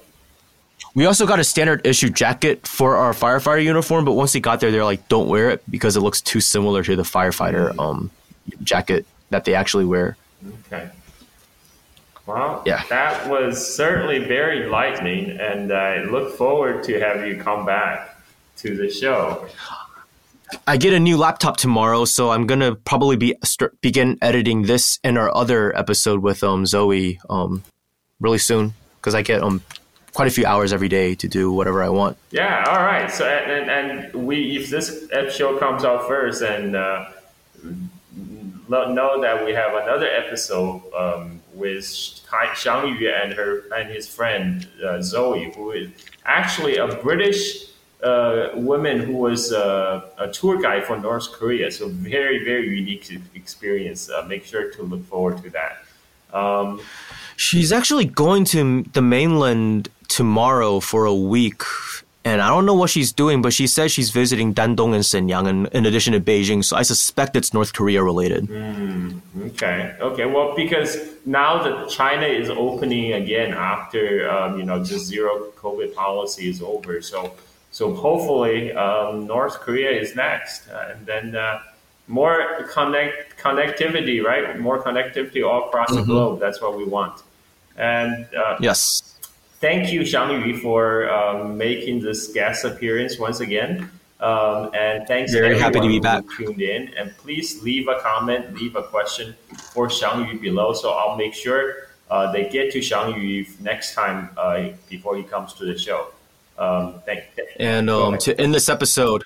[0.94, 4.60] We also got a standard issue jacket for our firefighter uniform, but once we got
[4.60, 8.10] there, they're like, "Don't wear it because it looks too similar to the firefighter um,
[8.62, 10.16] jacket that they actually wear."
[10.66, 10.88] Okay.
[12.26, 12.82] Well, Yeah.
[12.90, 18.20] that was certainly very enlightening, and I look forward to have you come back
[18.58, 19.46] to the show.
[20.66, 23.34] I get a new laptop tomorrow, so I'm gonna probably be
[23.80, 27.62] begin editing this and our other episode with um Zoe um
[28.20, 29.62] really soon because I get um
[30.12, 32.16] quite a few hours every day to do whatever I want.
[32.32, 33.10] Yeah, all right.
[33.10, 37.06] So and and we if this show comes out first and uh,
[38.70, 45.02] know that we have another episode um, with Xiangyu and her and his friend uh,
[45.02, 45.90] Zoe, who is
[46.24, 47.66] actually a British
[48.02, 51.70] uh, woman who was uh, a tour guide for North Korea.
[51.70, 54.10] So very very unique experience.
[54.10, 55.84] Uh, make sure to look forward to that.
[56.32, 56.80] Um,
[57.36, 61.62] She's actually going to the mainland tomorrow for a week.
[62.30, 65.48] And I don't know what she's doing, but she says she's visiting Dandong and Shenyang
[65.48, 66.64] in, in addition to Beijing.
[66.64, 68.46] So I suspect it's North Korea related.
[68.46, 69.96] Mm, okay.
[70.00, 70.26] Okay.
[70.26, 70.96] Well, because
[71.26, 76.62] now that China is opening again after, um, you know, the zero COVID policy is
[76.62, 77.02] over.
[77.02, 77.34] So,
[77.72, 80.68] so hopefully um, North Korea is next.
[80.68, 81.62] Uh, and then uh,
[82.06, 84.56] more connect connectivity, right?
[84.60, 85.98] More connectivity all across mm-hmm.
[85.98, 86.38] the globe.
[86.38, 87.22] That's what we want.
[87.76, 88.99] And uh, yes
[89.60, 93.90] thank you, Xiangyu, for um, making this guest appearance once again.
[94.20, 96.24] Um, and thanks very happy to be back.
[96.36, 99.34] Tuned in, and please leave a comment, leave a question
[99.72, 104.68] for Xiangyu below, so I'll make sure uh, they get to Xiangyu next time uh,
[104.88, 106.08] before he comes to the show.
[106.58, 109.24] Um, thank, thank and um, to end this episode,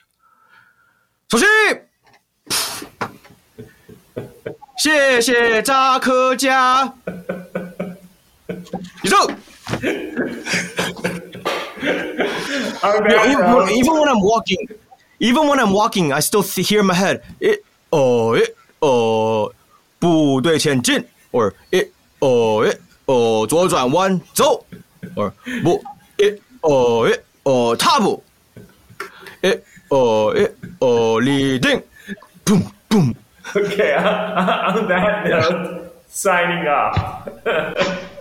[1.29, 1.81] Sushi!
[9.82, 10.20] 宙。
[13.26, 14.68] even, even, when I'm walking,
[15.20, 17.60] even when I'm walking, I still hear in my head it
[17.92, 19.52] oh it oh
[20.00, 24.66] 部队前进 or it oh it oh 左转弯走
[25.16, 25.32] or
[25.64, 25.84] 不
[26.18, 28.24] it oh it oh 踏步
[29.42, 31.82] it oh it oh 立定
[32.50, 33.16] boom boom.
[33.56, 38.13] Okay, on that note, signing off.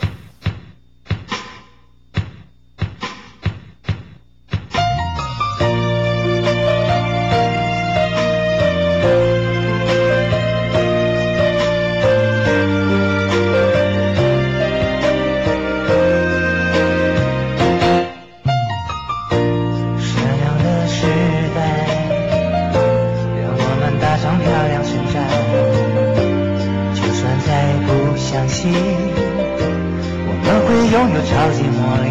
[31.26, 32.06] 超级魔力，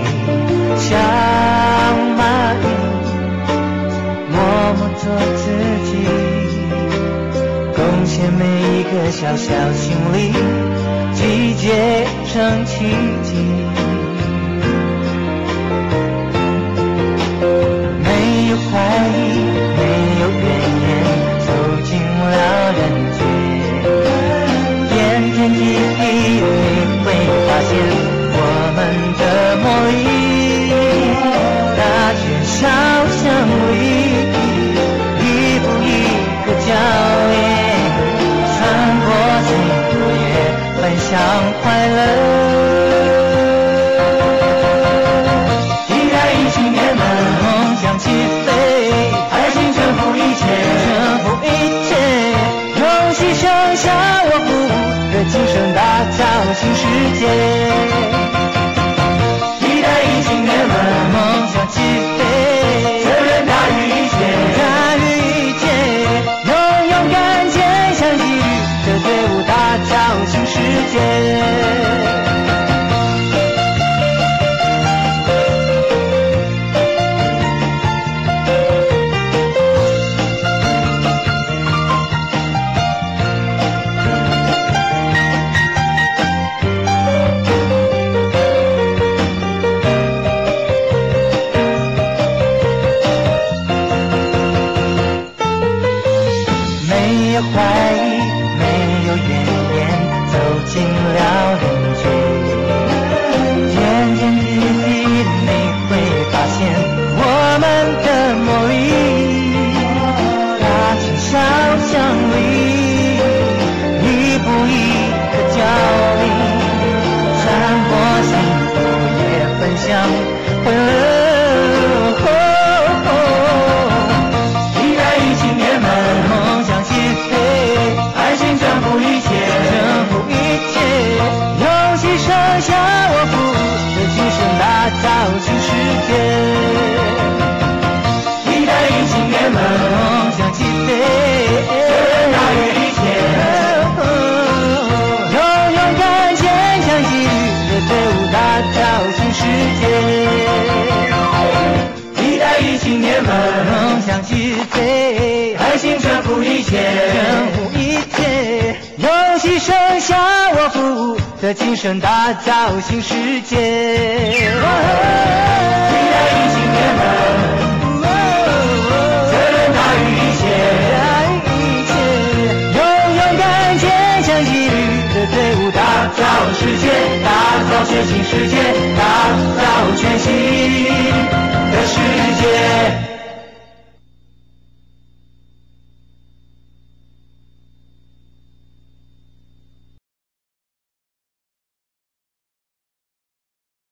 [0.78, 0.90] 像
[2.16, 2.20] 蚂
[2.62, 2.64] 蚁，
[4.30, 4.34] 默
[4.78, 5.04] 默做
[5.36, 5.42] 自
[5.84, 5.90] 己，
[7.74, 8.40] 贡献每
[8.78, 9.82] 一个小小心
[10.12, 10.32] 灵，
[11.14, 12.72] 集结成奇
[13.22, 13.61] 迹。